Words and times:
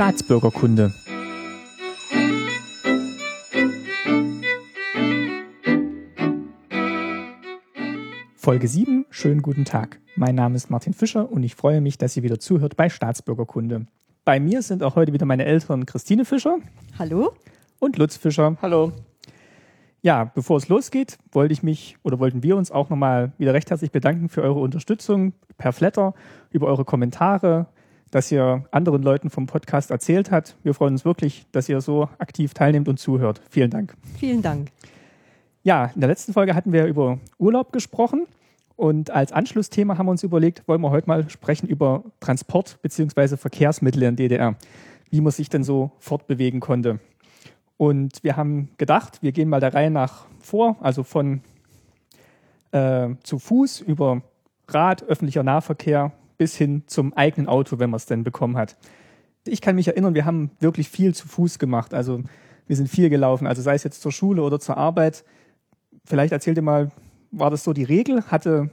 Staatsbürgerkunde. 0.00 0.94
Folge 8.34 8.66
7, 8.66 9.04
schönen 9.10 9.42
guten 9.42 9.66
Tag. 9.66 10.00
Mein 10.16 10.36
Name 10.36 10.56
ist 10.56 10.70
Martin 10.70 10.94
Fischer 10.94 11.30
und 11.30 11.42
ich 11.42 11.54
freue 11.54 11.82
mich, 11.82 11.98
dass 11.98 12.16
ihr 12.16 12.22
wieder 12.22 12.40
zuhört 12.40 12.78
bei 12.78 12.88
Staatsbürgerkunde. 12.88 13.88
Bei 14.24 14.40
mir 14.40 14.62
sind 14.62 14.82
auch 14.82 14.96
heute 14.96 15.12
wieder 15.12 15.26
meine 15.26 15.44
Eltern 15.44 15.84
Christine 15.84 16.24
Fischer. 16.24 16.56
Hallo. 16.98 17.34
Und 17.78 17.98
Lutz 17.98 18.16
Fischer. 18.16 18.56
Hallo. 18.62 18.92
Ja, 20.00 20.24
bevor 20.34 20.56
es 20.56 20.68
losgeht, 20.68 21.18
wollte 21.30 21.52
ich 21.52 21.62
mich 21.62 21.98
oder 22.02 22.18
wollten 22.18 22.42
wir 22.42 22.56
uns 22.56 22.70
auch 22.70 22.88
nochmal 22.88 23.32
wieder 23.36 23.52
recht 23.52 23.68
herzlich 23.68 23.92
bedanken 23.92 24.30
für 24.30 24.40
eure 24.40 24.60
Unterstützung 24.60 25.34
per 25.58 25.74
Flatter, 25.74 26.14
über 26.52 26.68
eure 26.68 26.86
Kommentare, 26.86 27.66
dass 28.10 28.30
ihr 28.32 28.64
anderen 28.70 29.02
Leuten 29.02 29.30
vom 29.30 29.46
Podcast 29.46 29.90
erzählt 29.90 30.30
habt. 30.30 30.56
Wir 30.62 30.74
freuen 30.74 30.94
uns 30.94 31.04
wirklich, 31.04 31.46
dass 31.52 31.68
ihr 31.68 31.80
so 31.80 32.08
aktiv 32.18 32.54
teilnehmt 32.54 32.88
und 32.88 32.98
zuhört. 32.98 33.40
Vielen 33.50 33.70
Dank. 33.70 33.94
Vielen 34.18 34.42
Dank. 34.42 34.70
Ja, 35.62 35.86
in 35.94 36.00
der 36.00 36.08
letzten 36.08 36.32
Folge 36.32 36.54
hatten 36.54 36.72
wir 36.72 36.86
über 36.86 37.18
Urlaub 37.38 37.72
gesprochen 37.72 38.26
und 38.76 39.10
als 39.10 39.30
Anschlussthema 39.30 39.98
haben 39.98 40.06
wir 40.06 40.12
uns 40.12 40.22
überlegt, 40.22 40.66
wollen 40.66 40.80
wir 40.80 40.90
heute 40.90 41.06
mal 41.06 41.28
sprechen 41.28 41.68
über 41.68 42.02
Transport 42.20 42.80
bzw. 42.80 43.36
Verkehrsmittel 43.36 44.02
in 44.04 44.16
DDR, 44.16 44.56
wie 45.10 45.20
man 45.20 45.32
sich 45.32 45.50
denn 45.50 45.64
so 45.64 45.90
fortbewegen 45.98 46.60
konnte. 46.60 46.98
Und 47.76 48.24
wir 48.24 48.36
haben 48.36 48.70
gedacht, 48.78 49.22
wir 49.22 49.32
gehen 49.32 49.48
mal 49.48 49.60
der 49.60 49.74
Reihe 49.74 49.90
nach 49.90 50.26
vor, 50.40 50.76
also 50.80 51.02
von 51.02 51.42
äh, 52.72 53.10
zu 53.22 53.38
Fuß 53.38 53.80
über 53.82 54.22
Rad, 54.68 55.02
öffentlicher 55.02 55.42
Nahverkehr 55.42 56.12
bis 56.40 56.56
hin 56.56 56.84
zum 56.86 57.12
eigenen 57.12 57.48
Auto, 57.48 57.78
wenn 57.78 57.90
man 57.90 57.98
es 57.98 58.06
denn 58.06 58.24
bekommen 58.24 58.56
hat. 58.56 58.78
Ich 59.44 59.60
kann 59.60 59.74
mich 59.74 59.88
erinnern, 59.88 60.14
wir 60.14 60.24
haben 60.24 60.50
wirklich 60.58 60.88
viel 60.88 61.14
zu 61.14 61.28
Fuß 61.28 61.58
gemacht. 61.58 61.92
Also 61.92 62.22
wir 62.66 62.76
sind 62.76 62.88
viel 62.88 63.10
gelaufen, 63.10 63.46
also 63.46 63.60
sei 63.60 63.74
es 63.74 63.84
jetzt 63.84 64.00
zur 64.00 64.10
Schule 64.10 64.40
oder 64.40 64.58
zur 64.58 64.78
Arbeit. 64.78 65.22
Vielleicht 66.06 66.32
erzählt 66.32 66.56
ihr 66.56 66.62
mal, 66.62 66.92
war 67.30 67.50
das 67.50 67.62
so 67.62 67.74
die 67.74 67.84
Regel? 67.84 68.24
Hatte, 68.28 68.70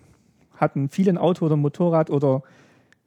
hatten 0.55 0.88
viele 0.88 1.11
ein 1.11 1.17
Auto 1.17 1.45
oder 1.45 1.58
ein 1.58 1.59
Motorrad 1.59 2.09
oder 2.09 2.42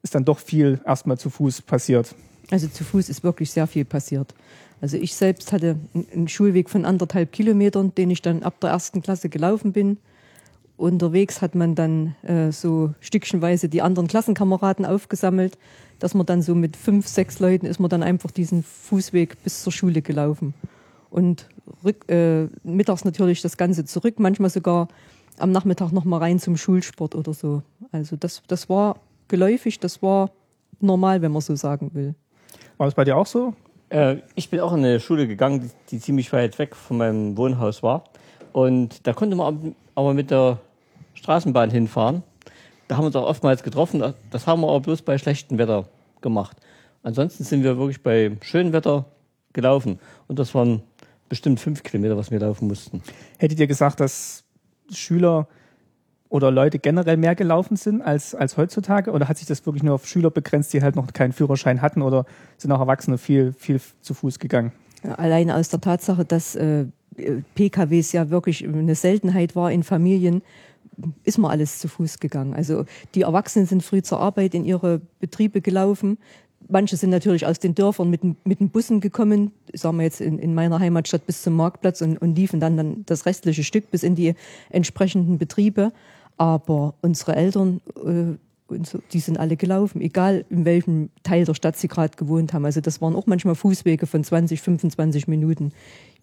ist 0.02 0.14
dann 0.14 0.26
doch 0.26 0.38
viel 0.38 0.78
erstmal 0.84 1.16
zu 1.16 1.30
Fuß 1.30 1.62
passiert? 1.62 2.14
Also 2.50 2.68
zu 2.68 2.84
Fuß 2.84 3.08
ist 3.08 3.24
wirklich 3.24 3.50
sehr 3.52 3.66
viel 3.66 3.86
passiert. 3.86 4.34
Also 4.82 4.98
ich 4.98 5.14
selbst 5.14 5.52
hatte 5.52 5.76
einen 6.12 6.28
Schulweg 6.28 6.68
von 6.68 6.84
anderthalb 6.84 7.32
Kilometern, 7.32 7.94
den 7.94 8.10
ich 8.10 8.20
dann 8.20 8.42
ab 8.42 8.60
der 8.60 8.68
ersten 8.68 9.00
Klasse 9.00 9.30
gelaufen 9.30 9.72
bin. 9.72 9.96
Unterwegs 10.80 11.42
hat 11.42 11.54
man 11.54 11.74
dann 11.74 12.16
äh, 12.22 12.52
so 12.52 12.94
stückchenweise 13.00 13.68
die 13.68 13.82
anderen 13.82 14.08
Klassenkameraden 14.08 14.86
aufgesammelt, 14.86 15.58
dass 15.98 16.14
man 16.14 16.24
dann 16.24 16.40
so 16.40 16.54
mit 16.54 16.76
fünf, 16.76 17.06
sechs 17.06 17.38
Leuten 17.38 17.66
ist 17.66 17.80
man 17.80 17.90
dann 17.90 18.02
einfach 18.02 18.30
diesen 18.30 18.62
Fußweg 18.62 19.42
bis 19.44 19.62
zur 19.62 19.72
Schule 19.72 20.00
gelaufen. 20.00 20.54
Und 21.10 21.48
rück, 21.84 22.08
äh, 22.10 22.48
mittags 22.62 23.04
natürlich 23.04 23.42
das 23.42 23.58
Ganze 23.58 23.84
zurück, 23.84 24.14
manchmal 24.18 24.48
sogar 24.48 24.88
am 25.38 25.52
Nachmittag 25.52 25.92
noch 25.92 26.04
mal 26.04 26.18
rein 26.18 26.38
zum 26.38 26.56
Schulsport 26.56 27.14
oder 27.14 27.34
so. 27.34 27.62
Also 27.92 28.16
das, 28.16 28.42
das 28.48 28.70
war 28.70 28.96
geläufig, 29.28 29.80
das 29.80 30.02
war 30.02 30.30
normal, 30.80 31.20
wenn 31.20 31.32
man 31.32 31.42
so 31.42 31.56
sagen 31.56 31.90
will. 31.92 32.14
War 32.78 32.86
das 32.86 32.94
bei 32.94 33.04
dir 33.04 33.18
auch 33.18 33.26
so? 33.26 33.52
Äh, 33.90 34.16
ich 34.34 34.48
bin 34.48 34.60
auch 34.60 34.72
in 34.72 34.78
eine 34.78 34.98
Schule 34.98 35.26
gegangen, 35.28 35.60
die, 35.60 35.70
die, 35.90 36.00
ziemlich 36.00 36.32
weit 36.32 36.58
weg 36.58 36.74
von 36.74 36.96
meinem 36.96 37.36
Wohnhaus 37.36 37.82
war. 37.82 38.04
Und 38.52 39.06
da 39.06 39.12
konnte 39.12 39.36
man 39.36 39.74
aber 39.94 40.14
mit 40.14 40.30
der 40.30 40.58
Straßenbahn 41.20 41.70
hinfahren. 41.70 42.22
Da 42.88 42.96
haben 42.96 43.04
wir 43.04 43.06
uns 43.06 43.16
auch 43.16 43.26
oftmals 43.26 43.62
getroffen. 43.62 44.02
Das 44.30 44.46
haben 44.46 44.62
wir 44.62 44.68
aber 44.68 44.80
bloß 44.80 45.02
bei 45.02 45.18
schlechtem 45.18 45.58
Wetter 45.58 45.86
gemacht. 46.22 46.56
Ansonsten 47.02 47.44
sind 47.44 47.62
wir 47.62 47.78
wirklich 47.78 48.02
bei 48.02 48.36
schönem 48.42 48.72
Wetter 48.72 49.04
gelaufen. 49.52 50.00
Und 50.28 50.38
das 50.38 50.54
waren 50.54 50.82
bestimmt 51.28 51.60
fünf 51.60 51.82
Kilometer, 51.82 52.16
was 52.16 52.31
wir 52.31 52.41
laufen 52.41 52.69
mussten. 52.69 53.03
Hättet 53.38 53.60
ihr 53.60 53.66
gesagt, 53.66 54.00
dass 54.00 54.44
Schüler 54.92 55.47
oder 56.28 56.50
Leute 56.50 56.78
generell 56.78 57.16
mehr 57.16 57.34
gelaufen 57.34 57.76
sind 57.76 58.02
als, 58.02 58.34
als 58.34 58.56
heutzutage? 58.56 59.12
Oder 59.12 59.28
hat 59.28 59.38
sich 59.38 59.47
das 59.47 59.64
wirklich 59.66 59.82
nur 59.82 59.94
auf 59.94 60.06
Schüler 60.06 60.31
begrenzt, 60.31 60.72
die 60.72 60.82
halt 60.82 60.97
noch 60.97 61.12
keinen 61.12 61.32
Führerschein 61.32 61.82
hatten? 61.82 62.02
Oder 62.02 62.25
sind 62.56 62.72
auch 62.72 62.81
Erwachsene 62.81 63.19
viel, 63.19 63.52
viel 63.52 63.81
zu 64.00 64.14
Fuß 64.14 64.38
gegangen? 64.38 64.72
Ja, 65.04 65.14
allein 65.16 65.50
aus 65.50 65.69
der 65.69 65.81
Tatsache, 65.81 66.25
dass 66.25 66.54
äh, 66.56 66.87
PKWs 67.54 68.12
ja 68.12 68.31
wirklich 68.31 68.66
eine 68.66 68.94
Seltenheit 68.94 69.56
war 69.56 69.70
in 69.70 69.82
Familien, 69.82 70.42
ist 71.25 71.38
man 71.38 71.50
alles 71.50 71.78
zu 71.78 71.88
Fuß 71.88 72.19
gegangen. 72.19 72.55
Also 72.55 72.84
die 73.15 73.22
Erwachsenen 73.22 73.66
sind 73.66 73.83
früh 73.83 74.03
zur 74.03 74.21
Arbeit 74.21 74.55
in 74.55 74.65
ihre 74.65 75.00
Betriebe 75.19 75.61
gelaufen. 75.61 76.19
Manche 76.69 76.97
sind 76.97 77.11
natürlich 77.11 77.47
aus 77.47 77.59
den 77.59 77.75
Dörfern 77.75 78.11
mit, 78.11 78.22
mit 78.47 78.61
den 78.61 78.71
Bussen 78.71 79.00
gekommen, 79.00 79.53
sagen 79.72 79.97
wir 79.97 80.05
jetzt 80.05 80.21
in, 80.21 80.38
in 80.38 80.55
meiner 80.55 80.78
Heimatstadt 80.78 81.27
bis 81.27 81.43
zum 81.43 81.56
Marktplatz 81.56 82.00
und, 82.03 82.19
und 82.19 82.37
liefen 82.37 82.61
dann, 82.61 82.77
dann 82.77 83.03
das 83.06 83.27
restliche 83.27 83.65
Stück 83.65 83.91
bis 83.91 84.03
in 84.03 84.15
die 84.15 84.34
entsprechenden 84.69 85.38
Betriebe. 85.38 85.93
Aber 86.37 86.94
unsere 87.00 87.34
Eltern, 87.34 87.81
äh, 88.05 88.37
die 89.12 89.21
sind 89.21 89.38
alle 89.38 89.56
gelaufen, 89.56 90.00
egal 90.00 90.44
in 90.49 90.65
welchem 90.65 91.11
Teil 91.22 91.44
der 91.44 91.55
Stadt 91.55 91.77
sie 91.77 91.88
gerade 91.88 92.17
gewohnt 92.17 92.53
haben. 92.53 92.65
Also 92.65 92.81
das 92.81 93.00
waren 93.00 93.17
auch 93.17 93.27
manchmal 93.27 93.55
Fußwege 93.55 94.06
von 94.06 94.22
20, 94.22 94.61
25 94.61 95.28
Minuten, 95.28 95.72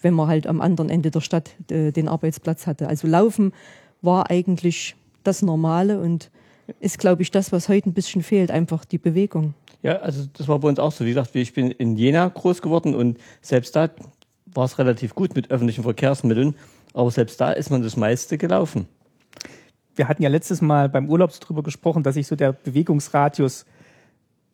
wenn 0.02 0.14
man 0.14 0.28
halt 0.28 0.48
am 0.48 0.62
anderen 0.62 0.90
Ende 0.90 1.12
der 1.12 1.22
Stadt 1.22 1.52
äh, 1.70 1.92
den 1.92 2.08
Arbeitsplatz 2.08 2.68
hatte. 2.68 2.88
Also 2.88 3.08
Laufen 3.08 3.52
war 4.02 4.30
eigentlich 4.30 4.96
das 5.24 5.42
Normale 5.42 6.00
und 6.00 6.32
ist, 6.80 7.00
glaube 7.00 7.22
ich, 7.22 7.32
das, 7.32 7.52
was 7.52 7.70
heute 7.70 7.90
ein 7.90 7.94
bisschen 7.94 8.24
fehlt, 8.24 8.52
einfach 8.52 8.86
die 8.86 8.98
Bewegung. 8.98 9.54
Ja, 9.84 9.98
also 9.98 10.26
das 10.38 10.48
war 10.48 10.60
bei 10.60 10.68
uns 10.68 10.80
auch 10.80 10.92
so. 10.92 11.06
Wie 11.06 11.10
gesagt, 11.10 11.36
ich 11.36 11.54
bin 11.54 11.72
in 11.72 11.96
Jena 11.96 12.28
groß 12.28 12.62
geworden 12.62 12.96
und 12.96 13.18
selbst 13.42 13.76
da 13.76 13.90
war 14.46 14.66
es 14.66 14.80
relativ 14.80 15.16
gut 15.16 15.36
mit 15.36 15.52
öffentlichen 15.52 15.84
Verkehrsmitteln, 15.84 16.56
aber 16.94 17.12
selbst 17.12 17.40
da 17.40 17.52
ist 17.52 17.70
man 17.70 17.84
das 17.84 17.96
meiste 17.96 18.38
gelaufen. 18.38 18.88
Wir 19.96 20.08
hatten 20.08 20.24
ja 20.24 20.30
letztes 20.30 20.62
Mal 20.62 20.90
beim 20.90 21.10
Urlaub 21.10 21.32
darüber 21.40 21.64
gesprochen, 21.64 22.04
dass 22.04 22.16
sich 22.16 22.28
so 22.28 22.36
der 22.36 22.54
Bewegungsradius 22.54 23.66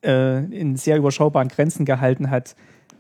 äh, 0.04 0.44
in 0.46 0.76
sehr 0.76 0.98
überschaubaren 0.98 1.48
Grenzen 1.48 1.86
gehalten 1.86 2.30
hat. 2.30 2.56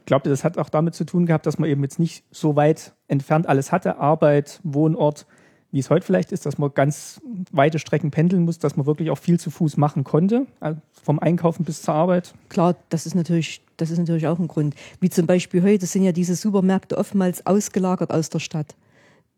Glaubt 0.05 0.25
ihr, 0.25 0.29
das 0.29 0.43
hat 0.43 0.57
auch 0.57 0.69
damit 0.69 0.95
zu 0.95 1.05
tun 1.05 1.25
gehabt, 1.25 1.45
dass 1.45 1.57
man 1.59 1.69
eben 1.69 1.83
jetzt 1.83 1.99
nicht 1.99 2.25
so 2.31 2.55
weit 2.55 2.93
entfernt 3.07 3.47
alles 3.47 3.71
hatte, 3.71 3.97
Arbeit, 3.97 4.59
Wohnort, 4.63 5.25
wie 5.73 5.79
es 5.79 5.89
heute 5.89 6.05
vielleicht 6.05 6.31
ist, 6.31 6.45
dass 6.45 6.59
man 6.59 6.71
ganz 6.73 7.19
weite 7.51 7.79
Strecken 7.79 8.11
pendeln 8.11 8.43
muss, 8.43 8.59
dass 8.59 8.77
man 8.77 8.85
wirklich 8.85 9.09
auch 9.09 9.17
viel 9.17 9.39
zu 9.39 9.49
Fuß 9.49 9.75
machen 9.77 10.03
konnte, 10.03 10.45
also 10.59 10.79
vom 11.01 11.17
Einkaufen 11.17 11.65
bis 11.65 11.81
zur 11.81 11.95
Arbeit? 11.95 12.35
Klar, 12.47 12.75
das 12.89 13.07
ist 13.07 13.15
natürlich, 13.15 13.59
das 13.77 13.89
ist 13.89 13.97
natürlich 13.97 14.27
auch 14.27 14.37
ein 14.37 14.47
Grund. 14.47 14.75
Wie 14.99 15.09
zum 15.09 15.25
Beispiel 15.25 15.63
heute 15.63 15.87
sind 15.87 16.03
ja 16.03 16.11
diese 16.11 16.35
Supermärkte 16.35 16.95
oftmals 16.95 17.47
ausgelagert 17.47 18.11
aus 18.11 18.29
der 18.29 18.37
Stadt. 18.37 18.75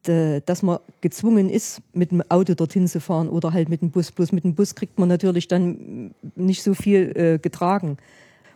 Dass 0.03 0.62
man 0.62 0.79
gezwungen 1.00 1.50
ist, 1.50 1.81
mit 1.94 2.12
dem 2.12 2.22
Auto 2.29 2.53
dorthin 2.53 2.88
zu 2.90 3.00
fahren 3.00 3.29
oder 3.29 3.53
halt 3.53 3.69
mit 3.69 3.81
dem 3.81 3.90
Bus. 3.90 4.12
Bloß 4.12 4.34
mit 4.34 4.44
dem 4.44 4.53
Bus 4.56 4.75
kriegt 4.75 5.00
man 5.00 5.07
natürlich 5.07 5.47
dann 5.47 6.13
nicht 6.35 6.62
so 6.62 6.73
viel 6.73 7.13
äh, 7.16 7.40
getragen. 7.40 7.97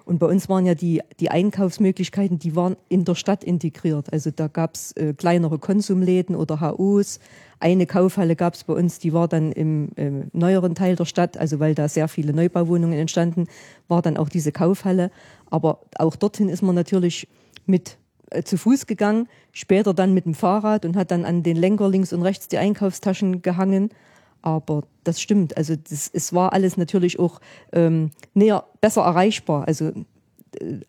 Und 0.10 0.18
bei 0.18 0.26
uns 0.26 0.50
waren 0.50 0.66
ja 0.66 0.74
die, 0.74 1.04
die 1.20 1.30
Einkaufsmöglichkeiten, 1.30 2.40
die 2.40 2.56
waren 2.56 2.76
in 2.90 3.06
der 3.06 3.14
Stadt 3.14 3.44
integriert. 3.44 4.12
Also 4.12 4.32
da 4.32 4.48
gab 4.48 4.74
es 4.74 4.92
äh, 4.94 5.14
kleinere 5.14 5.60
Konsumläden 5.60 6.36
oder 6.36 6.62
HOs. 6.62 7.20
Eine 7.60 7.86
Kaufhalle 7.86 8.36
gab 8.36 8.56
es 8.56 8.64
bei 8.64 8.74
uns, 8.74 8.98
die 8.98 9.14
war 9.14 9.28
dann 9.28 9.52
im 9.52 9.90
äh, 9.98 10.10
neueren 10.34 10.74
Teil 10.74 10.96
der 10.96 11.06
Stadt, 11.06 11.38
also 11.38 11.60
weil 11.60 11.76
da 11.76 11.88
sehr 11.88 12.08
viele 12.08 12.34
Neubauwohnungen 12.34 12.98
entstanden, 12.98 13.46
war 13.88 14.02
dann 14.02 14.18
auch 14.18 14.30
diese 14.30 14.52
Kaufhalle. 14.52 15.12
Aber 15.52 15.82
auch 16.00 16.16
dorthin 16.16 16.50
ist 16.50 16.64
man 16.64 16.74
natürlich 16.74 17.28
mit 17.68 18.00
äh, 18.32 18.42
zu 18.42 18.58
Fuß 18.58 18.88
gegangen, 18.88 19.28
später 19.52 19.94
dann 19.94 20.16
mit 20.16 20.26
dem 20.26 20.34
Fahrrad 20.34 20.86
und 20.86 20.98
hat 20.98 21.12
dann 21.12 21.24
an 21.24 21.44
den 21.44 21.56
Lenker 21.56 21.88
links 21.88 22.14
und 22.14 22.24
rechts 22.24 22.48
die 22.48 22.58
Einkaufstaschen 22.58 23.44
gehangen. 23.44 23.92
Aber 24.42 24.84
das 25.04 25.22
stimmt. 25.22 25.58
Also 25.58 25.76
das, 25.76 26.10
es 26.14 26.34
war 26.34 26.54
alles 26.54 26.78
natürlich 26.78 27.20
auch 27.20 27.40
ähm, 27.74 28.12
näher, 28.34 28.64
besser 28.82 29.02
erreichbar. 29.02 29.68
Also 29.68 29.92
äh, 30.60 30.80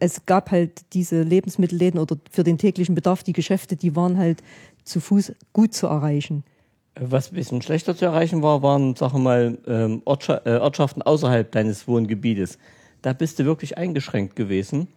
es 0.00 0.26
gab 0.26 0.50
halt 0.50 0.82
diese 0.92 1.22
Lebensmittelläden 1.22 2.00
oder 2.00 2.16
für 2.30 2.44
den 2.44 2.58
täglichen 2.58 2.94
Bedarf 2.94 3.22
die 3.22 3.32
Geschäfte, 3.32 3.76
die 3.76 3.94
waren 3.94 4.18
halt 4.18 4.42
zu 4.84 5.00
Fuß 5.00 5.32
gut 5.52 5.74
zu 5.74 5.86
erreichen. 5.86 6.44
Was 6.98 7.30
ein 7.30 7.36
bisschen 7.36 7.62
schlechter 7.62 7.96
zu 7.96 8.04
erreichen 8.04 8.42
war, 8.42 8.62
waren, 8.62 8.94
wir 9.00 9.18
mal, 9.18 9.58
ähm, 9.66 10.02
äh, 10.04 10.56
Ortschaften 10.56 11.02
außerhalb 11.02 11.50
deines 11.52 11.86
Wohngebietes. 11.86 12.58
Da 13.02 13.12
bist 13.12 13.38
du 13.38 13.44
wirklich 13.44 13.78
eingeschränkt 13.78 14.36
gewesen, 14.36 14.88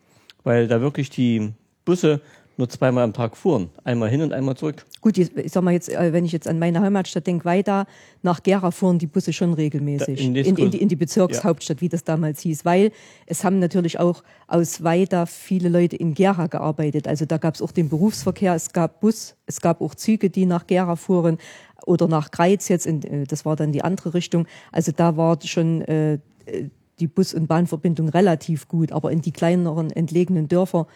weil 0.43 0.67
da 0.67 0.81
wirklich 0.81 1.09
die 1.09 1.53
Busse 1.85 2.21
nur 2.57 2.69
zweimal 2.69 3.03
am 3.03 3.13
Tag 3.13 3.35
fuhren. 3.35 3.69
Einmal 3.83 4.09
hin 4.09 4.21
und 4.21 4.33
einmal 4.33 4.55
zurück. 4.55 4.85
Gut, 5.01 5.17
ich 5.17 5.51
sag 5.51 5.63
mal 5.63 5.71
jetzt, 5.71 5.89
äh, 5.89 6.13
wenn 6.13 6.25
ich 6.25 6.31
jetzt 6.31 6.47
an 6.47 6.59
meine 6.59 6.81
Heimatstadt 6.81 7.25
denke, 7.27 7.45
weiter 7.45 7.85
nach 8.21 8.43
Gera 8.43 8.71
fuhren 8.71 8.99
die 8.99 9.07
Busse 9.07 9.33
schon 9.33 9.53
regelmäßig. 9.53 10.19
Da 10.19 10.23
in, 10.23 10.35
in, 10.35 10.55
in, 10.55 10.71
die, 10.71 10.81
in, 10.81 10.89
die, 10.89 10.95
Bezirkshauptstadt, 10.95 11.77
ja. 11.77 11.81
wie 11.81 11.89
das 11.89 12.03
damals 12.03 12.41
hieß. 12.41 12.63
Weil 12.65 12.91
es 13.25 13.43
haben 13.43 13.59
natürlich 13.59 13.99
auch 13.99 14.23
aus 14.47 14.83
Weida 14.83 15.25
viele 15.25 15.69
Leute 15.69 15.95
in 15.95 16.13
Gera 16.13 16.47
gearbeitet. 16.47 17.07
Also 17.07 17.25
da 17.25 17.37
gab 17.37 17.55
es 17.55 17.61
auch 17.61 17.71
den 17.71 17.89
Berufsverkehr, 17.89 18.53
es 18.55 18.71
gab 18.71 19.01
Bus, 19.01 19.35
es 19.45 19.59
gab 19.59 19.81
auch 19.81 19.95
Züge, 19.95 20.29
die 20.29 20.45
nach 20.45 20.67
Gera 20.67 20.95
fuhren 20.95 21.37
oder 21.85 22.07
nach 22.07 22.31
Greiz 22.31 22.69
jetzt, 22.69 22.87
äh, 22.87 23.25
das 23.25 23.45
war 23.45 23.55
dann 23.55 23.71
die 23.71 23.83
andere 23.83 24.13
Richtung. 24.13 24.47
Also 24.71 24.91
da 24.95 25.17
war 25.17 25.39
schon 25.41 25.81
äh, 25.81 26.19
die 27.03 27.07
Bus- 27.07 27.33
und 27.33 27.47
Bahnverbindung 27.47 28.07
relativ 28.07 28.69
gut, 28.69 28.93
aber 28.93 29.11
in 29.11 29.19
die 29.21 29.33
kleineren 29.33 29.91
entlegenen 29.91 30.47
Dörfer, 30.47 30.87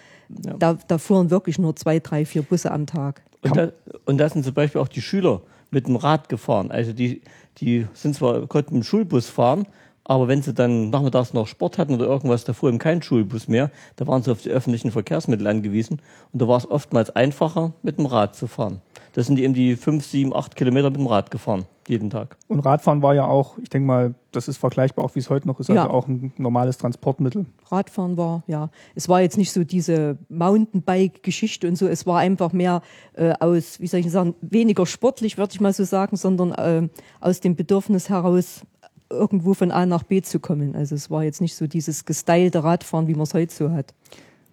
Ja. 0.46 0.54
da, 0.54 0.78
da 0.88 0.98
fuhren 0.98 1.30
wirklich 1.30 1.60
nur 1.60 1.76
zwei, 1.76 2.00
drei, 2.00 2.26
vier 2.26 2.44
Busse 2.44 2.72
am 2.72 2.86
Tag. 2.86 3.22
Und 3.42 3.58
da, 3.58 3.72
und 4.06 4.18
da 4.18 4.30
sind 4.30 4.44
zum 4.46 4.54
Beispiel 4.54 4.80
auch 4.80 4.88
die 4.88 5.02
Schüler 5.02 5.42
mit 5.70 5.88
dem 5.88 5.98
Rad 5.98 6.30
gefahren. 6.30 6.72
Also 6.72 6.94
die, 6.94 7.22
die 7.58 7.86
sind 7.94 8.16
zwar, 8.16 8.48
konnten 8.48 8.76
im 8.78 8.84
Schulbus 8.84 9.28
fahren, 9.28 9.68
aber 10.10 10.28
wenn 10.28 10.42
sie 10.42 10.54
dann 10.54 10.90
nachmittags 10.90 11.34
noch 11.34 11.48
Sport 11.48 11.78
hatten 11.78 11.94
oder 11.96 12.06
irgendwas, 12.06 12.44
da 12.46 12.54
fuhr 12.54 12.70
eben 12.70 12.80
kein 12.80 13.02
Schulbus 13.02 13.48
mehr, 13.48 13.70
da 13.98 14.08
waren 14.08 14.24
sie 14.24 14.32
auf 14.32 14.42
die 14.42 14.50
öffentlichen 14.50 14.92
Verkehrsmittel 14.92 15.46
angewiesen 15.48 16.02
und 16.34 16.42
da 16.42 16.48
war 16.48 16.58
es 16.58 16.70
oftmals 16.70 17.10
einfacher, 17.16 17.74
mit 17.84 17.98
dem 17.98 18.06
Rad 18.06 18.36
zu 18.36 18.48
fahren. 18.48 18.82
Da 19.14 19.24
sind 19.24 19.36
die 19.38 19.44
eben 19.44 19.54
die 19.54 19.76
fünf, 19.76 20.06
sieben, 20.06 20.36
acht 20.36 20.56
Kilometer 20.56 20.90
mit 20.92 21.00
dem 21.00 21.08
Rad 21.08 21.32
gefahren, 21.32 21.66
jeden 21.88 22.12
Tag. 22.12 22.38
Und 22.48 22.60
Radfahren 22.60 23.02
war 23.02 23.16
ja 23.16 23.26
auch, 23.26 23.58
ich 23.58 23.70
denke 23.70 23.88
mal, 23.88 24.14
das 24.32 24.48
ist 24.48 24.58
vergleichbar 24.58 25.04
auch, 25.04 25.16
wie 25.16 25.20
es 25.20 25.30
heute 25.32 25.48
noch 25.48 25.60
ist, 25.60 25.70
Ja. 25.70 25.84
also 25.84 25.94
auch 25.94 26.08
ein 26.08 26.32
normales 26.38 26.78
Transportmittel. 26.78 27.48
Radfahren 27.72 28.16
war, 28.16 28.44
ja. 28.46 28.70
Es 28.94 29.10
war 29.10 29.22
jetzt 29.22 29.38
nicht 29.38 29.52
so 29.52 29.64
diese 29.64 30.20
Mountainbike-Geschichte 30.30 31.68
und 31.68 31.76
so. 31.78 31.88
Es 31.88 32.06
war 32.06 32.20
einfach 32.20 32.54
mehr 32.54 32.82
äh, 33.14 33.34
aus, 33.40 33.80
wie 33.80 33.88
soll 33.88 34.02
ich 34.02 34.12
sagen, 34.12 34.36
weniger 34.42 34.86
sportlich, 34.86 35.38
würde 35.38 35.54
ich 35.54 35.62
mal 35.62 35.74
so 35.74 35.84
sagen, 35.84 36.16
sondern 36.18 36.52
äh, 36.52 36.88
aus 37.20 37.40
dem 37.40 37.56
Bedürfnis 37.56 38.10
heraus, 38.10 38.62
irgendwo 39.10 39.54
von 39.54 39.72
A 39.72 39.86
nach 39.86 40.04
B 40.04 40.22
zu 40.22 40.40
kommen. 40.40 40.76
Also 40.76 40.96
es 40.96 41.10
war 41.10 41.24
jetzt 41.24 41.42
nicht 41.42 41.56
so 41.56 41.68
dieses 41.68 42.06
gestylte 42.06 42.64
Radfahren, 42.64 43.08
wie 43.08 43.14
man 43.14 43.24
es 43.24 43.34
heute 43.34 43.54
so 43.54 43.72
hat. 43.72 43.94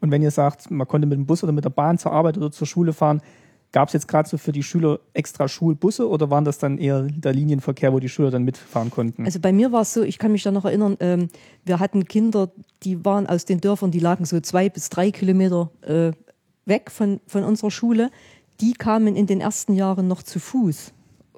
Und 0.01 0.11
wenn 0.11 0.23
ihr 0.23 0.31
sagt, 0.31 0.71
man 0.71 0.87
konnte 0.87 1.07
mit 1.07 1.17
dem 1.17 1.27
Bus 1.27 1.43
oder 1.43 1.53
mit 1.53 1.65
der 1.65 1.71
Bahn 1.71 1.99
zur 1.99 2.13
Arbeit 2.13 2.37
oder 2.37 2.51
zur 2.51 2.67
Schule 2.67 2.93
fahren, 2.93 3.23
gab 3.73 3.89
es 3.89 3.95
jetzt 3.95 4.07
gerade 4.07 4.29
so 4.29 4.39
für 4.39 4.53
die 4.53 4.63
Schüler 4.63 5.01
extra 5.15 5.49
Schulbusse 5.49 6.09
oder 6.09 6.31
waren 6.31 6.45
das 6.45 6.59
dann 6.59 6.79
eher 6.79 7.03
der 7.03 7.33
Linienverkehr, 7.33 7.93
wo 7.93 7.99
die 7.99 8.09
Schüler 8.09 8.31
dann 8.31 8.45
mitfahren 8.45 8.91
konnten? 8.91 9.25
Also 9.25 9.41
bei 9.41 9.53
mir 9.53 9.73
war 9.73 9.83
es 9.83 9.93
so, 9.93 10.03
ich 10.03 10.19
kann 10.19 10.31
mich 10.31 10.45
da 10.45 10.53
noch 10.53 10.65
erinnern, 10.65 10.97
ähm, 11.01 11.29
wir 11.65 11.81
hatten 11.81 12.05
Kinder, 12.05 12.53
die 12.85 13.05
waren 13.05 13.27
aus 13.27 13.47
den 13.47 13.61
Dörfern, 13.61 13.91
die 13.91 13.99
lagen 13.99 14.25
so 14.27 14.39
zwei 14.41 14.69
bis 14.69 14.91
drei 14.91 15.11
Kilometer 15.11 15.71
äh, 15.83 16.13
weg 16.67 16.91
von, 16.91 17.21
von 17.27 17.43
unserer 17.43 17.73
Schule. 17.73 18.11
Die 18.61 18.75
kamen 18.75 19.17
in 19.17 19.27
den 19.27 19.41
ersten 19.41 19.75
Jahren 19.75 20.07
noch 20.07 20.23
zu 20.23 20.39
Fuß. 20.39 20.93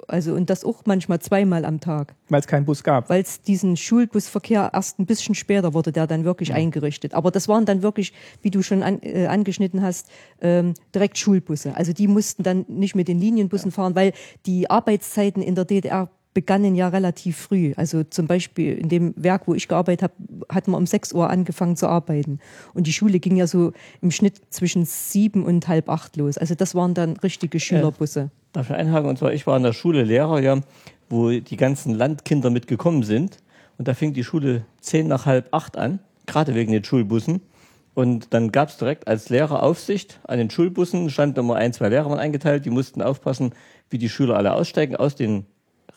Also 0.08 0.34
und 0.34 0.50
das 0.50 0.64
auch 0.64 0.82
manchmal 0.86 1.20
zweimal 1.20 1.64
am 1.64 1.80
Tag, 1.80 2.14
Weil 2.28 2.40
es 2.40 2.46
keinen 2.46 2.64
Bus 2.64 2.82
gab. 2.84 3.08
weil 3.10 3.22
es 3.22 3.40
diesen 3.42 3.76
Schulbusverkehr 3.76 4.70
erst 4.72 4.98
ein 4.98 5.06
bisschen 5.06 5.34
später 5.34 5.74
wurde, 5.74 5.92
der 5.92 6.06
dann 6.06 6.24
wirklich 6.24 6.52
eingerichtet. 6.52 7.14
Aber 7.14 7.30
das 7.30 7.48
waren 7.48 7.64
dann 7.64 7.82
wirklich, 7.82 8.12
wie 8.42 8.50
du 8.50 8.62
schon 8.62 8.82
an, 8.82 9.00
äh, 9.02 9.26
angeschnitten 9.26 9.82
hast, 9.82 10.10
ähm, 10.40 10.74
direkt 10.94 11.18
Schulbusse. 11.18 11.74
Also 11.76 11.92
die 11.92 12.08
mussten 12.08 12.42
dann 12.42 12.64
nicht 12.68 12.94
mit 12.94 13.08
den 13.08 13.18
Linienbussen 13.20 13.70
fahren, 13.72 13.94
weil 13.94 14.12
die 14.46 14.70
Arbeitszeiten 14.70 15.42
in 15.42 15.54
der 15.54 15.64
DDR 15.64 16.10
begannen 16.36 16.74
ja 16.74 16.88
relativ 16.88 17.38
früh. 17.38 17.72
Also 17.78 18.04
zum 18.04 18.26
Beispiel 18.26 18.76
in 18.76 18.90
dem 18.90 19.14
Werk, 19.16 19.48
wo 19.48 19.54
ich 19.54 19.68
gearbeitet 19.68 20.02
habe, 20.02 20.14
hat 20.50 20.68
man 20.68 20.78
um 20.82 20.86
6 20.86 21.14
Uhr 21.14 21.30
angefangen 21.30 21.76
zu 21.76 21.88
arbeiten. 21.88 22.40
Und 22.74 22.86
die 22.86 22.92
Schule 22.92 23.20
ging 23.20 23.36
ja 23.36 23.46
so 23.46 23.72
im 24.02 24.10
Schnitt 24.10 24.42
zwischen 24.50 24.84
sieben 24.84 25.46
und 25.46 25.66
halb 25.66 25.88
acht 25.88 26.14
los. 26.18 26.36
Also 26.36 26.54
das 26.54 26.74
waren 26.74 26.92
dann 26.92 27.16
richtige 27.16 27.58
Schülerbusse. 27.58 28.30
Darf 28.52 28.68
ich 28.68 28.76
einhaken? 28.76 29.08
Und 29.08 29.18
zwar, 29.18 29.32
ich 29.32 29.46
war 29.46 29.56
in 29.56 29.62
der 29.62 29.72
Schule 29.72 30.02
Lehrer, 30.04 30.42
ja, 30.42 30.60
wo 31.08 31.30
die 31.30 31.56
ganzen 31.56 31.94
Landkinder 31.94 32.50
mitgekommen 32.50 33.02
sind. 33.02 33.38
Und 33.78 33.88
da 33.88 33.94
fing 33.94 34.12
die 34.12 34.22
Schule 34.22 34.66
zehn 34.82 35.08
nach 35.08 35.24
halb 35.24 35.48
acht 35.54 35.78
an, 35.78 36.00
gerade 36.26 36.54
wegen 36.54 36.70
den 36.70 36.84
Schulbussen. 36.84 37.40
Und 37.94 38.34
dann 38.34 38.52
gab 38.52 38.68
es 38.68 38.76
direkt 38.76 39.08
als 39.08 39.30
Lehrer 39.30 39.62
Aufsicht 39.62 40.20
an 40.24 40.36
den 40.36 40.50
Schulbussen, 40.50 41.08
standen 41.08 41.40
immer 41.40 41.56
ein, 41.56 41.72
zwei 41.72 41.88
Lehrer 41.88 42.18
eingeteilt, 42.18 42.66
die 42.66 42.70
mussten 42.70 43.00
aufpassen, 43.00 43.54
wie 43.88 43.96
die 43.96 44.10
Schüler 44.10 44.36
alle 44.36 44.52
aussteigen 44.52 44.96
aus 44.96 45.14
den 45.14 45.46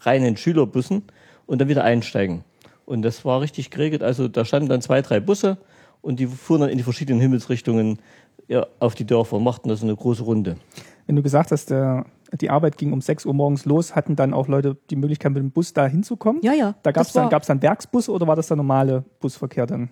reinen 0.02 0.38
Schülerbussen 0.38 1.04
und 1.46 1.60
dann 1.60 1.68
wieder 1.68 1.84
einsteigen. 1.84 2.44
Und 2.86 3.02
das 3.04 3.24
war 3.26 3.42
richtig 3.42 3.70
geregelt. 3.70 4.04
Also 4.04 4.28
da 4.28 4.46
standen 4.46 4.70
dann 4.70 4.82
zwei, 4.82 5.02
drei 5.02 5.20
Busse 5.20 5.58
und 6.02 6.20
die 6.20 6.28
fuhren 6.28 6.62
dann 6.62 6.70
in 6.70 6.78
die 6.78 6.84
verschiedenen 6.84 7.22
Himmelsrichtungen 7.22 8.00
ja, 8.48 8.66
auf 8.80 8.96
die 8.96 9.06
Dörfer 9.06 9.38
und 9.38 9.44
machten 9.44 9.70
das 9.70 9.84
eine 9.84 9.96
große 9.96 10.24
Runde. 10.24 10.58
Wenn 11.06 11.16
du 11.16 11.24
gesagt 11.24 11.52
hast, 11.52 11.70
der, 11.72 12.06
die 12.40 12.50
Arbeit 12.50 12.78
ging 12.78 12.94
um 12.94 13.02
6 13.02 13.26
Uhr 13.26 13.34
morgens 13.34 13.66
los, 13.66 13.96
hatten 13.96 14.16
dann 14.16 14.34
auch 14.34 14.48
Leute 14.48 14.78
die 14.90 14.96
Möglichkeit, 14.96 15.32
mit 15.32 15.42
dem 15.42 15.52
Bus 15.52 15.74
da 15.74 15.88
hinzukommen? 15.88 16.42
Ja, 16.44 16.54
ja. 16.54 16.76
Da 16.84 16.92
gab 16.92 17.06
es 17.06 17.14
dann, 17.14 17.30
gab's 17.30 17.48
dann 17.48 17.62
Werksbusse 17.62 18.12
oder 18.12 18.28
war 18.28 18.36
das 18.36 18.48
der 18.48 18.58
normale 18.58 19.04
Busverkehr 19.20 19.66
dann? 19.66 19.90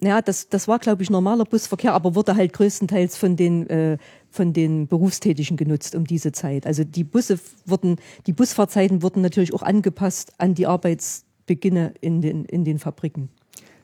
Ja, 0.00 0.22
das, 0.22 0.48
das 0.48 0.68
war, 0.68 0.78
glaube 0.78 1.02
ich, 1.02 1.10
normaler 1.10 1.44
Busverkehr, 1.44 1.94
aber 1.94 2.14
wurde 2.14 2.36
halt 2.36 2.52
größtenteils 2.52 3.16
von 3.16 3.36
den, 3.36 3.68
äh, 3.68 3.98
von 4.32 4.52
den 4.52 4.86
Berufstätigen 4.88 5.56
genutzt 5.56 5.94
um 5.94 6.04
diese 6.04 6.32
Zeit. 6.32 6.66
Also 6.66 6.82
die 6.84 7.04
Busse 7.04 7.38
wurden, 7.66 7.96
die 8.26 8.32
Busfahrzeiten 8.32 9.02
wurden 9.02 9.20
natürlich 9.22 9.54
auch 9.54 9.62
angepasst 9.62 10.32
an 10.38 10.54
die 10.54 10.66
Arbeitsbeginne 10.66 11.94
in 12.00 12.22
den, 12.22 12.44
in 12.46 12.64
den 12.64 12.78
Fabriken. 12.78 13.28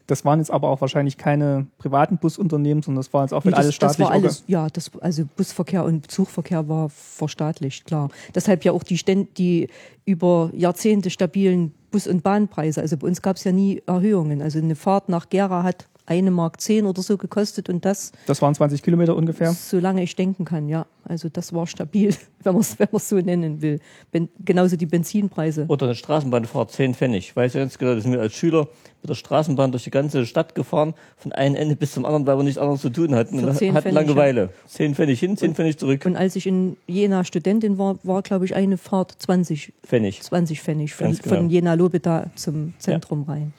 Das 0.06 0.24
waren 0.24 0.38
jetzt 0.38 0.50
aber 0.50 0.70
auch 0.70 0.80
wahrscheinlich 0.80 1.18
keine 1.18 1.66
privaten 1.76 2.16
Busunternehmen, 2.16 2.82
sondern 2.82 3.02
das 3.02 3.12
war 3.12 3.24
jetzt 3.24 3.34
auch 3.34 3.44
Nee, 3.44 3.50
wieder 3.50 3.58
alles 3.58 3.78
das, 3.78 3.88
das 3.90 3.96
staatlich. 3.96 4.08
war 4.08 4.14
alles, 4.14 4.44
ja, 4.46 4.68
das, 4.70 4.90
also 5.02 5.24
Busverkehr 5.36 5.84
und 5.84 6.10
Zugverkehr 6.10 6.66
war 6.66 6.88
verstaatlicht, 6.88 7.84
klar. 7.84 8.08
Deshalb 8.34 8.64
ja 8.64 8.72
auch 8.72 8.82
die, 8.82 8.96
Ständ, 8.96 9.36
die 9.36 9.68
über 10.06 10.50
Jahrzehnte 10.54 11.10
stabilen 11.10 11.74
Bus- 11.90 12.06
und 12.06 12.22
Bahnpreise. 12.22 12.80
Also 12.80 12.96
bei 12.96 13.06
uns 13.06 13.20
gab 13.20 13.36
es 13.36 13.44
ja 13.44 13.52
nie 13.52 13.82
Erhöhungen. 13.86 14.40
Also 14.40 14.58
eine 14.58 14.76
Fahrt 14.76 15.10
nach 15.10 15.28
Gera 15.28 15.62
hat 15.62 15.86
eine 16.08 16.30
Mark 16.30 16.60
zehn 16.60 16.86
oder 16.86 17.02
so 17.02 17.16
gekostet 17.18 17.68
und 17.68 17.84
das 17.84 18.12
Das 18.26 18.40
waren 18.40 18.54
20 18.54 18.82
Kilometer 18.82 19.14
ungefähr. 19.14 19.52
solange 19.52 20.02
ich 20.02 20.16
denken 20.16 20.44
kann, 20.44 20.68
ja. 20.68 20.86
Also 21.04 21.28
das 21.28 21.52
war 21.52 21.66
stabil, 21.66 22.14
wenn 22.42 22.54
man 22.54 22.62
es 22.62 22.78
wenn 22.78 22.88
man's 22.90 23.08
so 23.08 23.16
nennen 23.16 23.60
will. 23.60 23.80
Ben, 24.10 24.28
genauso 24.44 24.76
die 24.76 24.86
Benzinpreise. 24.86 25.66
Oder 25.68 25.86
eine 25.86 25.94
Straßenbahnfahrt, 25.94 26.72
10 26.72 26.94
Pfennig. 26.94 27.36
Weiß 27.36 27.54
ja 27.54 27.60
ganz 27.60 27.78
genau, 27.78 27.94
da 27.94 28.00
sind 28.00 28.12
wir 28.12 28.20
als 28.20 28.34
Schüler 28.34 28.68
mit 29.02 29.10
der 29.10 29.14
Straßenbahn 29.14 29.70
durch 29.70 29.84
die 29.84 29.90
ganze 29.90 30.26
Stadt 30.26 30.54
gefahren, 30.54 30.94
von 31.16 31.32
einem 31.32 31.54
Ende 31.54 31.76
bis 31.76 31.92
zum 31.92 32.04
anderen, 32.04 32.26
weil 32.26 32.36
wir 32.36 32.42
nichts 32.42 32.58
anderes 32.58 32.80
zu 32.80 32.90
tun 32.90 33.14
hatten. 33.14 33.38
Und 33.44 33.54
10 33.54 33.74
hatten 33.74 33.82
Pfennig, 33.82 33.94
Langeweile. 33.94 34.50
10 34.66 34.94
Pfennig 34.94 35.20
hin, 35.20 35.36
10 35.36 35.54
Pfennig 35.54 35.78
zurück. 35.78 36.04
Und 36.04 36.16
als 36.16 36.36
ich 36.36 36.46
in 36.46 36.76
Jena 36.86 37.22
Studentin 37.24 37.78
war, 37.78 37.98
war 38.02 38.22
glaube 38.22 38.44
ich 38.44 38.54
eine 38.54 38.78
Fahrt 38.78 39.14
20, 39.18 39.72
Pfennig. 39.84 40.22
20 40.22 40.60
Pfennig 40.60 40.94
von, 40.94 41.12
genau. 41.12 41.36
von 41.36 41.50
Jena 41.50 41.74
Lobeda 41.74 42.30
zum 42.34 42.74
Zentrum 42.78 43.24
rein. 43.24 43.52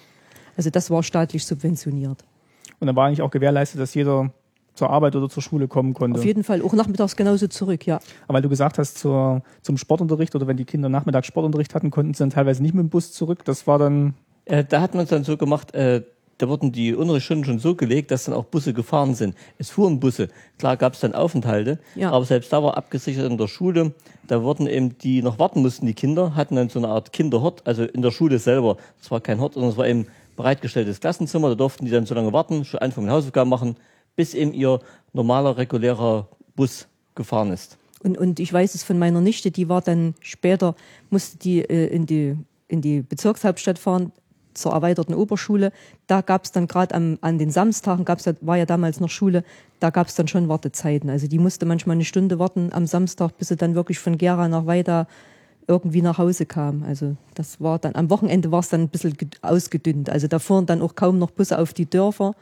Also 0.58 0.70
das 0.70 0.90
war 0.90 1.04
staatlich 1.04 1.46
subventioniert. 1.46 2.26
Und 2.80 2.88
dann 2.88 2.96
war 2.96 3.08
eigentlich 3.08 3.22
auch 3.22 3.32
gewährleistet, 3.32 3.80
dass 3.82 3.94
jeder 3.94 4.32
zur 4.76 4.90
Arbeit 4.90 5.16
oder 5.16 5.28
zur 5.30 5.44
Schule 5.44 5.68
kommen 5.68 5.94
konnte. 5.94 6.20
Auf 6.20 6.26
jeden 6.26 6.44
Fall 6.44 6.62
auch 6.62 6.74
nachmittags 6.74 7.16
genauso 7.18 7.48
zurück, 7.48 7.86
ja. 7.86 8.00
Aber 8.28 8.36
weil 8.36 8.42
du 8.42 8.50
gesagt 8.50 8.78
hast, 8.78 8.98
zur, 8.98 9.42
zum 9.62 9.78
Sportunterricht 9.78 10.36
oder 10.36 10.48
wenn 10.48 10.56
die 10.58 10.66
Kinder 10.66 10.88
nachmittags 10.88 11.28
Sportunterricht 11.28 11.76
hatten, 11.76 11.92
konnten 11.92 12.14
sie 12.14 12.20
dann 12.20 12.30
teilweise 12.30 12.62
nicht 12.62 12.74
mit 12.74 12.84
dem 12.84 12.90
Bus 12.90 13.12
zurück. 13.12 13.44
Das 13.46 13.68
war 13.68 13.78
dann, 13.80 14.14
Äh, 14.46 14.64
da 14.64 14.80
hat 14.82 14.94
man 14.96 15.04
es 15.04 15.10
dann 15.10 15.24
so 15.26 15.36
gemacht, 15.38 15.74
äh, 15.76 16.02
da 16.38 16.48
wurden 16.48 16.72
die 16.72 16.96
Unterrichtsstunden 16.96 17.44
schon 17.44 17.60
so 17.60 17.76
gelegt, 17.76 18.12
dass 18.12 18.24
dann 18.24 18.34
auch 18.34 18.46
Busse 18.46 18.72
gefahren 18.74 19.14
sind. 19.14 19.36
Es 19.58 19.70
fuhren 19.70 20.00
Busse. 20.00 20.30
Klar 20.58 20.78
gab 20.78 20.94
es 20.94 21.02
dann 21.02 21.14
Aufenthalte, 21.14 21.80
Ja. 21.96 22.12
aber 22.12 22.24
selbst 22.24 22.54
da 22.54 22.64
war 22.64 22.78
abgesichert 22.78 23.30
in 23.30 23.38
der 23.38 23.48
Schule. 23.50 23.94
Da 24.28 24.42
wurden 24.42 24.66
eben 24.66 24.98
die 25.00 25.22
noch 25.22 25.38
warten 25.40 25.62
mussten, 25.62 25.86
die 25.86 25.94
Kinder, 25.94 26.36
hatten 26.36 26.56
dann 26.56 26.70
so 26.70 26.80
eine 26.80 26.88
Art 26.88 27.12
Kinderhort, 27.12 27.68
also 27.68 27.84
in 27.84 28.02
der 28.02 28.12
Schule 28.12 28.40
selber. 28.40 28.78
Das 29.02 29.12
war 29.12 29.20
kein 29.20 29.42
Hort, 29.42 29.56
sondern 29.56 29.72
es 29.72 29.78
war 29.78 29.86
eben 29.88 30.08
bereitgestelltes 30.40 31.02
Klassenzimmer. 31.02 31.50
Da 31.50 31.56
durften 31.56 31.86
die 31.86 31.92
dann 31.92 32.06
so 32.06 32.16
lange 32.16 32.32
warten, 32.32 32.64
schon 32.64 32.80
anfangen 32.80 33.08
mit 33.08 33.14
Hausaufgaben 33.14 33.50
machen, 33.50 33.76
bis 34.16 34.34
eben 34.34 34.54
ihr 34.54 34.80
normaler, 35.12 35.58
regulärer 35.58 36.30
Bus 36.56 36.88
gefahren 37.14 37.52
ist. 37.52 37.78
Und, 38.02 38.18
und 38.18 38.40
ich 38.40 38.52
weiß 38.52 38.74
es 38.74 38.84
von 38.84 38.98
meiner 38.98 39.20
Nichte, 39.20 39.52
die 39.52 39.68
war 39.68 39.82
dann 39.82 40.16
später, 40.22 40.76
musste 41.10 41.38
die 41.38 41.60
äh, 41.60 41.88
in 41.88 42.06
die, 42.06 42.38
in 42.70 42.82
die 42.82 43.02
Bezirkshauptstadt 43.02 43.78
fahren 43.78 44.14
zur 44.54 44.72
erweiterten 44.72 45.14
Oberschule. 45.14 45.74
Da 46.08 46.22
gab 46.22 46.46
es 46.46 46.54
dann 46.54 46.68
gerade 46.68 46.96
an 46.96 47.38
den 47.38 47.52
Samstagen, 47.52 48.06
gab's 48.06 48.24
ja, 48.24 48.34
war 48.40 48.56
ja 48.56 48.66
damals 48.66 49.02
noch 49.02 49.10
Schule, 49.10 49.44
da 49.82 49.90
gab 49.90 50.08
es 50.08 50.16
dann 50.16 50.30
schon 50.30 50.48
Wartezeiten. 50.48 51.10
Also 51.10 51.28
die 51.28 51.40
musste 51.40 51.66
manchmal 51.66 51.98
eine 51.98 52.06
Stunde 52.06 52.40
warten 52.40 52.70
am 52.72 52.86
Samstag, 52.86 53.38
bis 53.38 53.50
sie 53.50 53.58
dann 53.58 53.76
wirklich 53.76 54.00
von 54.00 54.18
Gera 54.18 54.48
nach 54.48 54.66
Weida 54.66 55.06
irgendwie 55.70 56.02
nach 56.02 56.18
Hause 56.18 56.46
kam. 56.46 56.84
Also 56.84 57.16
das 57.36 57.62
war 57.62 57.80
dann, 57.80 57.96
am 57.96 58.10
Wochenende 58.10 58.52
war 58.52 58.60
es 58.60 58.70
dann 58.70 58.82
ein 58.82 58.90
bisschen 58.90 59.14
ged- 59.14 59.38
ausgedünnt. 59.42 60.10
Also 60.10 60.28
da 60.28 60.40
fuhren 60.40 60.66
dann 60.66 60.82
auch 60.82 60.96
kaum 60.96 61.20
noch 61.20 61.32
Busse 61.32 61.58
auf 61.60 61.74
die 61.74 61.86
Dörfer. 61.90 62.34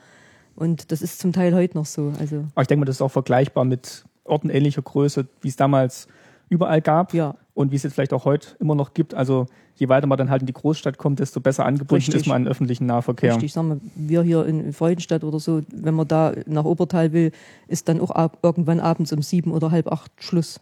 Und 0.56 0.92
das 0.92 1.02
ist 1.04 1.20
zum 1.20 1.34
Teil 1.34 1.54
heute 1.54 1.78
noch 1.78 1.86
so. 1.86 2.14
Also 2.20 2.46
aber 2.56 2.62
ich 2.64 2.68
denke 2.68 2.80
mal, 2.80 2.86
das 2.86 2.96
ist 2.96 3.02
auch 3.02 3.12
vergleichbar 3.12 3.66
mit 3.66 4.06
Orten 4.24 4.50
ähnlicher 4.50 4.82
Größe, 4.82 5.28
wie 5.42 5.50
es 5.50 5.56
damals 5.56 6.08
überall 6.50 6.82
gab 6.82 7.14
Ja. 7.14 7.36
und 7.54 7.72
wie 7.72 7.76
es 7.76 7.84
jetzt 7.84 7.94
vielleicht 7.94 8.14
auch 8.14 8.26
heute 8.26 8.56
immer 8.60 8.74
noch 8.74 8.94
gibt. 8.94 9.14
Also 9.14 9.46
je 9.76 9.90
weiter 9.90 10.08
man 10.08 10.18
dann 10.18 10.30
halt 10.30 10.42
in 10.42 10.48
die 10.48 10.54
Großstadt 10.54 10.98
kommt, 10.98 11.20
desto 11.20 11.40
besser 11.42 11.66
angebunden 11.66 11.96
Richtig. 11.96 12.16
ist 12.22 12.28
man 12.28 12.44
an 12.44 12.48
öffentlichen 12.48 12.86
Nahverkehr. 12.88 13.34
Richtig, 13.34 13.52
sagen 13.54 13.70
wir, 13.70 13.80
wir 14.10 14.24
hier 14.24 14.46
in 14.46 14.72
Freudenstadt 14.74 15.24
oder 15.26 15.40
so, 15.40 15.62
wenn 15.72 15.94
man 15.94 16.08
da 16.08 16.32
nach 16.48 16.64
Obertal 16.66 17.12
will, 17.14 17.32
ist 17.68 17.88
dann 17.90 18.00
auch 18.02 18.10
ab, 18.12 18.40
irgendwann 18.42 18.80
abends 18.80 19.12
um 19.14 19.22
sieben 19.22 19.52
oder 19.52 19.70
halb 19.70 19.92
acht 19.92 20.12
Schluss. 20.18 20.60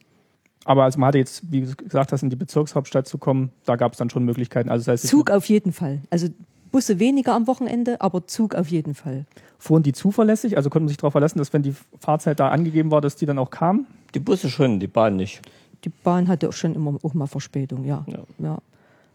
Aber 0.65 0.83
also 0.83 0.99
man 0.99 1.07
hatte 1.07 1.19
jetzt, 1.19 1.43
wie 1.51 1.61
du 1.61 1.75
gesagt 1.75 2.11
hast, 2.11 2.23
in 2.23 2.29
die 2.29 2.35
Bezirkshauptstadt 2.35 3.07
zu 3.07 3.17
kommen, 3.17 3.51
da 3.65 3.75
gab 3.75 3.93
es 3.93 3.99
dann 3.99 4.09
schon 4.09 4.25
Möglichkeiten. 4.25 4.69
Also 4.69 4.85
das 4.91 5.03
heißt, 5.03 5.07
Zug 5.07 5.29
auf 5.29 5.45
jeden 5.45 5.71
Fall. 5.71 6.01
Also 6.09 6.27
Busse 6.71 6.99
weniger 6.99 7.33
am 7.33 7.47
Wochenende, 7.47 8.01
aber 8.01 8.27
Zug 8.27 8.55
auf 8.55 8.67
jeden 8.67 8.95
Fall. 8.95 9.25
fuhren 9.59 9.83
die 9.83 9.93
zuverlässig? 9.93 10.57
Also 10.57 10.69
konnte 10.69 10.83
man 10.83 10.87
sich 10.89 10.97
darauf 10.97 11.13
verlassen, 11.13 11.37
dass 11.37 11.53
wenn 11.53 11.61
die 11.63 11.75
Fahrzeit 11.99 12.39
da 12.39 12.49
angegeben 12.49 12.91
war, 12.91 12.99
dass 12.99 13.15
die 13.15 13.25
dann 13.25 13.37
auch 13.39 13.49
kamen? 13.51 13.85
Die 14.13 14.19
Busse 14.19 14.49
schon, 14.49 14.79
die 14.79 14.87
Bahn 14.87 15.15
nicht. 15.15 15.41
Die 15.85 15.89
Bahn 15.89 16.27
hatte 16.27 16.49
auch 16.49 16.53
schon 16.53 16.73
immer 16.73 16.97
auch 17.03 17.13
mal 17.13 17.27
Verspätung, 17.27 17.85
ja. 17.85 18.03
Ja. 18.07 18.19
ja. 18.39 18.57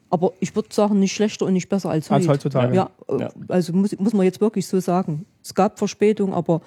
Aber 0.09 0.33
ich 0.41 0.55
würde 0.55 0.69
sagen, 0.73 0.99
nicht 1.01 1.13
schlechter 1.13 1.47
und 1.47 1.53
nicht 1.53 1.69
besser 1.69 1.91
als, 1.91 2.11
Als 2.11 2.25
heute. 2.25 2.35
heutzutage. 2.35 2.75
Ja, 2.75 2.91
äh, 3.09 3.21
Ja. 3.21 3.31
also 3.49 3.73
muss, 3.73 3.97
muss 3.99 4.13
man 4.13 4.25
jetzt 4.25 4.41
wirklich 4.41 4.67
so 4.67 4.79
sagen. 4.81 5.25
Es 5.43 5.55
gab 5.55 5.79
Verspätung, 5.79 6.33
aber 6.33 6.63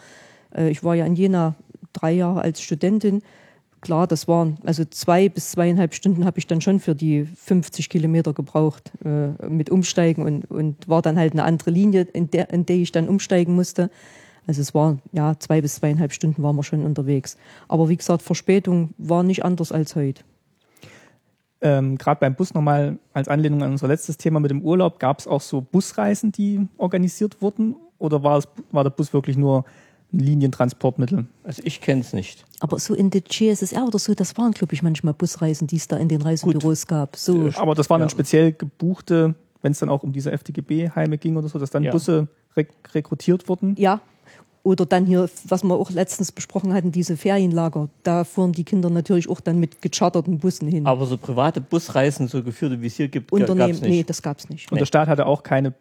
äh, 0.56 0.70
ich 0.70 0.84
war 0.84 0.96
ja 0.96 1.06
in 1.06 1.16
Jena 1.16 1.56
drei 1.94 2.12
Jahre 2.12 2.42
als 2.42 2.62
Studentin. 2.62 3.22
Klar, 3.84 4.08
das 4.08 4.30
waren 4.30 4.60
also 4.64 4.86
zwei 4.86 5.28
bis 5.28 5.52
zweieinhalb 5.52 5.94
Stunden 5.94 6.24
habe 6.24 6.40
ich 6.40 6.48
dann 6.48 6.62
schon 6.62 6.80
für 6.80 6.96
die 6.96 7.26
50 7.26 7.90
Kilometer 7.90 8.32
gebraucht 8.32 8.94
äh, 9.04 9.50
mit 9.50 9.70
Umsteigen 9.70 10.24
und, 10.24 10.50
und 10.50 10.88
war 10.88 11.02
dann 11.02 11.18
halt 11.18 11.34
eine 11.34 11.44
andere 11.44 11.70
Linie, 11.70 12.04
in 12.14 12.32
der, 12.32 12.50
in 12.52 12.66
der 12.66 12.78
ich 12.78 12.94
dann 12.94 13.10
umsteigen 13.10 13.56
musste. 13.56 13.92
Also 14.48 14.62
es 14.62 14.74
war 14.74 15.00
ja 15.12 15.38
zwei 15.38 15.60
bis 15.60 15.76
zweieinhalb 15.76 16.14
Stunden 16.14 16.42
waren 16.44 16.56
wir 16.56 16.64
schon 16.64 16.86
unterwegs. 16.86 17.36
Aber 17.68 17.90
wie 17.90 17.98
gesagt, 17.98 18.22
Verspätung 18.22 18.94
war 18.98 19.22
nicht 19.22 19.44
anders 19.44 19.74
als 19.74 19.98
heute. 19.98 20.24
Ähm, 21.60 21.98
Gerade 21.98 22.22
beim 22.22 22.36
Bus 22.36 22.54
nochmal 22.54 23.00
als 23.12 23.28
Anlehnung 23.28 23.64
an 23.64 23.72
unser 23.72 23.90
letztes 23.90 24.16
Thema 24.16 24.40
mit 24.40 24.52
dem 24.52 24.62
Urlaub, 24.62 24.98
gab 24.98 25.20
es 25.20 25.28
auch 25.28 25.42
so 25.42 25.60
Busreisen, 25.60 26.32
die 26.32 26.70
organisiert 26.78 27.42
wurden? 27.42 27.76
Oder 28.00 28.24
war, 28.24 28.38
es, 28.38 28.48
war 28.72 28.84
der 28.86 28.92
Bus 28.92 29.12
wirklich 29.12 29.36
nur 29.36 29.66
Linientransportmittel? 30.14 31.26
Also 31.44 31.62
ich 31.66 31.82
kenne 31.82 32.02
es 32.02 32.14
nicht. 32.14 32.46
Aber 32.60 32.80
so 32.80 32.94
in 32.94 33.10
der 33.10 33.22
GSSR 33.22 33.86
oder 33.86 34.00
so, 34.00 34.14
das 34.14 34.38
waren, 34.38 34.52
glaube 34.52 34.74
ich, 34.74 34.84
manchmal 34.84 35.14
Busreisen, 35.14 35.68
die 35.68 35.76
es 35.78 35.88
da 35.88 35.98
in 35.98 36.08
den 36.08 36.22
Reisebüros 36.22 36.88
gab. 36.88 37.16
So, 37.16 37.50
Aber 37.56 37.76
das 37.76 37.90
waren 37.90 38.00
dann 38.00 38.08
Ja. 38.10 38.12
speziell 38.14 38.54
gebuchte, 38.54 39.36
wenn 39.62 39.72
es 39.74 39.80
dann 39.80 39.90
auch 39.90 40.04
um 40.04 40.14
diese 40.14 40.32
FDGB-Heime 40.32 41.18
ging 41.18 41.36
oder 41.36 41.50
so, 41.50 41.60
dass 41.60 41.70
dann 41.70 41.84
Ja. 41.84 41.92
Busse 41.92 42.28
rek 42.56 42.70
rekrutiert 42.94 43.48
wurden. 43.50 43.76
ja. 43.78 44.02
Oder 44.66 44.86
dann 44.86 45.06
hier, 45.06 45.30
was 45.46 45.64
wir 45.64 45.76
auch 45.76 45.92
letztens 45.92 46.32
besprochen 46.32 46.74
hatten, 46.74 46.94
diese 46.94 47.18
Ferienlager. 47.18 47.90
Da 48.04 48.24
fuhren 48.24 48.54
die 48.54 48.64
Kinder 48.64 48.90
natürlich 48.90 49.30
auch 49.30 49.42
dann 49.42 49.60
mit 49.60 49.82
gecharterten 49.82 50.40
Bussen 50.40 50.70
hin. 50.70 50.86
Aber 50.86 51.06
so 51.06 51.18
private 51.18 51.60
Busreisen, 51.60 52.30
so 52.30 52.42
geführte, 52.42 52.82
wie 52.82 52.88
es 52.88 52.96
hier 52.96 53.10
gibt, 53.10 53.30
gab 53.32 53.42
Unternehmen, 53.42 53.72
es 53.72 53.82
nicht. 53.82 53.90
nee, 53.90 54.04
das 54.04 54.22
gab's 54.22 54.48
nicht. 54.48 54.72
Und 54.72 54.80
der 54.80 54.86
Staat 54.86 55.10
hatte 55.10 55.26
auch 55.26 55.44
keine 55.44 55.74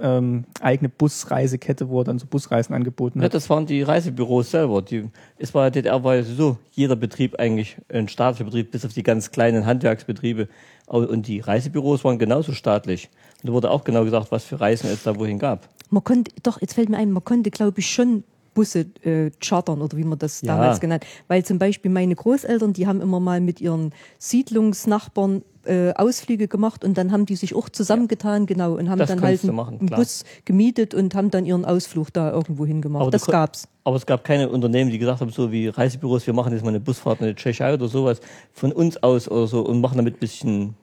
ähm, 0.00 0.44
eigene 0.60 0.88
Busreisekette, 0.88 1.88
wo 1.88 2.00
er 2.00 2.04
dann 2.04 2.18
so 2.18 2.26
Busreisen 2.26 2.74
angeboten 2.74 3.20
Ja, 3.20 3.26
hat. 3.26 3.34
das 3.34 3.48
waren 3.48 3.64
die 3.64 3.82
Reisebüros 3.82 4.50
selber. 4.50 4.82
Die, 4.82 5.08
es 5.38 5.54
war 5.54 5.70
DDR 5.70 6.02
war 6.02 6.16
ja 6.16 6.24
so 6.24 6.58
jeder 6.72 6.96
Betrieb 6.96 7.38
eigentlich 7.38 7.76
ein 7.92 8.08
staatlicher 8.08 8.44
Betrieb, 8.44 8.72
bis 8.72 8.84
auf 8.84 8.92
die 8.92 9.04
ganz 9.04 9.30
kleinen 9.30 9.66
Handwerksbetriebe. 9.66 10.48
Und 10.88 11.28
die 11.28 11.38
Reisebüros 11.38 12.02
waren 12.02 12.18
genauso 12.18 12.52
staatlich. 12.52 13.08
Und 13.42 13.50
da 13.50 13.52
wurde 13.52 13.70
auch 13.70 13.84
genau 13.84 14.02
gesagt, 14.04 14.32
was 14.32 14.42
für 14.44 14.60
Reisen 14.60 14.90
es 14.90 15.04
da 15.04 15.16
wohin 15.16 15.38
gab. 15.38 15.68
Man 15.90 16.02
konnte, 16.04 16.30
doch, 16.42 16.60
jetzt 16.60 16.74
fällt 16.74 16.88
mir 16.88 16.96
ein, 16.98 17.12
man 17.12 17.24
konnte, 17.24 17.50
glaube 17.50 17.80
ich, 17.80 17.90
schon 17.90 18.24
Busse 18.54 18.86
äh, 19.04 19.30
chartern 19.40 19.82
oder 19.82 19.96
wie 19.98 20.04
man 20.04 20.18
das 20.18 20.40
Ja. 20.40 20.54
damals 20.56 20.80
genannt. 20.80 21.04
Weil 21.28 21.44
zum 21.44 21.58
Beispiel 21.58 21.90
meine 21.90 22.14
Großeltern, 22.14 22.72
die 22.72 22.86
haben 22.86 23.00
immer 23.02 23.20
mal 23.20 23.40
mit 23.40 23.60
ihren 23.60 23.92
Siedlungsnachbarn 24.18 25.42
äh, 25.66 25.92
Ausflüge 25.94 26.46
gemacht 26.48 26.84
und 26.84 26.96
dann 26.96 27.10
haben 27.12 27.26
die 27.26 27.34
sich 27.36 27.54
auch 27.54 27.68
zusammengetan, 27.68 28.46
genau, 28.46 28.74
und 28.76 28.88
haben 28.88 28.98
Das 28.98 29.08
dann 29.08 29.20
halt 29.20 29.42
einen, 29.42 29.54
machen, 29.54 29.78
einen. 29.80 29.88
Bus 29.90 30.24
gemietet 30.44 30.94
und 30.94 31.14
haben 31.14 31.30
dann 31.30 31.44
ihren 31.44 31.64
Ausflug 31.64 32.12
da 32.12 32.30
irgendwo 32.32 32.64
hingemacht. 32.64 33.02
Aber 33.02 33.10
das 33.10 33.26
gab's. 33.26 33.68
Aber 33.84 33.96
es 33.96 34.06
gab 34.06 34.24
keine 34.24 34.48
Unternehmen, 34.48 34.90
die 34.90 34.98
gesagt 34.98 35.20
haben, 35.20 35.30
so 35.30 35.50
wie 35.52 35.68
Reisebüros, 35.68 36.26
wir 36.26 36.34
machen 36.34 36.52
jetzt 36.52 36.62
mal 36.62 36.68
eine 36.70 36.80
Busfahrt 36.80 37.20
in 37.20 37.26
die 37.26 37.34
Tschechei 37.34 37.74
oder 37.74 37.88
sowas 37.88 38.20
von 38.52 38.72
uns 38.72 38.96
aus 39.02 39.28
oder 39.28 39.46
so 39.48 39.60
und 39.62 39.80
machen 39.80 39.96
damit 39.98 40.14
ein 40.16 40.20
bisschen 40.20 40.74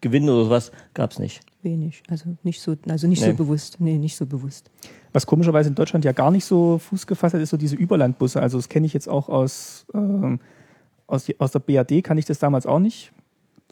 Gewinn 0.00 0.28
oder 0.28 0.44
sowas. 0.44 0.72
Gab 0.94 1.10
es 1.12 1.18
nicht. 1.18 1.40
Wenig. 1.62 2.02
Also 2.08 2.36
nicht 2.42 2.60
so, 2.60 2.74
also 2.88 3.06
nicht 3.06 3.20
so 3.20 3.26
Nee. 3.26 3.32
bewusst. 3.34 3.76
Nee, 3.80 3.98
nicht 3.98 4.16
so 4.16 4.24
bewusst. 4.26 4.70
Was 5.12 5.26
komischerweise 5.26 5.68
in 5.68 5.74
Deutschland 5.74 6.04
ja 6.04 6.12
gar 6.12 6.30
nicht 6.30 6.44
so 6.44 6.78
Fuß 6.78 7.06
gefasst 7.06 7.34
hat, 7.34 7.42
ist 7.42 7.50
so 7.50 7.56
diese 7.56 7.76
Überlandbusse. 7.76 8.40
Also 8.40 8.56
das 8.58 8.68
kenne 8.68 8.86
ich 8.86 8.94
jetzt 8.94 9.08
auch 9.08 9.28
aus, 9.28 9.84
ähm, 9.92 10.40
aus, 11.06 11.24
die, 11.24 11.38
aus 11.38 11.50
der 11.52 11.58
BAD, 11.58 12.02
kann 12.02 12.16
ich 12.18 12.24
das 12.24 12.38
damals 12.38 12.64
auch 12.66 12.78
nicht. 12.78 13.12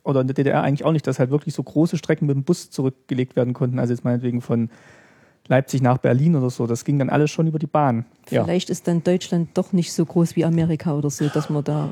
Oder 0.04 0.20
in 0.20 0.26
der 0.26 0.34
DDR 0.34 0.62
eigentlich 0.62 0.84
auch 0.84 0.92
nicht, 0.92 1.06
dass 1.06 1.18
halt 1.18 1.30
wirklich 1.30 1.54
so 1.54 1.62
große 1.62 1.96
Strecken 1.96 2.26
mit 2.26 2.34
dem 2.36 2.44
Bus 2.44 2.70
zurückgelegt 2.70 3.36
werden 3.36 3.54
konnten. 3.54 3.78
Also 3.78 3.92
jetzt 3.92 4.04
meinetwegen 4.04 4.40
von 4.42 4.70
Leipzig 5.48 5.80
nach 5.80 5.96
Berlin 5.98 6.36
oder 6.36 6.50
so. 6.50 6.66
Das 6.66 6.84
ging 6.84 6.98
dann 6.98 7.08
alles 7.08 7.30
schon 7.30 7.46
über 7.46 7.58
die 7.58 7.66
Bahn. 7.66 8.04
Ja. 8.30 8.44
Vielleicht 8.44 8.68
ist 8.68 8.86
dann 8.86 9.02
Deutschland 9.02 9.50
doch 9.54 9.72
nicht 9.72 9.92
so 9.94 10.04
groß 10.04 10.36
wie 10.36 10.44
Amerika 10.44 10.94
oder 10.94 11.08
so, 11.08 11.26
dass 11.28 11.48
man 11.48 11.64
da 11.64 11.90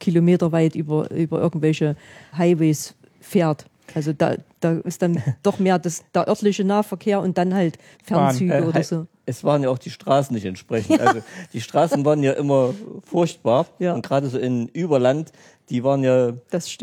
kilometerweit 0.00 0.74
über, 0.74 1.08
über 1.12 1.40
irgendwelche 1.40 1.94
Highways 2.36 2.94
fährt. 3.20 3.66
Also 3.94 4.12
da, 4.12 4.36
da 4.60 4.72
ist 4.72 5.00
dann 5.02 5.22
doch 5.42 5.58
mehr 5.58 5.78
das, 5.78 6.04
der 6.14 6.28
örtliche 6.28 6.64
Nahverkehr 6.64 7.20
und 7.20 7.38
dann 7.38 7.54
halt 7.54 7.78
Fernzüge 8.04 8.54
Äh, 8.54 8.62
oder 8.62 8.82
so. 8.82 9.06
Es 9.28 9.44
waren 9.44 9.62
ja 9.62 9.68
auch 9.68 9.76
die 9.78 9.90
Straßen 9.90 10.34
nicht 10.34 10.46
entsprechend. 10.46 11.02
Also 11.02 11.20
die 11.52 11.60
Straßen 11.60 12.02
waren 12.06 12.22
ja 12.22 12.32
immer 12.32 12.72
furchtbar. 13.04 13.66
Ja. 13.78 13.92
Und 13.92 14.00
gerade 14.00 14.26
so 14.28 14.38
in 14.38 14.68
Überland, 14.68 15.32
die 15.68 15.84
waren 15.84 16.02
ja 16.02 16.32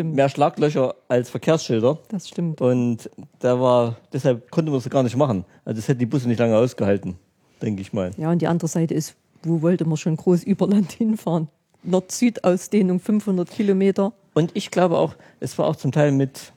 mehr 0.03 0.29
Schlaglöcher 0.29 0.93
als 1.07 1.31
Verkehrsschilder. 1.31 1.97
Das 2.09 2.27
stimmt. 2.27 2.61
Und 2.61 3.09
da 3.39 3.59
war, 3.59 3.95
deshalb 4.13 4.51
konnte 4.51 4.69
man 4.69 4.77
es 4.79 4.87
gar 4.91 5.01
nicht 5.01 5.15
machen. 5.15 5.43
Also 5.63 5.79
das 5.79 5.87
hätten 5.87 5.97
die 6.01 6.05
Busse 6.05 6.27
nicht 6.27 6.37
lange 6.37 6.55
ausgehalten, 6.55 7.15
denke 7.63 7.81
ich 7.81 7.93
mal. 7.93 8.11
Ja, 8.15 8.29
und 8.29 8.43
die 8.43 8.47
andere 8.47 8.67
Seite 8.67 8.93
ist, 8.93 9.15
wo 9.41 9.63
wollte 9.63 9.85
man 9.85 9.97
schon 9.97 10.15
groß 10.15 10.43
Überland 10.43 10.91
hinfahren? 10.95 11.47
Nord-Süd-Ausdehnung 11.81 12.99
500 12.99 13.49
Kilometer. 13.49 14.13
Und 14.35 14.51
ich 14.53 14.69
glaube 14.69 14.97
auch, 14.97 15.15
es 15.39 15.57
war 15.57 15.65
auch 15.65 15.77
zum 15.77 15.93
Teil 15.93 16.11
mit, 16.11 16.51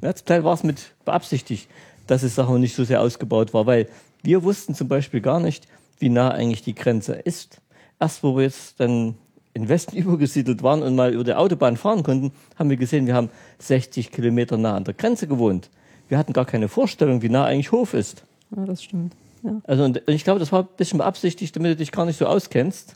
ja, 0.00 0.14
zum 0.14 0.26
Teil 0.26 0.44
war 0.44 0.54
es 0.54 0.62
mit 0.62 0.94
beabsichtigt, 1.04 1.68
dass 2.06 2.22
es 2.22 2.36
Sachen 2.36 2.60
nicht 2.60 2.74
so 2.74 2.84
sehr 2.84 3.02
ausgebaut 3.02 3.52
war, 3.52 3.66
weil 3.66 3.88
wir 4.22 4.44
wussten 4.44 4.74
zum 4.74 4.86
Beispiel 4.88 5.20
gar 5.20 5.40
nicht, 5.40 5.66
wie 5.98 6.08
nah 6.08 6.30
eigentlich 6.30 6.62
die 6.62 6.74
Grenze 6.74 7.14
ist. 7.14 7.60
Erst 7.98 8.22
wo 8.22 8.36
wir 8.36 8.44
jetzt 8.44 8.78
dann 8.78 9.16
in 9.54 9.68
Westen 9.68 9.96
übergesiedelt 9.96 10.62
waren 10.62 10.82
und 10.84 10.94
mal 10.94 11.12
über 11.12 11.24
die 11.24 11.34
Autobahn 11.34 11.76
fahren 11.76 12.04
konnten, 12.04 12.32
haben 12.56 12.70
wir 12.70 12.76
gesehen, 12.76 13.08
wir 13.08 13.14
haben 13.14 13.28
60 13.58 14.12
Kilometer 14.12 14.56
nah 14.56 14.76
an 14.76 14.84
der 14.84 14.94
Grenze 14.94 15.26
gewohnt. 15.26 15.68
Wir 16.08 16.16
hatten 16.16 16.32
gar 16.32 16.46
keine 16.46 16.68
Vorstellung, 16.68 17.22
wie 17.22 17.28
nah 17.28 17.44
eigentlich 17.44 17.72
Hof 17.72 17.92
ist. 17.92 18.22
Ja, 18.56 18.64
das 18.64 18.84
stimmt. 18.84 19.16
Ja. 19.42 19.60
Also 19.64 19.82
und 19.82 20.00
ich 20.06 20.22
glaube, 20.22 20.38
das 20.38 20.52
war 20.52 20.62
ein 20.62 20.68
bisschen 20.76 20.98
beabsichtigt, 20.98 21.56
damit 21.56 21.72
du 21.72 21.76
dich 21.76 21.90
gar 21.90 22.06
nicht 22.06 22.18
so 22.18 22.26
auskennst. 22.26 22.94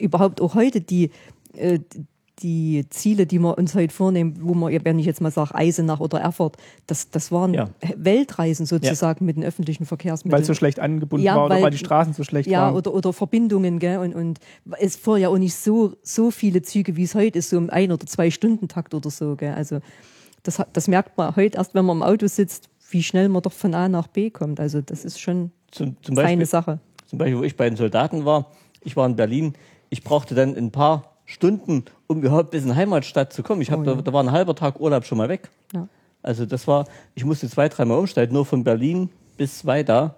überhaupt 0.00 0.40
auch 0.40 0.54
heute 0.56 0.80
die, 0.80 1.10
äh, 1.54 1.78
die 2.40 2.84
Ziele, 2.90 3.26
die 3.26 3.38
wir 3.38 3.56
uns 3.56 3.74
heute 3.74 3.94
vornehmen, 3.94 4.36
wo 4.40 4.54
man, 4.54 4.72
wenn 4.84 4.98
ich 4.98 5.06
jetzt 5.06 5.20
mal 5.20 5.30
sage, 5.30 5.54
Eisenach 5.54 6.00
oder 6.00 6.20
Erfurt, 6.20 6.56
das, 6.86 7.08
das 7.10 7.30
waren 7.30 7.54
Ja. 7.54 7.68
Weltreisen 7.96 8.66
sozusagen 8.66 9.24
mit 9.24 9.36
den 9.36 9.44
öffentlichen 9.44 9.86
Verkehrsmitteln. 9.86 10.32
Weil 10.32 10.40
es 10.42 10.46
so 10.48 10.54
schlecht 10.54 10.80
angebunden 10.80 11.24
Ja, 11.24 11.36
war 11.36 11.46
oder 11.46 11.54
weil- 11.56 11.62
weil 11.64 11.70
die 11.70 11.78
Straßen 11.78 12.12
so 12.12 12.24
schlecht 12.24 12.48
ja, 12.48 12.62
waren. 12.62 12.74
oder, 12.74 12.92
oder 12.92 13.12
Verbindungen, 13.12 13.78
gell? 13.78 13.98
Und, 13.98 14.14
und 14.14 14.40
es 14.80 14.96
fuhr 14.96 15.16
ja 15.18 15.28
auch 15.28 15.38
nicht 15.38 15.54
so, 15.54 15.94
so 16.02 16.30
viele 16.32 16.62
Züge, 16.62 16.96
wie 16.96 17.04
es 17.04 17.14
heute 17.14 17.38
ist, 17.38 17.50
so 17.50 17.56
im 17.56 17.70
Ein- 17.70 17.92
oder 17.92 18.04
Zwei-Stunden-Takt 18.06 18.94
oder 18.94 19.10
so, 19.10 19.36
gell? 19.36 19.54
Also, 19.54 19.78
das, 20.42 20.60
das 20.72 20.88
merkt 20.88 21.16
man 21.16 21.36
heute 21.36 21.56
erst, 21.58 21.74
wenn 21.74 21.84
man 21.84 21.98
im 21.98 22.02
Auto 22.02 22.26
sitzt, 22.26 22.68
wie 22.90 23.02
schnell 23.02 23.28
man 23.28 23.42
doch 23.42 23.52
von 23.52 23.74
A 23.74 23.88
nach 23.88 24.08
B 24.08 24.30
kommt. 24.30 24.58
Also, 24.60 24.80
das 24.80 25.04
ist 25.04 25.20
schon 25.20 25.52
Zum, 25.70 25.96
zum 26.02 26.18
eine 26.18 26.26
Beispiel, 26.28 26.46
Sache. 26.46 26.78
Zum 27.06 27.18
Beispiel, 27.18 27.38
wo 27.38 27.42
ich 27.44 27.56
bei 27.56 27.68
den 27.70 27.76
Soldaten 27.76 28.24
war, 28.24 28.50
ich 28.82 28.96
war 28.96 29.06
in 29.06 29.14
Berlin, 29.16 29.54
ich 29.88 30.02
brauchte 30.02 30.34
dann 30.34 30.56
ein 30.56 30.70
paar 30.72 31.13
Stunden, 31.26 31.84
um 32.06 32.18
überhaupt 32.22 32.50
bis 32.50 32.64
in 32.64 32.74
Heimatstadt 32.76 33.32
zu 33.32 33.42
kommen. 33.42 33.60
Ich 33.62 33.70
hab, 33.70 33.80
Oh, 33.80 33.84
da, 33.84 33.92
ja. 33.94 34.02
da 34.02 34.12
war 34.12 34.22
ein 34.22 34.30
halber 34.32 34.54
Tag 34.54 34.78
Urlaub 34.80 35.04
schon 35.06 35.18
mal 35.18 35.28
weg. 35.28 35.48
Ja. 35.72 35.88
Also 36.22 36.46
das 36.46 36.66
war, 36.66 36.86
ich 37.14 37.24
musste 37.24 37.48
zwei, 37.48 37.68
dreimal 37.68 37.98
umsteigen, 37.98 38.32
nur 38.34 38.46
von 38.46 38.64
Berlin 38.64 39.10
bis 39.36 39.64
Weida. 39.66 40.16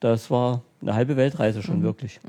Das 0.00 0.30
war 0.30 0.62
eine 0.82 0.94
halbe 0.94 1.16
Weltreise 1.16 1.58
Mhm. 1.58 1.62
schon 1.62 1.82
wirklich. 1.82 2.20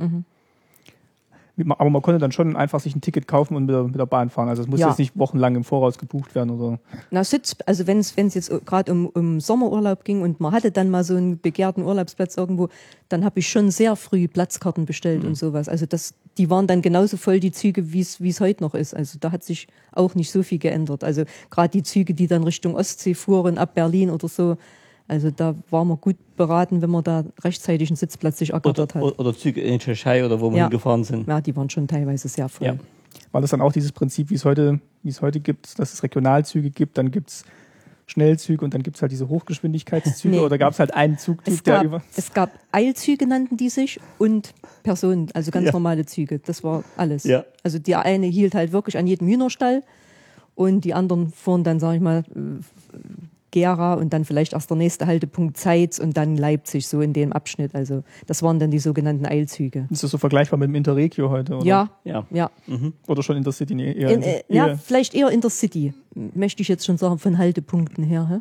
Aber 1.78 1.90
man 1.90 2.02
konnte 2.02 2.20
dann 2.20 2.32
schon 2.32 2.56
einfach 2.56 2.80
sich 2.80 2.96
ein 2.96 3.02
Ticket 3.02 3.28
kaufen 3.28 3.56
und 3.56 3.66
mit 3.66 3.74
der, 3.74 3.84
mit 3.84 3.96
der 3.96 4.06
Bahn 4.06 4.30
fahren. 4.30 4.48
Also 4.48 4.62
es 4.62 4.68
musste 4.68 4.82
Ja. 4.82 4.90
jetzt 4.90 5.00
nicht 5.00 5.18
wochenlang 5.18 5.56
im 5.56 5.64
Voraus 5.64 5.98
gebucht 5.98 6.36
werden 6.36 6.52
oder. 6.52 6.80
Na, 7.10 7.24
Sitz, 7.24 7.56
also 7.66 7.88
wenn 7.88 8.00
es 8.00 8.16
jetzt 8.16 8.52
gerade 8.66 8.92
um, 8.92 9.08
um 9.08 9.40
Sommerurlaub 9.40 10.04
ging 10.04 10.22
und 10.22 10.40
man 10.40 10.52
hatte 10.52 10.72
dann 10.72 10.90
mal 10.90 11.04
so 11.04 11.16
einen 11.16 11.40
begehrten 11.40 11.84
Urlaubsplatz 11.84 12.38
irgendwo, 12.38 12.70
dann 13.10 13.26
habe 13.26 13.40
ich 13.40 13.50
schon 13.50 13.72
sehr 13.72 13.96
früh 13.96 14.28
Platzkarten 14.28 14.86
bestellt 14.86 15.26
und 15.26 15.36
sowas. 15.36 15.68
Also 15.68 15.86
das, 15.86 16.14
die 16.38 16.50
waren 16.50 16.68
dann 16.68 16.82
genauso 16.82 17.18
voll 17.18 17.40
die 17.40 17.52
Züge, 17.52 17.92
wie 17.92 18.02
es 18.02 18.22
wie 18.22 18.30
es 18.30 18.40
heute 18.40 18.64
noch 18.64 18.76
ist. 18.76 18.94
Also 18.94 19.18
da 19.20 19.32
hat 19.32 19.44
sich 19.44 19.68
auch 19.94 20.14
nicht 20.14 20.32
so 20.32 20.44
viel 20.44 20.60
geändert. 20.60 21.04
Also 21.04 21.24
gerade 21.50 21.70
die 21.70 21.84
Züge, 21.84 22.14
die 22.14 22.28
dann 22.28 22.44
Richtung 22.44 22.76
Ostsee 22.76 23.16
fuhren, 23.16 23.58
ab 23.58 23.74
Berlin 23.74 24.12
oder 24.12 24.28
so, 24.28 24.58
also 25.08 25.32
da 25.32 25.56
war 25.70 25.86
man 25.86 26.00
gut 26.02 26.16
beraten, 26.36 26.82
wenn 26.82 26.90
man 26.90 27.04
da 27.04 27.24
rechtzeitig 27.44 27.90
einen 27.90 27.96
Sitzplatz 27.98 28.38
sich 28.40 28.52
ergattert 28.52 28.96
hat. 28.96 29.02
oder, 29.02 29.20
oder 29.20 29.36
Züge 29.36 29.62
in 29.62 29.74
die 29.74 29.80
Tschechei 29.80 30.26
oder 30.26 30.40
wo 30.42 30.52
wir 30.52 30.58
Ja. 30.58 30.64
hingefahren 30.66 31.04
sind. 31.04 31.28
Ja, 31.28 31.42
die 31.42 31.56
waren 31.56 31.70
schon 31.70 31.88
teilweise 31.88 32.28
sehr 32.28 32.50
voll. 32.50 32.68
Ja. 32.68 32.76
War 33.32 33.42
das 33.42 33.52
dann 33.52 33.62
auch 33.62 33.72
dieses 33.72 33.92
Prinzip, 33.92 34.30
wie 34.30 34.36
es 34.36 34.46
heute, 34.46 34.80
wie 35.04 35.10
es 35.10 35.22
heute 35.22 35.40
gibt, 35.40 35.80
dass 35.80 35.94
es 35.94 36.04
Regionalzüge 36.04 36.70
gibt, 36.70 36.98
dann 36.98 37.12
gibt 37.12 37.30
es 37.30 37.44
Schnellzüge 38.10 38.64
und 38.64 38.74
dann 38.74 38.84
gibt 38.84 38.96
es 38.98 39.02
halt 39.02 39.12
diese 39.12 39.28
Hochgeschwindigkeitszüge 39.28 40.36
Nee. 40.38 40.40
oder 40.42 40.58
gab 40.58 40.72
es 40.74 40.80
halt 40.80 40.94
einen 40.94 41.18
Zugtyp, 41.18 41.54
Es 41.54 41.64
der 41.64 41.76
gab, 41.76 41.84
über. 41.86 42.02
es 42.16 42.34
gab 42.34 42.52
Eilzüge, 42.72 43.28
nannten 43.28 43.58
die 43.58 43.70
sich, 43.70 44.00
und 44.18 44.54
Personen, 44.84 45.28
also 45.34 45.52
ganz 45.52 45.66
Ja. 45.66 45.72
normale 45.74 46.06
Züge. 46.06 46.40
Das 46.40 46.64
war 46.64 46.84
alles. 46.96 47.24
Ja. 47.26 47.44
Also 47.64 47.80
der 47.80 48.04
eine 48.04 48.28
hielt 48.28 48.56
halt 48.56 48.72
wirklich 48.72 48.98
an 48.98 49.08
jedem 49.08 49.28
Hühnerstall 49.28 49.84
und 50.56 50.86
die 50.86 50.94
anderen 50.94 51.32
fuhren 51.32 51.64
dann, 51.66 51.80
sag 51.82 51.96
ich 51.96 52.02
mal, 52.02 52.20
äh, 52.34 52.40
Gera 53.52 53.94
und 53.94 54.12
dann 54.14 54.26
vielleicht 54.26 54.54
erst 54.54 54.70
der 54.70 54.78
nächste 54.78 55.08
Haltepunkt 55.08 55.56
Zeitz 55.58 56.00
und 56.00 56.18
dann 56.18 56.36
Leipzig, 56.36 56.88
so 56.88 57.02
in 57.02 57.14
dem 57.14 57.32
Abschnitt. 57.32 57.74
Also 57.76 58.04
das 58.26 58.44
waren 58.44 58.60
dann 58.60 58.72
die 58.72 58.80
sogenannten 58.80 59.26
Eilzüge. 59.26 59.88
Ist 59.90 60.04
das 60.04 60.12
so 60.12 60.18
vergleichbar 60.18 60.60
mit 60.60 60.68
dem 60.70 60.76
Interregio 60.76 61.30
heute? 61.30 61.56
Oder? 61.56 61.66
Ja, 61.66 61.90
Ja. 62.04 62.26
ja. 62.30 62.50
Oder 63.08 63.24
schon 63.24 63.38
Intercity? 63.38 63.74
Nee, 63.76 63.94
eher 63.94 64.10
In, 64.12 64.22
äh, 64.22 64.44
eher, 64.50 64.68
ja, 64.68 64.76
vielleicht 64.78 65.16
eher 65.16 65.30
Intercity, 65.30 65.94
möchte 66.14 66.62
ich 66.62 66.68
jetzt 66.68 66.86
schon 66.86 66.98
sagen, 66.98 67.20
von 67.20 67.38
Haltepunkten 67.38 68.04
her. 68.04 68.28
Hä? 68.30 68.40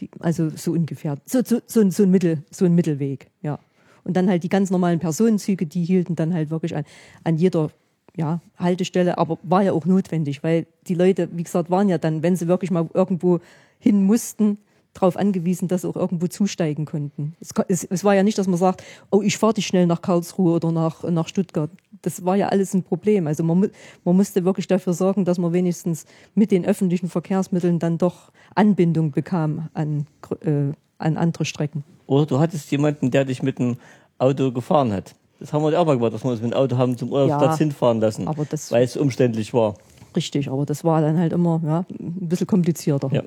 Die, 0.00 0.10
also 0.20 0.50
so 0.50 0.72
ungefähr. 0.72 1.16
So, 1.26 1.40
so, 1.44 1.60
so, 1.66 1.80
ein- 1.80 1.90
so, 1.90 2.02
ein 2.02 2.10
Mittel, 2.10 2.42
so 2.50 2.64
ein 2.66 2.74
Mittelweg, 2.74 3.28
ja. 3.42 3.58
Und 4.04 4.16
dann 4.16 4.28
halt 4.28 4.42
die 4.42 4.48
ganz 4.48 4.70
normalen 4.70 4.98
Personenzüge, 4.98 5.66
die 5.66 5.84
hielten 5.84 6.14
dann 6.16 6.32
halt 6.34 6.50
wirklich 6.50 6.74
an, 6.74 6.84
an 7.24 7.36
jeder 7.36 7.70
ja, 8.16 8.40
Haltestelle, 8.58 9.18
aber 9.18 9.38
war 9.42 9.62
ja 9.62 9.72
auch 9.72 9.84
notwendig, 9.86 10.42
weil 10.42 10.66
die 10.88 10.94
Leute, 10.94 11.28
wie 11.32 11.42
gesagt, 11.44 11.70
waren 11.70 11.88
ja 11.88 11.96
dann, 11.98 12.22
wenn 12.22 12.34
sie 12.34 12.48
wirklich 12.48 12.70
mal 12.70 12.88
irgendwo 12.92 13.40
hin 13.80 14.04
mussten, 14.04 14.58
darauf 14.92 15.16
angewiesen, 15.16 15.68
dass 15.68 15.82
sie 15.82 15.88
auch 15.88 15.94
irgendwo 15.96 16.26
zusteigen 16.26 16.84
konnten. 16.84 17.34
Es, 17.40 17.50
es, 17.68 17.84
es 17.84 18.02
war 18.04 18.14
ja 18.14 18.22
nicht, 18.24 18.38
dass 18.38 18.48
man 18.48 18.58
sagt, 18.58 18.82
oh, 19.10 19.22
ich 19.22 19.38
fahre 19.38 19.54
dich 19.54 19.66
schnell 19.66 19.86
nach 19.86 20.02
Karlsruhe 20.02 20.54
oder 20.54 20.72
nach, 20.72 21.04
nach 21.04 21.28
Stuttgart. 21.28 21.70
Das 22.02 22.24
war 22.24 22.34
ja 22.36 22.48
alles 22.48 22.74
ein 22.74 22.82
Problem. 22.82 23.26
Also 23.28 23.44
man, 23.44 23.70
man 24.04 24.16
musste 24.16 24.44
wirklich 24.44 24.66
dafür 24.66 24.92
sorgen, 24.92 25.24
dass 25.24 25.38
man 25.38 25.52
wenigstens 25.52 26.06
mit 26.34 26.50
den 26.50 26.64
öffentlichen 26.64 27.08
Verkehrsmitteln 27.08 27.78
dann 27.78 27.98
doch 27.98 28.32
Anbindung 28.56 29.12
bekam 29.12 29.68
an, 29.74 30.06
äh, 30.44 30.72
an 30.98 31.16
andere 31.16 31.44
Strecken. 31.44 31.84
Oder 32.06 32.26
du 32.26 32.40
hattest 32.40 32.70
jemanden, 32.72 33.12
der 33.12 33.24
dich 33.24 33.42
mit 33.44 33.60
dem 33.60 33.76
Auto 34.18 34.50
gefahren 34.50 34.92
hat. 34.92 35.14
Das 35.38 35.52
haben 35.52 35.62
wir 35.62 35.70
ja 35.70 35.78
auch 35.78 35.86
mal 35.86 35.94
gemacht, 35.96 36.12
dass 36.12 36.24
wir 36.24 36.32
uns 36.32 36.42
mit 36.42 36.50
dem 36.52 36.56
Auto 36.56 36.76
haben 36.76 36.98
zum 36.98 37.12
Urlaubsplatz 37.12 37.52
Ja, 37.60 37.64
hinfahren 37.64 38.00
lassen, 38.00 38.26
aber 38.26 38.44
das- 38.44 38.72
weil 38.72 38.82
es 38.84 38.96
umständlich 38.96 39.54
war. 39.54 39.74
Richtig, 40.16 40.50
aber 40.50 40.66
das 40.66 40.82
war 40.82 41.00
dann 41.00 41.16
halt 41.16 41.32
immer 41.32 41.60
ja, 41.64 41.84
ein 41.88 42.28
bisschen 42.28 42.48
komplizierter. 42.48 43.08
Ja. 43.12 43.22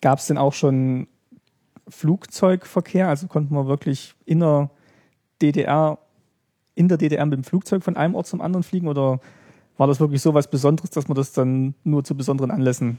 Gab 0.00 0.18
es 0.18 0.26
denn 0.26 0.38
auch 0.38 0.52
schon 0.52 1.08
Flugzeugverkehr? 1.88 3.08
Also 3.08 3.26
konnten 3.26 3.54
wir 3.54 3.66
wirklich 3.66 4.14
in 4.24 4.40
der 4.40 4.70
DDR, 5.42 5.98
in 6.74 6.88
der 6.88 6.98
DDR 6.98 7.24
mit 7.26 7.36
dem 7.36 7.44
Flugzeug 7.44 7.82
von 7.82 7.96
einem 7.96 8.14
Ort 8.14 8.26
zum 8.26 8.40
anderen 8.40 8.62
fliegen? 8.62 8.88
Oder 8.88 9.20
war 9.76 9.86
das 9.86 10.00
wirklich 10.00 10.22
so 10.22 10.34
was 10.34 10.50
Besonderes, 10.50 10.90
dass 10.90 11.08
man 11.08 11.16
das 11.16 11.32
dann 11.32 11.74
nur 11.84 12.04
zu 12.04 12.16
besonderen 12.16 12.50
Anlässen 12.50 12.98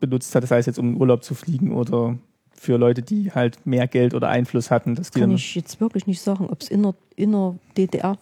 benutzt 0.00 0.34
hat? 0.34 0.42
Das 0.42 0.50
heißt 0.50 0.66
jetzt, 0.66 0.78
um 0.78 0.94
in 0.94 1.00
Urlaub 1.00 1.24
zu 1.24 1.34
fliegen 1.34 1.72
oder 1.72 2.16
für 2.54 2.76
Leute, 2.76 3.02
die 3.02 3.32
halt 3.32 3.66
mehr 3.66 3.88
Geld 3.88 4.14
oder 4.14 4.28
Einfluss 4.28 4.70
hatten, 4.70 4.94
dass 4.94 5.10
die 5.10 5.20
Kann 5.20 5.32
ich 5.32 5.54
jetzt 5.54 5.80
wirklich 5.80 6.06
nicht 6.06 6.20
sagen, 6.20 6.48
ob 6.48 6.62
es 6.62 6.68
in 6.68 6.82
der, 6.82 6.94
in 7.16 7.32
der 7.32 7.56
DDR 7.76 8.16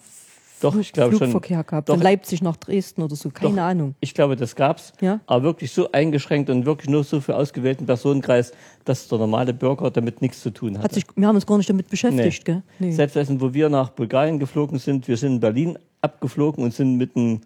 Doch, 0.61 0.77
ich 0.77 0.93
glaube 0.93 1.17
schon. 1.17 1.31
Flugverkehr 1.31 1.65
gab. 1.65 1.87
Doch. 1.87 1.95
Von 1.95 2.03
Leipzig 2.03 2.43
nach 2.43 2.57
Dresden 2.57 3.03
oder 3.03 3.17
so, 3.17 3.31
keine 3.31 3.57
Doch. 3.57 3.63
Ahnung. 3.63 3.95
Ich 4.01 4.15
glaube, 4.15 4.37
das 4.37 4.55
gab's, 4.55 4.93
Ja. 5.01 5.21
aber 5.27 5.43
wirklich 5.45 5.73
so 5.73 5.91
eingeschränkt 5.93 6.51
und 6.51 6.67
wirklich 6.67 6.89
nur 6.91 7.03
so 7.05 7.21
für 7.21 7.37
ausgewählten 7.37 7.87
Personenkreis, 7.87 8.53
dass 8.85 9.09
der 9.09 9.19
normale 9.19 9.55
Bürger 9.55 9.91
damit 9.91 10.21
nichts 10.23 10.41
zu 10.43 10.51
tun 10.51 10.75
hatte. 10.75 10.85
Hat 10.85 10.93
sich, 10.93 11.05
wir 11.17 11.27
haben 11.27 11.35
uns 11.37 11.47
gar 11.47 11.57
nicht 11.57 11.71
damit 11.71 11.89
beschäftigt, 11.89 12.45
gell? 12.45 12.63
Nee. 12.79 12.93
Selbst 12.93 13.17
als 13.17 13.29
wo 13.41 13.53
wir 13.55 13.69
nach 13.69 13.91
Bulgarien 13.91 14.39
geflogen 14.39 14.79
sind, 14.79 15.09
wir 15.09 15.17
sind 15.17 15.35
in 15.35 15.41
Berlin 15.41 15.79
abgeflogen 16.03 16.65
und 16.65 16.75
sind 16.75 16.97
mit 16.97 17.15
dem 17.17 17.41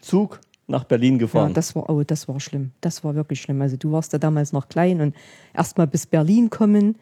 Zug 0.00 0.40
nach 0.68 0.84
Berlin 0.84 1.14
Ja, 1.14 1.18
gefahren. 1.20 1.54
das 1.54 1.74
war, 1.74 1.88
oh, 1.90 2.02
das 2.04 2.28
war 2.28 2.38
schlimm. 2.40 2.70
Das 2.80 3.02
war 3.04 3.14
wirklich 3.14 3.40
schlimm. 3.40 3.60
Also 3.62 3.76
du 3.76 3.92
warst 3.92 4.12
ja 4.12 4.18
damals 4.18 4.52
noch 4.52 4.68
klein 4.68 5.00
und 5.00 5.14
erst 5.54 5.76
mal 5.78 5.86
bis 5.86 6.06
Berlin 6.06 6.50
kommen 6.50 6.96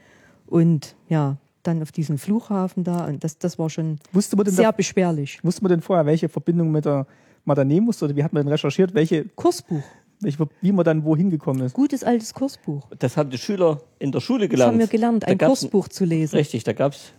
und 0.46 0.94
ja, 1.08 1.36
dann 1.62 1.82
auf 1.82 1.92
diesen 1.92 2.18
Flughafen 2.18 2.84
da 2.84 3.06
und 3.06 3.22
das, 3.24 3.38
das 3.38 3.58
war 3.58 3.70
schon 3.70 3.98
wusste 4.12 4.36
man 4.36 4.44
denn, 4.44 4.54
sehr 4.54 4.64
da, 4.66 4.72
beschwerlich. 4.72 5.40
wusste 5.42 5.62
man 5.62 5.70
denn 5.70 5.80
vorher, 5.82 6.06
welche 6.06 6.28
Verbindung 6.28 6.70
mit 6.70 6.84
der 6.84 7.06
man 7.44 7.56
da 7.56 7.64
nehmen 7.64 7.86
musste? 7.86 8.04
Oder 8.04 8.16
wie 8.16 8.24
hat 8.24 8.32
man 8.32 8.42
denn 8.44 8.52
recherchiert, 8.52 8.94
welche, 8.94 9.24
Kursbuch. 9.36 9.82
welche, 10.20 10.46
wie 10.60 10.72
man 10.72 10.84
dann 10.84 11.04
wohin 11.04 11.30
gekommen 11.30 11.60
ist? 11.62 11.74
Gutes 11.74 12.04
altes 12.04 12.34
Kursbuch. 12.34 12.86
das 12.98 13.16
haben 13.16 13.30
die 13.30 13.38
Schüler 13.38 13.80
in 13.98 14.12
der 14.12 14.20
Schule 14.20 14.40
Das 14.46 14.50
gelernt. 14.50 14.72
haben 14.72 14.78
wir 14.78 14.86
gelernt, 14.86 15.26
ein 15.26 15.38
Kursbuch 15.38 15.88
zu 15.88 16.04
lesen. 16.04 16.36
Richtig, 16.36 16.64
da 16.64 16.72
gab 16.72 16.92
es 16.92 17.12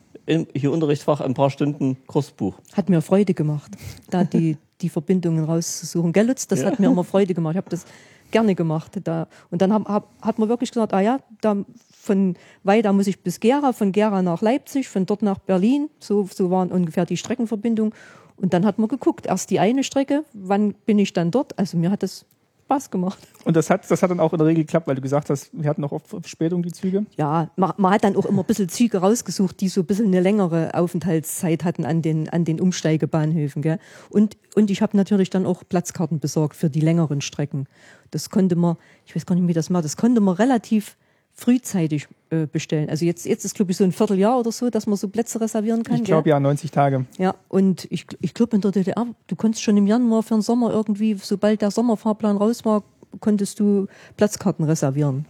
hier 0.53 0.71
Unterrichtsfach 0.71 1.21
ein 1.21 1.33
paar 1.33 1.49
Stunden 1.49 1.97
Kursbuch. 2.07 2.55
Hat 2.73 2.89
mir 2.89 3.01
Freude 3.01 3.33
gemacht, 3.33 3.71
da 4.09 4.23
die, 4.23 4.57
die 4.81 4.89
Verbindungen 4.89 5.43
rauszusuchen. 5.45 6.13
Gell, 6.13 6.27
Lutz? 6.27 6.47
Das 6.47 6.63
hat 6.63 6.79
mir 6.79 6.87
immer 6.87 7.03
Freude 7.03 7.33
gemacht. 7.33 7.53
Ich 7.53 7.57
habe 7.57 7.69
das 7.69 7.85
gerne 8.29 8.55
gemacht. 8.55 8.99
Da. 9.03 9.27
Und 9.49 9.61
dann 9.61 9.73
hab, 9.73 9.87
hab, 9.87 10.09
hat 10.21 10.39
man 10.39 10.49
wirklich 10.49 10.71
gesagt, 10.71 10.93
ah 10.93 11.01
ja, 11.01 11.19
da 11.41 11.57
von 12.01 12.35
Weida 12.63 12.91
muss 12.93 13.07
ich 13.07 13.21
bis 13.21 13.39
Gera, 13.39 13.73
von 13.73 13.91
Gera 13.91 14.21
nach 14.21 14.41
Leipzig, 14.41 14.89
von 14.89 15.05
dort 15.05 15.21
nach 15.21 15.37
Berlin. 15.37 15.89
So, 15.99 16.27
so 16.31 16.49
waren 16.49 16.71
ungefähr 16.71 17.05
die 17.05 17.17
Streckenverbindungen. 17.17 17.93
Und 18.37 18.53
dann 18.53 18.65
hat 18.65 18.79
man 18.79 18.87
geguckt, 18.87 19.27
erst 19.27 19.51
die 19.51 19.59
eine 19.59 19.83
Strecke, 19.83 20.25
wann 20.33 20.73
bin 20.85 20.97
ich 20.97 21.13
dann 21.13 21.29
dort? 21.29 21.57
Also 21.59 21.77
mir 21.77 21.91
hat 21.91 22.01
das 22.01 22.25
Spaß 22.71 22.89
gemacht. 22.89 23.19
Und 23.43 23.55
das 23.55 23.69
hat, 23.69 23.89
das 23.91 24.01
hat 24.01 24.09
dann 24.09 24.19
auch 24.19 24.31
in 24.31 24.39
der 24.39 24.47
Regel 24.47 24.63
geklappt, 24.63 24.87
weil 24.87 24.95
du 24.95 25.01
gesagt 25.01 25.29
hast, 25.29 25.49
wir 25.51 25.69
hatten 25.69 25.83
auch 25.83 25.91
oft 25.91 26.07
Verspätung 26.07 26.63
die 26.63 26.71
Züge. 26.71 27.05
Ja, 27.17 27.51
man, 27.57 27.73
man 27.77 27.93
hat 27.93 28.03
dann 28.03 28.15
auch 28.15 28.25
immer 28.25 28.43
ein 28.43 28.45
bisschen 28.45 28.69
Züge 28.69 28.99
rausgesucht, 28.99 29.59
die 29.59 29.67
so 29.67 29.81
ein 29.81 29.85
bisschen 29.85 30.07
eine 30.07 30.21
längere 30.21 30.73
Aufenthaltszeit 30.73 31.65
hatten 31.65 31.85
an 31.85 32.01
den, 32.01 32.29
an 32.29 32.45
den 32.45 32.61
Umsteigebahnhöfen. 32.61 33.61
Gell? 33.61 33.77
Und, 34.09 34.37
und 34.55 34.71
ich 34.71 34.81
habe 34.81 34.95
natürlich 34.95 35.29
dann 35.29 35.45
auch 35.45 35.63
Platzkarten 35.67 36.19
besorgt 36.19 36.55
für 36.55 36.69
die 36.69 36.79
längeren 36.79 37.21
Strecken. 37.21 37.67
Das 38.09 38.29
konnte 38.29 38.55
man, 38.55 38.77
ich 39.05 39.15
weiß 39.15 39.25
gar 39.25 39.35
nicht, 39.35 39.47
wie 39.47 39.53
das 39.53 39.69
macht, 39.69 39.83
das 39.83 39.97
konnte 39.97 40.21
man 40.21 40.35
relativ 40.35 40.95
frühzeitig 41.33 42.07
äh, 42.29 42.45
bestellen. 42.45 42.89
Also 42.89 43.05
jetzt, 43.05 43.25
jetzt 43.25 43.45
ist, 43.45 43.55
glaube 43.55 43.71
ich, 43.71 43.77
so 43.77 43.83
ein 43.83 43.91
Vierteljahr 43.91 44.39
oder 44.39 44.51
so, 44.51 44.69
dass 44.69 44.85
man 44.87 44.95
so 44.97 45.07
Plätze 45.07 45.39
reservieren 45.41 45.83
kann. 45.83 45.97
Ich 45.97 46.03
glaube 46.03 46.29
ja, 46.29 46.39
90 46.39 46.71
Tage. 46.71 47.05
Ja, 47.17 47.35
und 47.47 47.87
ich, 47.89 48.05
ich 48.19 48.33
glaube 48.33 48.55
in 48.55 48.61
der 48.61 48.71
DDR, 48.71 49.07
du 49.27 49.35
konntest 49.35 49.63
schon 49.63 49.77
im 49.77 49.87
Januar 49.87 50.23
für 50.23 50.35
den 50.35 50.41
Sommer 50.41 50.71
irgendwie, 50.71 51.15
sobald 51.15 51.61
der 51.61 51.71
Sommerfahrplan 51.71 52.37
raus 52.37 52.63
war, 52.65 52.83
konntest 53.19 53.59
du 53.59 53.87
Platzkarten 54.17 54.65
reservieren. 54.65 55.25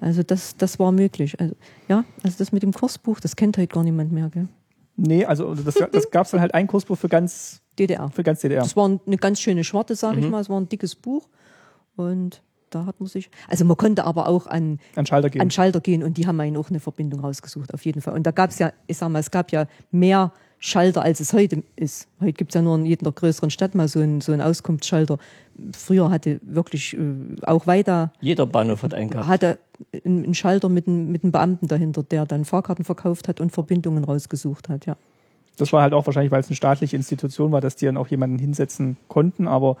Also 0.00 0.22
das, 0.22 0.56
das 0.56 0.78
war 0.78 0.92
möglich. 0.92 1.38
Also, 1.40 1.54
ja, 1.88 2.04
also 2.22 2.36
das 2.38 2.52
mit 2.52 2.62
dem 2.62 2.72
Kursbuch, 2.72 3.20
das 3.20 3.36
kennt 3.36 3.56
heute 3.58 3.72
gar 3.72 3.84
niemand 3.84 4.12
mehr, 4.12 4.28
gell? 4.30 4.48
Nee, 4.96 5.24
also 5.24 5.54
das, 5.54 5.74
das 5.90 6.10
gab 6.10 6.24
es 6.26 6.30
dann 6.32 6.40
halt 6.40 6.54
ein 6.54 6.66
Kursbuch 6.68 6.96
für 6.96 7.08
ganz, 7.08 7.60
DDR. 7.78 8.10
für 8.10 8.22
ganz 8.22 8.40
DDR. 8.40 8.62
Das 8.62 8.76
war 8.76 8.86
eine 9.06 9.16
ganz 9.16 9.40
schöne 9.40 9.64
Schwarte, 9.64 9.96
sage 9.96 10.18
Mhm. 10.18 10.24
ich 10.24 10.30
mal. 10.30 10.40
Es 10.40 10.48
war 10.48 10.60
ein 10.60 10.68
dickes 10.68 10.94
Buch. 10.94 11.28
Und 11.96 12.42
da 12.74 12.86
hat 12.86 13.00
man 13.00 13.08
sich. 13.08 13.30
Also 13.48 13.64
man 13.64 13.76
konnte 13.76 14.04
aber 14.04 14.28
auch 14.28 14.46
an, 14.46 14.78
An 14.96 15.06
Schalter 15.06 15.30
gehen. 15.30 15.40
an 15.40 15.50
Schalter 15.50 15.80
gehen 15.80 16.02
und 16.02 16.16
die 16.16 16.26
haben 16.26 16.40
einen 16.40 16.56
auch 16.56 16.70
eine 16.70 16.80
Verbindung 16.80 17.20
rausgesucht, 17.20 17.72
auf 17.72 17.84
jeden 17.84 18.00
Fall. 18.00 18.14
Und 18.14 18.24
da 18.26 18.30
gab 18.30 18.50
es 18.50 18.58
ja, 18.58 18.72
ich 18.86 18.96
sag 18.96 19.08
mal, 19.10 19.18
es 19.20 19.30
gab 19.30 19.52
ja 19.52 19.66
mehr 19.90 20.32
Schalter, 20.58 21.02
als 21.02 21.20
es 21.20 21.32
heute 21.34 21.62
ist. 21.76 22.08
Heute 22.20 22.32
gibt 22.32 22.50
es 22.50 22.54
ja 22.54 22.62
nur 22.62 22.76
in 22.76 22.86
jeder 22.86 23.12
größeren 23.12 23.50
Stadt 23.50 23.74
mal 23.74 23.86
so 23.86 24.00
einen, 24.00 24.20
so 24.22 24.32
einen 24.32 24.40
Auskunftsschalter. 24.40 25.18
Früher 25.76 26.10
hatte 26.10 26.40
wirklich 26.42 26.96
äh, 26.96 26.98
auch 27.42 27.66
weiter 27.66 28.12
Jeder 28.20 28.46
Bahnhof 28.46 28.82
hat 28.82 28.94
einen 28.94 29.10
gehabt. 29.10 29.28
hatte 29.28 29.58
einen 30.04 30.34
Schalter 30.34 30.68
mit 30.68 30.88
einem, 30.88 31.12
mit 31.12 31.22
einem 31.22 31.32
Beamten 31.32 31.68
dahinter, 31.68 32.02
der 32.02 32.24
dann 32.24 32.44
Fahrkarten 32.44 32.84
verkauft 32.84 33.28
hat 33.28 33.40
und 33.40 33.50
Verbindungen 33.50 34.04
rausgesucht 34.04 34.68
hat, 34.68 34.86
ja. 34.86 34.96
Das 35.56 35.72
war 35.72 35.82
halt 35.82 35.92
auch 35.92 36.04
wahrscheinlich, 36.06 36.32
weil 36.32 36.40
es 36.40 36.48
eine 36.48 36.56
staatliche 36.56 36.96
Institution 36.96 37.52
war, 37.52 37.60
dass 37.60 37.76
die 37.76 37.86
dann 37.86 37.96
auch 37.96 38.08
jemanden 38.08 38.38
hinsetzen 38.38 38.96
konnten, 39.06 39.46
aber 39.46 39.76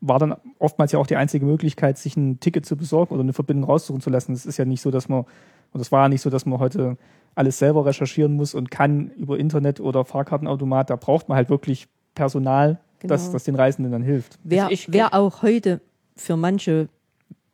war 0.00 0.18
dann 0.18 0.34
oftmals 0.58 0.92
ja 0.92 0.98
auch 0.98 1.06
die 1.06 1.16
einzige 1.16 1.44
Möglichkeit, 1.44 1.98
sich 1.98 2.16
ein 2.16 2.40
Ticket 2.40 2.64
zu 2.66 2.76
besorgen 2.76 3.12
oder 3.14 3.22
eine 3.22 3.32
Verbindung 3.32 3.64
raussuchen 3.68 4.00
zu 4.00 4.08
lassen. 4.10 4.32
Es 4.32 4.46
ist 4.46 4.56
ja 4.56 4.64
nicht 4.64 4.80
so, 4.80 4.90
dass 4.90 5.08
man, 5.08 5.24
und 5.72 5.80
es 5.80 5.92
war 5.92 6.02
ja 6.04 6.08
nicht 6.08 6.22
so, 6.22 6.30
dass 6.30 6.46
man 6.46 6.58
heute 6.58 6.96
alles 7.34 7.58
selber 7.58 7.84
recherchieren 7.86 8.34
muss 8.34 8.54
und 8.54 8.70
kann 8.70 9.10
über 9.10 9.38
Internet 9.38 9.78
oder 9.80 10.04
Fahrkartenautomat. 10.04 10.90
Da 10.90 10.96
braucht 10.96 11.28
man 11.28 11.36
halt 11.36 11.50
wirklich 11.50 11.86
Personal, 12.14 12.80
das, 13.02 13.22
Genau. 13.22 13.32
das 13.34 13.44
den 13.44 13.54
Reisenden 13.54 13.92
dann 13.92 14.02
hilft. 14.02 14.38
Also 14.50 14.68
ich- 14.70 14.92
wär 14.92 15.14
auch 15.14 15.42
heute 15.42 15.80
für 16.16 16.36
manche 16.36 16.88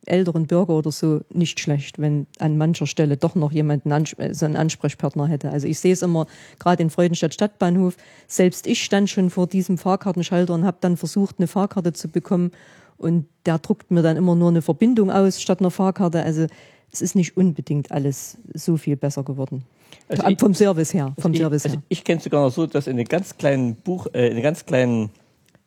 älteren 0.07 0.47
Bürger 0.47 0.73
oder 0.73 0.91
so 0.91 1.21
nicht 1.33 1.59
schlecht, 1.59 1.99
wenn 1.99 2.27
an 2.39 2.57
mancher 2.57 2.87
Stelle 2.87 3.17
doch 3.17 3.35
noch 3.35 3.51
jemand 3.51 3.85
einen 3.85 4.05
äh, 4.17 4.33
so 4.33 4.45
einen 4.45 4.55
Ansprechpartner 4.55 5.27
hätte. 5.27 5.49
Also 5.51 5.67
ich 5.67 5.79
sehe 5.79 5.93
es 5.93 6.01
immer 6.01 6.27
gerade 6.59 6.83
in 6.83 6.89
Freudenstadt 6.89 7.33
Stadtbahnhof. 7.33 7.97
Selbst 8.27 8.67
ich 8.67 8.83
stand 8.83 9.09
schon 9.09 9.29
vor 9.29 9.47
diesem 9.47 9.77
Fahrkartenschalter 9.77 10.53
und 10.53 10.65
habe 10.65 10.77
dann 10.81 10.97
versucht, 10.97 11.35
eine 11.39 11.47
Fahrkarte 11.47 11.93
zu 11.93 12.07
bekommen. 12.09 12.51
Und 12.97 13.25
der 13.45 13.59
druckt 13.59 13.91
mir 13.91 14.01
dann 14.01 14.17
immer 14.17 14.35
nur 14.35 14.49
eine 14.49 14.61
Verbindung 14.63 15.11
aus 15.11 15.39
statt 15.41 15.59
einer 15.59 15.69
Fahrkarte. 15.71 16.23
Also 16.23 16.47
es 16.91 17.01
ist 17.01 17.15
nicht 17.15 17.37
unbedingt 17.37 17.91
alles 17.91 18.37
so 18.53 18.77
viel 18.77 18.95
besser 18.95 19.23
geworden. 19.23 19.63
Also 20.09 20.23
Vom- 20.23 20.31
ich- 20.31 20.39
vom 20.39 20.53
Service 20.53 20.93
her. 20.93 21.13
Vom 21.19 21.31
ich, 21.33 21.39
Service 21.39 21.65
also 21.65 21.77
her. 21.77 21.83
ich 21.89 22.03
kenne 22.03 22.19
sogar 22.21 22.43
noch 22.45 22.51
so, 22.53 22.65
dass 22.65 22.87
in 22.87 22.97
den 22.97 23.07
ganz 23.07 23.37
kleinen 23.37 23.75
Buch, 23.75 24.07
äh, 24.13 24.27
in 24.29 24.35
den 24.35 24.43
ganz 24.43 24.65
kleinen 24.65 25.09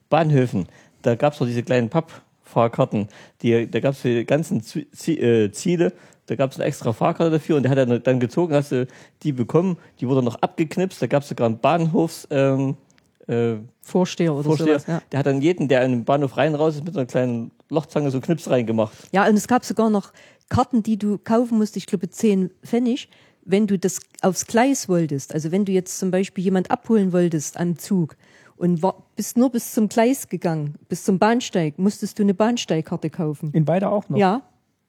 Bahnhöfen, 0.09 0.67
da 1.03 1.15
gab 1.15 1.35
es 1.35 1.41
noch 1.41 1.47
diese 1.47 1.63
kleinen 1.63 1.89
Pappfahrkarten, 2.51 3.09
die, 3.43 3.71
da 3.71 3.81
gab 3.81 3.95
es 3.95 4.01
für 4.01 4.09
die 4.09 4.25
ganzen 4.25 4.63
äh, 5.07 5.51
Ziele, 5.51 5.93
da 6.27 6.37
gab 6.37 6.53
es 6.53 6.59
eine 6.59 6.67
extra 6.67 6.93
Fahrkarte 6.93 7.31
dafür 7.31 7.57
und 7.57 7.63
der 7.63 7.71
hat 7.71 7.79
dann, 7.79 8.03
dann 8.03 8.21
gezogen, 8.21 8.55
hast 8.55 8.73
du 8.73 8.87
die 9.23 9.33
bekommen, 9.33 9.77
die 10.01 10.09
wurde 10.09 10.23
noch 10.23 10.37
abgeknipst, 10.37 11.01
da 11.01 11.07
gab 11.07 11.23
es 11.23 11.29
sogar 11.29 11.47
einen 11.47 11.59
Bahnhofs, 11.59 12.29
ähm, 12.31 12.77
äh, 13.27 13.55
Vorsteher 13.83 14.35
oder 14.35 14.45
Vorsteher, 14.45 14.81
sowas. 14.81 14.87
Ja. 14.87 15.03
der 15.11 15.19
hat 15.19 15.27
dann 15.27 15.41
jeden, 15.41 15.69
der 15.69 15.85
in 15.85 15.93
den 15.93 16.05
Bahnhof 16.05 16.37
rein 16.37 16.55
raus 16.55 16.77
ist, 16.77 16.85
mit 16.85 16.97
einer 16.97 17.07
kleinen 17.07 17.51
Lochzange 17.69 18.11
so 18.11 18.21
Knips 18.21 18.49
reingemacht. 18.51 18.93
Ja, 19.13 19.27
und 19.27 19.37
es 19.37 19.49
gab 19.49 19.65
sogar 19.65 19.91
noch 19.91 20.13
Karten, 20.49 20.83
die 20.83 20.99
du 20.99 21.19
kaufen 21.19 21.59
musst, 21.59 21.77
ich 21.77 21.87
glaube 21.87 22.11
10 22.11 22.51
Pfennig, 22.65 23.09
wenn 23.45 23.67
du 23.67 23.79
das 23.79 24.01
aufs 24.21 24.47
Gleis 24.47 24.89
wolltest. 24.89 25.33
Also 25.35 25.51
wenn 25.51 25.65
du 25.65 25.73
jetzt 25.73 25.99
zum 25.99 26.11
Beispiel 26.11 26.45
jemand 26.45 26.71
abholen 26.71 27.13
wolltest 27.13 27.57
am 27.57 27.79
Zug 27.79 28.17
und 28.57 28.83
war, 28.83 29.03
bist 29.21 29.37
nur 29.37 29.51
bis 29.51 29.75
zum 29.75 29.91
Gleis 29.91 30.29
gegangen, 30.31 30.77
bis 30.89 31.05
zum 31.05 31.19
Bahnsteig, 31.19 31.79
musstest 31.79 32.19
du 32.19 32.23
eine 32.23 32.33
Bahnsteigkarte 32.33 33.11
kaufen. 33.11 33.51
In 33.53 33.67
beide 33.67 33.91
auch 33.91 34.09
noch. 34.09 34.17
Ja, 34.17 34.41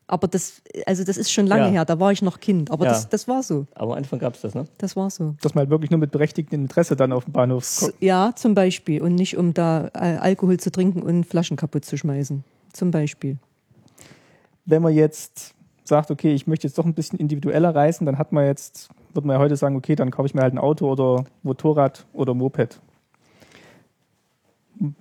aber 0.08 0.30
das, 0.30 0.62
also 0.86 1.04
das 1.04 1.18
ist 1.18 1.34
schon 1.34 1.48
lange 1.48 1.66
Ja. 1.66 1.72
her, 1.72 1.84
da 1.84 2.00
war 2.00 2.14
ich 2.14 2.22
noch 2.22 2.40
Kind. 2.40 2.72
Aber 2.72 2.86
Ja. 2.86 2.92
das, 2.92 3.10
das 3.10 3.28
war 3.28 3.44
so. 3.44 3.68
Aber 3.76 3.92
am 3.92 3.98
Anfang 3.98 4.20
gab 4.20 4.36
es 4.36 4.40
das, 4.40 4.56
ne? 4.56 4.64
Das 4.78 4.96
war 4.96 5.10
so. 5.10 5.36
Dass 5.42 5.54
man 5.54 5.64
halt 5.64 5.70
wirklich 5.70 5.92
nur 5.92 6.00
mit 6.00 6.12
berechtigtem 6.12 6.62
Interesse 6.62 6.96
dann 6.96 7.12
auf 7.12 7.26
dem 7.26 7.34
Bahnhof 7.34 7.76
kommt. 7.78 7.94
Ja, 8.00 8.32
zum 8.34 8.56
Beispiel. 8.56 9.02
Und 9.02 9.16
nicht 9.16 9.36
um 9.36 9.54
da 9.54 9.88
äh, 9.94 10.16
Alkohol 10.16 10.56
zu 10.62 10.72
trinken 10.72 11.02
und 11.02 11.26
Flaschen 11.26 11.58
kaputt 11.58 11.84
zu 11.84 11.98
schmeißen. 11.98 12.46
Zum 12.72 12.90
Beispiel. 12.90 13.36
Wenn 14.64 14.82
wir 14.82 14.92
jetzt 14.92 15.54
sagt, 15.84 16.10
okay, 16.10 16.34
ich 16.34 16.48
möchte 16.48 16.68
jetzt 16.68 16.78
doch 16.78 16.86
ein 16.86 16.94
bisschen 16.94 17.20
individueller 17.20 17.76
reisen, 17.76 18.06
dann 18.06 18.18
hat 18.18 18.32
man 18.32 18.46
jetzt, 18.46 18.88
würde 19.14 19.28
man 19.28 19.36
ja 19.36 19.42
heute 19.42 19.58
sagen, 19.58 19.76
okay, 19.76 19.96
dann 19.96 20.10
kaufe 20.10 20.28
ich 20.28 20.34
mir 20.34 20.42
halt 20.42 20.54
ein 20.54 20.58
Auto 20.58 20.90
oder 20.90 21.26
Motorrad 21.44 22.06
oder 22.14 22.34
Moped. 22.34 22.80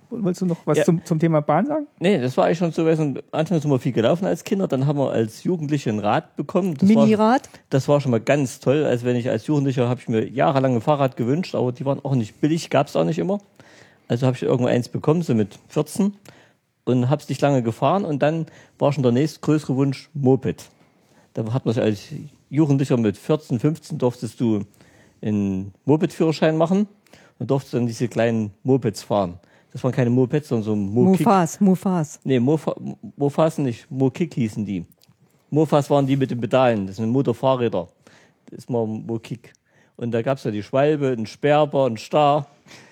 Wolltest 0.09 0.41
du 0.41 0.45
noch 0.45 0.57
was 0.65 0.77
Ja. 0.77 0.83
zum, 0.83 1.03
zum 1.05 1.17
Thema 1.19 1.41
Bahn 1.41 1.65
sagen? 1.65 1.87
Nee, 1.99 2.19
das 2.19 2.37
war 2.37 2.45
eigentlich 2.45 2.59
schon 2.59 2.71
so, 2.71 2.85
weil 2.85 3.21
Anfangs 3.31 3.63
sind 3.63 3.71
wir 3.71 3.79
viel 3.79 3.91
gelaufen 3.91 4.25
als 4.25 4.43
Kinder, 4.43 4.67
dann 4.67 4.85
haben 4.85 4.99
wir 4.99 5.11
als 5.11 5.43
Jugendliche 5.43 5.89
ein 5.89 5.99
Rad 5.99 6.35
bekommen. 6.35 6.75
Das 6.75 6.87
war, 6.93 7.03
Minirad. 7.03 7.49
das 7.69 7.87
war 7.87 7.99
schon 7.99 8.11
mal 8.11 8.19
ganz 8.19 8.59
toll. 8.59 8.83
Also 8.85 9.05
wenn 9.05 9.15
ich 9.15 9.29
als 9.29 9.47
Jugendlicher 9.47 9.89
habe 9.89 9.99
ich 9.99 10.07
mir 10.07 10.27
jahrelang 10.29 10.75
ein 10.75 10.81
Fahrrad 10.81 11.17
gewünscht, 11.17 11.55
aber 11.55 11.71
die 11.71 11.85
waren 11.85 11.99
auch 12.05 12.13
nicht 12.15 12.39
billig, 12.41 12.69
gab 12.69 12.87
es 12.87 12.95
auch 12.95 13.05
nicht 13.05 13.17
immer. 13.17 13.39
Also 14.07 14.27
habe 14.27 14.35
ich 14.35 14.43
irgendwo 14.43 14.67
eins 14.67 14.89
bekommen, 14.89 15.21
so 15.23 15.33
mit 15.33 15.57
14 15.69 16.13
und 16.83 17.09
habe 17.09 17.21
es 17.21 17.29
nicht 17.29 17.41
lange 17.41 17.63
gefahren 17.63 18.05
und 18.05 18.21
dann 18.21 18.45
war 18.77 18.91
schon 18.93 19.03
der 19.03 19.11
nächstgrößere 19.13 19.75
Wunsch 19.75 20.09
Moped. 20.13 20.65
Da 21.33 21.53
hat 21.53 21.65
man 21.65 21.73
sich 21.73 21.83
als 21.83 22.03
Jugendlicher 22.49 22.97
mit 22.97 23.17
14, 23.17 23.59
15 23.59 23.97
durftest 23.97 24.39
du 24.39 24.63
einen 25.21 25.73
Moped-Führerschein 25.85 26.57
machen 26.57 26.87
und 27.39 27.49
durftest 27.49 27.73
dann 27.73 27.87
diese 27.87 28.07
kleinen 28.07 28.51
Mopeds 28.63 29.03
fahren. 29.03 29.39
Das 29.71 29.83
waren 29.83 29.93
keine 29.93 30.09
Mopeds, 30.09 30.49
sondern 30.49 30.63
so 30.63 30.75
Mo-Kick. 30.75 31.25
Mufas, 31.25 31.59
Mufas. 31.61 32.19
Nee, 32.23 32.39
Mofa, 32.39 32.75
Mofas 33.15 33.57
nicht. 33.57 33.89
Mo-Kick 33.89 34.33
hießen 34.33 34.65
die. 34.65 34.85
Mofas 35.49 35.89
waren 35.89 36.05
die 36.05 36.17
mit 36.17 36.31
den 36.31 36.41
Pedalen. 36.41 36.87
Das 36.87 36.97
sind 36.97 37.09
Motorfahrräder. 37.09 37.87
Das 38.49 38.59
ist 38.59 38.69
mal 38.69 38.85
Mo-Kick. 38.85 39.53
Und 39.95 40.11
da 40.11 40.21
gab 40.21 40.37
es 40.37 40.43
ja 40.43 40.51
die 40.51 40.63
Schwalbe, 40.63 41.09
einen 41.09 41.25
Sperber, 41.25 41.85
einen 41.85 41.97
Star. 41.97 42.47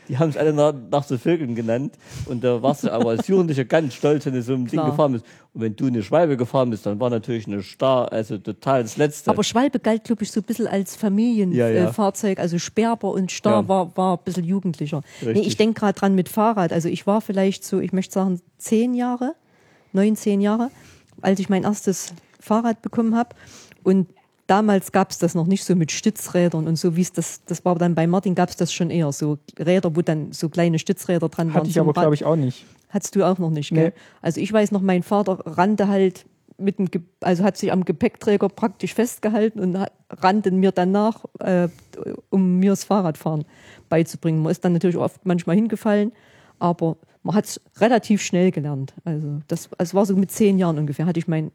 Die 0.10 0.18
haben 0.18 0.30
es 0.30 0.38
alle 0.38 0.52
nach, 0.54 0.74
nach 0.92 1.04
so 1.04 1.18
Vögeln 1.18 1.54
genannt. 1.56 1.94
Und 2.26 2.44
da 2.44 2.62
warst 2.64 2.84
du 2.84 2.92
aber 2.92 3.12
als 3.12 3.28
Jugendlicher 3.28 3.64
ganz 3.64 3.94
stolz, 3.94 4.26
wenn 4.26 4.34
du 4.34 4.42
so 4.42 4.54
ein 4.54 4.66
Ding 4.66 4.72
Klar. 4.80 4.90
gefahren 4.92 5.12
bist. 5.14 5.26
Und 5.54 5.62
wenn 5.62 5.76
du 5.76 5.86
eine 5.88 6.02
Schwalbe 6.04 6.36
gefahren 6.36 6.72
bist, 6.72 6.86
dann 6.86 7.00
war 7.00 7.10
natürlich 7.12 7.46
eine 7.48 7.62
Star, 7.62 8.12
also 8.12 8.38
total 8.40 8.82
das 8.84 8.98
Letzte. 8.98 9.30
Aber 9.30 9.44
Schwalbe 9.44 9.80
galt, 9.80 10.04
glaube 10.06 10.24
ich, 10.24 10.32
so 10.32 10.40
ein 10.40 10.44
bisschen 10.44 10.68
als 10.68 10.94
Ja, 10.96 10.96
ja. 10.96 11.00
Familienfahrzeug. 11.10 12.40
Also 12.40 12.58
Sperber 12.58 13.12
und 13.12 13.32
Star 13.32 13.62
Ja. 13.62 13.68
war, 13.68 13.96
war 13.98 14.18
ein 14.18 14.24
bisschen 14.26 14.44
jugendlicher. 14.46 15.02
Nee, 15.22 15.42
ich 15.42 15.58
denke 15.58 15.80
gerade 15.80 16.00
dran 16.00 16.16
mit 16.16 16.28
Fahrrad. 16.28 16.74
Also 16.74 16.90
ich 16.90 17.06
war 17.06 17.22
vielleicht 17.22 17.64
so, 17.64 17.80
ich 17.80 17.94
möchte 17.94 18.14
sagen, 18.16 18.42
zehn 18.58 18.96
Jahre, 18.96 19.36
neun, 19.94 20.16
zehn 20.16 20.42
Jahre, 20.42 20.72
als 21.22 21.40
ich 21.40 21.50
mein 21.50 21.64
erstes 21.64 22.14
Fahrrad 22.40 22.82
bekommen 22.82 23.16
habe. 23.16 23.36
Und 23.84 24.08
damals 24.50 24.92
gab 24.92 25.12
es 25.12 25.20
das 25.20 25.36
noch 25.36 25.46
nicht 25.46 25.64
so 25.64 25.76
mit 25.76 25.92
Stützrädern 25.92 26.68
und 26.68 26.76
so, 26.76 26.96
wie 26.96 27.02
es 27.02 27.14
das, 27.14 27.44
das 27.46 27.64
war 27.66 27.76
dann 27.76 27.96
bei 27.96 28.08
Martin, 28.08 28.36
gab 28.36 28.50
es 28.50 28.56
das 28.56 28.74
schon 28.74 28.90
eher. 28.90 29.12
So 29.12 29.38
Räder, 29.58 29.96
wo 29.96 30.02
dann 30.02 30.32
so 30.32 30.50
kleine 30.50 30.80
Stützräder 30.80 31.30
dran 31.30 31.50
waren. 31.50 31.62
Hatte 31.62 31.70
ich 31.70 31.80
aber, 31.80 31.94
glaube 31.94 32.16
ich, 32.16 32.26
auch 32.26 32.36
nicht. 32.36 32.66
Hattest 32.90 33.16
du 33.16 33.24
auch 33.24 33.38
noch 33.38 33.52
nicht, 33.52 33.70
gell? 33.70 33.90
Nee. 33.90 34.02
Also 34.22 34.42
ich 34.42 34.52
weiß 34.52 34.72
noch, 34.72 34.82
mein 34.82 35.04
Vater 35.04 35.40
rannte 35.46 35.88
halt 35.88 36.26
mit 36.58 36.80
dem, 36.80 36.90
Ge 36.90 37.02
also 37.22 37.44
hat 37.44 37.58
sich 37.58 37.72
am 37.72 37.86
Gepäckträger 37.86 38.50
praktisch 38.50 38.94
festgehalten 38.94 39.60
und 39.60 39.78
rannte 40.10 40.52
mir 40.52 40.72
danach, 40.72 41.26
äh, 41.40 41.70
um 42.30 42.58
mir 42.58 42.72
das 42.72 42.84
Fahrradfahren 42.84 43.46
beizubringen. 43.88 44.42
Man 44.42 44.52
ist 44.52 44.66
dann 44.66 44.74
natürlich 44.74 44.98
oft 44.98 45.26
manchmal 45.26 45.56
hingefallen, 45.56 46.12
aber 46.58 46.98
man 47.30 47.36
hat 47.36 47.46
es 47.46 47.62
relativ 47.78 48.24
schnell 48.24 48.50
gelernt. 48.50 48.94
Also 49.06 49.40
das, 49.48 49.70
es 49.78 49.94
war 49.94 50.06
so 50.08 50.16
mit 50.16 50.32
zehn 50.32 50.58
Jahren 50.58 50.80
ungefähr, 50.80 51.06
hatte 51.06 51.20
ich 51.20 51.28
mein, 51.28 51.52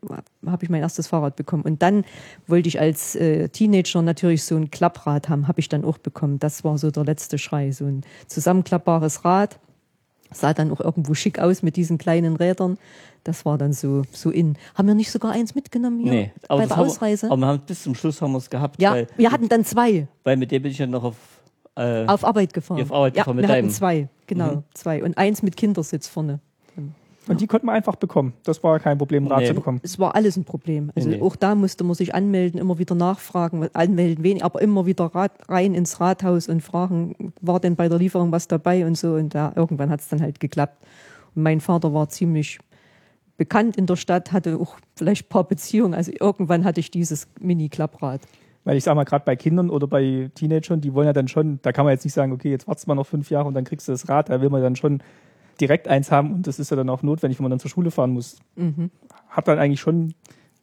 habe 0.47 0.65
ich 0.65 0.71
mein 0.71 0.83
erstes 0.83 1.09
Fahrrad 1.09 1.35
bekommen. 1.35 1.65
Und 1.65 1.83
dann 1.83 2.05
wollte 2.47 2.69
ich 2.69 2.79
als 2.79 3.17
äh, 3.17 3.49
Teenager 3.49 4.01
natürlich 4.01 4.45
so 4.45 4.55
ein 4.55 4.71
Klapprad 4.71 5.29
haben, 5.29 5.49
habe 5.49 5.59
ich 5.59 5.69
dann 5.69 5.85
auch 5.85 5.99
bekommen. 5.99 6.39
Das 6.39 6.63
war 6.63 6.79
so 6.79 6.93
der 6.93 7.05
letzte 7.05 7.39
Schrei, 7.39 7.73
so 7.73 7.87
ein 7.87 8.03
zusammenklappbares 8.29 9.25
Rad 9.25 9.59
sah 10.31 10.53
dann 10.53 10.71
auch 10.71 10.81
irgendwo 10.81 11.15
schick 11.15 11.39
aus 11.39 11.63
mit 11.63 11.77
diesen 11.77 11.99
kleinen 11.99 12.37
Rädern. 12.37 12.79
Das 13.23 13.45
war 13.45 13.57
dann 13.57 13.73
so, 13.73 14.03
so 14.13 14.31
in. 14.31 14.57
Haben 14.75 14.89
wir 14.89 14.95
nicht 14.95 15.11
sogar 15.11 15.33
eins 15.33 15.55
mitgenommen 15.55 16.01
hier 16.01 16.13
nee, 16.13 16.33
aber 16.49 16.61
bei 16.61 16.67
das 16.67 16.77
der 16.77 16.85
Ausreise? 16.85 17.27
Wir, 17.27 17.33
aber 17.33 17.41
wir 17.41 17.47
haben 17.47 17.61
bis 17.67 17.83
zum 17.83 17.95
Schluss 17.95 18.21
haben 18.21 18.33
wir 18.33 18.39
es 18.39 18.51
gehabt, 18.51 18.81
ja, 18.83 18.97
wir 19.17 19.33
hatten 19.33 19.49
dann 19.49 19.65
zwei 19.65 20.09
weil 20.25 20.37
mit 20.37 20.51
dem 20.51 20.63
bin 20.63 20.73
ich 20.73 20.79
ja 20.79 20.87
noch 20.87 21.05
auf 21.05 21.17
äh, 21.77 22.07
auf 22.07 22.25
Arbeit 22.25 22.53
gefahren. 22.55 22.81
Auf 22.83 22.93
Arbeit 22.93 23.17
ja, 23.17 23.23
gefahren 23.23 23.37
mit 23.37 23.45
wir 23.45 23.49
hatten 23.53 23.63
deinem. 23.67 23.71
zwei, 23.71 24.09
genau, 24.27 24.63
zwei. 24.75 25.03
Und 25.03 25.19
eins 25.19 25.43
mit 25.43 25.57
Kindersitz 25.57 26.09
vorne. 26.09 26.41
Und 27.27 27.41
die 27.41 27.47
konnten 27.47 27.67
wir 27.69 27.73
einfach 27.73 27.97
bekommen. 27.97 28.35
Das 28.45 28.63
war 28.63 28.79
kein 28.81 28.99
Problem, 28.99 29.27
Rad 29.27 29.41
Nee. 29.41 29.47
zu 29.47 29.55
bekommen. 29.55 29.81
Es 29.83 29.99
war 29.99 30.15
alles 30.15 30.37
ein 30.37 30.45
Problem. 30.45 30.93
Also 30.95 31.09
Nee, 31.09 31.17
nee. 31.17 31.23
auch 31.23 31.37
da 31.37 31.55
musste 31.55 31.83
man 31.83 31.95
sich 31.95 32.15
anmelden, 32.15 32.61
immer 32.61 32.79
wieder 32.79 32.95
nachfragen, 32.95 33.67
anmelden 33.73 34.23
wenig, 34.23 34.45
aber 34.45 34.61
immer 34.61 34.85
wieder 34.85 35.07
Rat, 35.07 35.33
rein 35.49 35.75
ins 35.75 36.01
Rathaus 36.01 36.49
und 36.49 36.61
fragen, 36.61 37.33
war 37.41 37.61
denn 37.61 37.77
bei 37.77 37.89
der 37.89 37.97
Lieferung 37.99 38.31
was 38.31 38.47
dabei 38.47 38.85
und 38.85 38.99
so. 38.99 39.15
Und 39.15 39.33
ja, 39.33 39.53
irgendwann 39.57 39.89
hat 39.89 40.01
es 40.01 40.09
dann 40.09 40.21
halt 40.21 40.39
geklappt. 40.39 40.85
Und 41.35 41.45
mein 41.45 41.63
Vater 41.63 41.95
war 41.95 42.11
ziemlich 42.11 42.59
bekannt 43.39 43.79
in 43.79 43.87
der 43.87 43.97
Stadt, 43.97 44.31
hatte 44.33 44.59
auch 44.61 44.77
vielleicht 44.95 45.25
ein 45.25 45.29
paar 45.31 45.45
Beziehungen. 45.45 45.95
Also 45.95 46.13
irgendwann 46.21 46.63
hatte 46.65 46.81
ich 46.81 46.91
dieses 46.91 47.27
Mini-Klapprad. 47.41 48.21
Weil 48.65 48.77
ich 48.77 48.85
sag 48.85 48.95
mal, 48.95 49.05
gerade 49.05 49.25
bei 49.25 49.37
Kindern 49.37 49.69
oder 49.71 49.87
bei 49.87 50.31
Teenagern, 50.35 50.81
die 50.81 50.95
wollen 50.95 51.07
ja 51.07 51.13
dann 51.13 51.29
schon, 51.29 51.59
da 51.63 51.73
kann 51.73 51.85
man 51.85 51.93
jetzt 51.93 52.05
nicht 52.05 52.15
sagen, 52.15 52.33
okay, 52.33 52.51
jetzt 52.51 52.67
wartest 52.67 52.87
du 52.87 52.91
mal 52.91 52.95
noch 52.95 53.07
fünf 53.07 53.31
Jahre 53.31 53.47
und 53.47 53.55
dann 53.55 53.65
kriegst 53.65 53.89
du 53.89 53.93
das 53.93 54.09
Rad, 54.09 54.31
da 54.31 54.41
will 54.41 54.49
man 54.51 54.63
dann 54.63 54.75
schon 54.77 55.03
direkt 55.61 55.87
eins 55.87 56.11
haben 56.11 56.33
und 56.33 56.47
das 56.47 56.59
ist 56.59 56.71
ja 56.71 56.77
dann 56.77 56.89
auch 56.89 57.03
notwendig, 57.03 57.39
wenn 57.39 57.45
man 57.45 57.51
dann 57.51 57.61
zur 57.61 57.71
Schule 57.71 57.91
fahren 57.91 58.11
muss. 58.11 58.39
Hat 59.29 59.49
dann 59.49 59.59
eigentlich 59.59 59.81
schon 59.81 60.15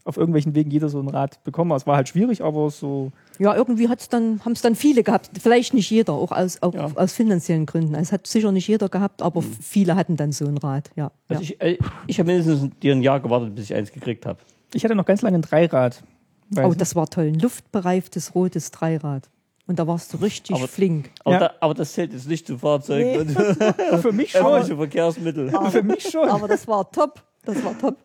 auf 0.04 0.18
irgendwelchen 0.18 0.56
Wegen 0.56 0.72
jeder 0.72 0.90
so 0.90 1.00
ein 1.00 1.08
Rad 1.10 1.44
bekommen. 1.44 1.72
Es 1.74 1.86
war 1.86 1.96
halt 1.96 2.10
schwierig, 2.10 2.44
aber 2.44 2.72
so, 2.72 3.12
Ja, 3.38 3.56
irgendwie 3.56 3.88
hat's 3.88 4.10
dann, 4.10 4.44
haben 4.44 4.54
es 4.54 4.62
dann 4.64 4.74
viele 4.74 5.04
gehabt. 5.04 5.30
Vielleicht 5.40 5.76
nicht 5.76 5.92
jeder, 5.92 6.14
auch 6.14 6.32
aus, 6.32 6.60
auch 6.64 6.74
Ja. 6.74 6.90
aus 6.96 7.14
finanziellen 7.14 7.68
Gründen. 7.68 7.94
Es 7.94 8.12
hat 8.12 8.26
sicher 8.26 8.52
nicht 8.52 8.68
jeder 8.68 8.90
gehabt, 8.90 9.22
aber 9.22 9.44
viele 9.44 9.96
hatten 9.96 10.18
dann 10.18 10.32
so 10.32 10.48
ein 10.48 10.58
Rad. 10.58 10.90
Ja, 10.96 11.04
ja. 11.06 11.12
also 11.30 11.44
ich, 11.44 11.62
äh, 11.62 11.78
ich 12.08 12.18
habe 12.20 12.32
mindestens 12.32 12.72
dir 12.82 12.94
ein 12.96 13.04
Jahr 13.04 13.20
gewartet, 13.20 13.54
bis 13.54 13.66
ich 13.66 13.76
eins 13.76 13.92
gekriegt 13.92 14.26
habe. 14.26 14.40
ich 14.74 14.84
hatte 14.84 14.96
noch 14.96 15.06
ganz 15.06 15.22
lange 15.22 15.38
ein 15.38 15.44
Dreirad. 15.44 16.02
Weiß 16.52 16.66
Oh, 16.66 16.74
das 16.78 16.96
war 16.96 17.08
toll. 17.08 17.26
Ein 17.28 17.40
luftbereiftes 17.40 18.36
rotes 18.36 18.72
Dreirad. 18.72 19.30
Und 19.68 19.80
da 19.80 19.88
warst 19.88 20.14
du 20.14 20.18
richtig 20.18 20.56
Aber- 20.58 20.68
flink. 20.68 21.10
Aber, 21.24 21.34
Ja. 21.34 21.40
da, 21.40 21.52
aber 21.62 21.74
das 21.74 21.94
zählt 21.94 22.12
jetzt 22.14 22.28
nicht 22.28 22.46
zu 22.46 22.58
Fahrzeugen 22.58 23.22
und 23.22 23.32
für 24.02 24.12
mich 24.12 24.32
schon. 24.32 24.42
öffentliche 24.46 24.76
Verkehrsmittel. 24.76 25.52
für 25.72 25.84
mich 25.84 26.04
schon. 26.10 26.28
Aber 26.30 26.48
das 26.48 26.68
war 26.68 26.92
top. 26.92 27.22
Das 27.46 27.64
war 27.64 27.78
top. 27.80 27.96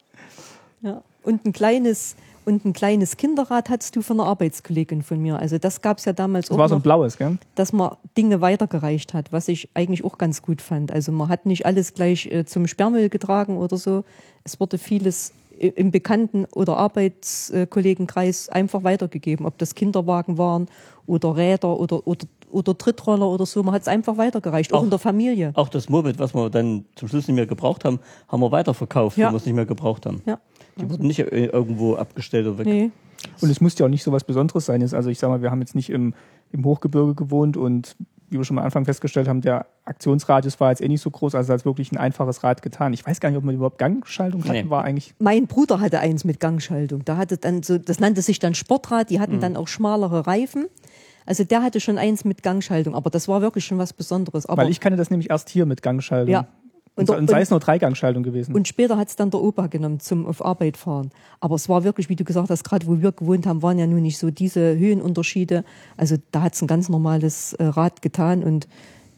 Ja. 0.82 1.02
Und 1.24 1.44
ein 1.44 1.52
kleines, 1.52 2.14
und 2.44 2.64
ein 2.64 2.72
kleines 2.72 3.16
Kinderrad 3.16 3.68
hattest 3.68 3.96
du 3.96 4.02
von 4.02 4.20
einer 4.20 4.28
Arbeitskollegin 4.28 5.02
von 5.02 5.20
mir. 5.20 5.38
Also 5.40 5.59
das 5.59 5.80
gab 5.82 5.98
es 5.98 6.04
ja 6.04 6.12
damals 6.12 6.46
Das 6.46 6.54
auch 6.54 6.59
war 6.59 6.68
so 6.68 6.76
ein 6.76 6.78
noch, 6.78 6.82
blaues, 6.85 7.16
gell? 7.16 7.38
dass 7.56 7.72
man 7.72 7.96
Dinge 8.16 8.40
weitergereicht 8.40 9.12
hat, 9.14 9.32
was 9.32 9.48
ich 9.48 9.68
eigentlich 9.74 10.04
auch 10.04 10.18
ganz 10.18 10.42
gut 10.42 10.62
fand. 10.62 10.92
Also 10.92 11.11
man 11.11 11.28
hat 11.28 11.46
nicht 11.46 11.66
alles 11.66 11.94
gleich 11.94 12.26
äh, 12.26 12.44
zum 12.44 12.68
Sperrmüll 12.68 13.09
getragen 13.09 13.56
oder 13.56 13.76
so. 13.76 14.04
Es 14.44 14.61
wurde 14.61 14.78
vieles 14.78 15.32
im 15.58 15.90
Bekannten- 15.90 16.46
oder 16.54 16.76
Arbeitskollegenkreis 16.76 18.48
einfach 18.48 18.84
weitergegeben, 18.84 19.46
ob 19.46 19.58
das 19.58 19.74
Kinderwagen 19.74 20.38
waren 20.38 20.66
oder 21.06 21.36
Räder 21.36 21.78
oder, 21.78 22.06
oder, 22.06 22.26
oder 22.50 22.76
Trittroller 22.76 23.28
oder 23.28 23.46
so. 23.46 23.62
Man 23.62 23.74
hat 23.74 23.82
es 23.82 23.88
einfach 23.88 24.16
weitergereicht, 24.16 24.72
auch, 24.72 24.78
Auch- 24.80 24.84
in 24.84 24.90
der 24.90 24.98
Familie. 24.98 25.52
Auch 25.54 25.68
das 25.68 25.88
Moped, 25.88 26.18
was 26.18 26.34
wir 26.34 26.50
dann 26.50 26.84
zum 26.96 27.08
Schluss 27.08 27.26
nicht 27.28 27.36
mehr 27.36 27.46
gebraucht 27.46 27.84
haben, 27.84 28.00
haben 28.28 28.40
wir 28.40 28.50
weiterverkauft, 28.52 29.16
Ja. 29.16 29.26
wenn 29.26 29.34
wir 29.34 29.38
es 29.38 29.46
nicht 29.46 29.54
mehr 29.54 29.66
gebraucht 29.66 30.06
haben. 30.06 30.22
Ja. 30.26 30.38
Die 30.78 30.88
wurden 30.90 31.06
nicht 31.06 31.20
äh, 31.20 31.46
irgendwo 31.46 31.94
abgestellt 31.94 32.46
oder 32.46 32.58
weg. 32.58 32.66
Nee. 32.66 32.90
Und 33.40 33.50
es 33.50 33.60
musste 33.60 33.82
ja 33.82 33.86
auch 33.86 33.90
nicht 33.90 34.02
so 34.02 34.12
was 34.12 34.24
Besonderes 34.24 34.66
sein. 34.66 34.82
Also 34.82 35.08
ich 35.08 35.18
sag 35.18 35.30
mal, 35.30 35.40
wir 35.42 35.50
haben 35.50 35.60
jetzt 35.60 35.74
nicht 35.74 35.88
im, 35.90 36.12
im 36.52 36.64
Hochgebirge 36.64 37.14
gewohnt 37.14 37.56
und 37.56 37.96
wie 38.30 38.38
wir 38.38 38.44
schon 38.44 38.58
am 38.58 38.64
Anfang 38.64 38.84
festgestellt 38.84 39.28
haben, 39.28 39.40
der 39.40 39.66
Aktionsradius 39.84 40.58
war 40.60 40.70
jetzt 40.70 40.82
eh 40.82 40.88
nicht 40.88 41.00
so 41.00 41.10
groß, 41.10 41.34
also 41.34 41.52
als 41.52 41.64
wirklich 41.64 41.92
ein 41.92 41.96
einfaches 41.96 42.42
Rad 42.42 42.62
getan. 42.62 42.92
Ich 42.92 43.06
weiß 43.06 43.20
gar 43.20 43.28
nicht, 43.30 43.38
ob 43.38 43.44
man 43.44 43.54
überhaupt 43.54 43.78
Gangschaltung 43.78 44.42
hatten, 44.44 44.52
Nee. 44.52 44.70
war 44.70 44.84
eigentlich. 44.84 45.14
Mein 45.18 45.46
Bruder 45.46 45.80
hatte 45.80 46.00
eins 46.00 46.24
mit 46.24 46.40
Gangschaltung. 46.40 47.04
Da 47.04 47.16
hatte 47.16 47.36
dann 47.38 47.62
so, 47.62 47.78
das 47.78 48.00
nannte 48.00 48.22
sich 48.22 48.38
dann 48.38 48.54
Sportrad, 48.54 49.10
die 49.10 49.16
Mhm. 49.18 49.22
hatten 49.22 49.40
dann 49.40 49.56
auch 49.56 49.68
schmalere 49.68 50.26
Reifen. 50.26 50.66
Also 51.24 51.42
der 51.44 51.62
hatte 51.62 51.80
schon 51.80 51.98
eins 51.98 52.24
mit 52.24 52.42
Gangschaltung, 52.42 52.94
aber 52.94 53.10
das 53.10 53.26
war 53.28 53.40
wirklich 53.42 53.64
schon 53.64 53.78
was 53.78 53.92
Besonderes. 53.92 54.46
Aber 54.46 54.62
Weil 54.62 54.70
ich 54.70 54.80
kannte 54.80 54.96
das 54.96 55.10
nämlich 55.10 55.30
erst 55.30 55.48
hier 55.48 55.66
mit 55.66 55.82
Gangschaltung. 55.82 56.32
Ja. 56.32 56.46
Und, 56.96 57.11
Und- 57.11 57.16
und, 57.18 57.30
sei 57.30 57.42
es 57.42 57.50
nur 57.50 57.61
Dreigangschaltung 57.61 58.22
gewesen. 58.22 58.54
und 58.54 58.66
später 58.66 58.96
hat 58.96 59.09
es 59.09 59.16
dann 59.16 59.30
der 59.30 59.40
Opa 59.42 59.66
genommen 59.66 60.00
zum 60.00 60.26
auf 60.26 60.42
Arbeit 60.44 60.78
fahren. 60.78 61.11
Aber 61.40 61.54
es 61.54 61.68
war 61.68 61.85
wirklich, 61.85 62.09
wie 62.09 62.16
du 62.16 62.24
gesagt 62.24 62.48
hast, 62.48 62.64
gerade 62.64 62.87
wo 62.87 63.00
wir 63.00 63.12
gewohnt 63.12 63.46
haben, 63.46 63.62
waren 63.62 63.78
ja 63.78 63.87
nun 63.87 64.00
nicht 64.02 64.16
so 64.18 64.30
diese 64.30 64.76
Höhenunterschiede. 64.78 65.62
Also 65.98 66.16
da 66.32 66.40
hat 66.42 66.54
es 66.54 66.62
ein 66.62 66.66
ganz 66.66 66.88
normales 66.88 67.52
äh, 67.54 67.64
Rad 67.64 68.00
getan 68.00 68.42
und 68.42 68.66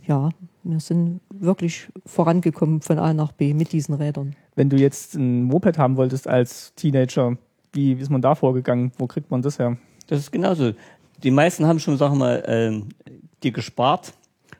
ja, 0.06 0.30
wir 0.64 0.80
sind 0.80 1.20
wirklich 1.30 1.88
vorangekommen 2.04 2.80
von 2.80 2.98
A 2.98 3.14
nach 3.14 3.30
B 3.32 3.54
mit 3.54 3.72
diesen 3.72 3.94
Rädern. 3.94 4.34
Wenn 4.56 4.70
du 4.70 4.76
jetzt 4.76 5.14
ein 5.14 5.44
Moped 5.44 5.78
haben 5.78 5.96
wolltest 5.96 6.26
als 6.26 6.74
Teenager, 6.74 7.36
wie 7.72 7.92
ist 7.92 8.10
man 8.10 8.22
da 8.22 8.34
vorgegangen? 8.34 8.90
Wo 8.98 9.06
kriegt 9.06 9.30
man 9.30 9.42
das 9.42 9.58
her? 9.58 9.76
Das 10.08 10.18
ist 10.18 10.32
genauso. 10.32 10.72
Die 11.22 11.30
meisten 11.30 11.66
haben 11.66 11.78
schon, 11.78 11.96
sagen 11.96 12.14
wir 12.14 12.18
mal, 12.18 12.42
ähm, 12.46 12.88
die 13.42 13.52
gespart. 13.52 14.12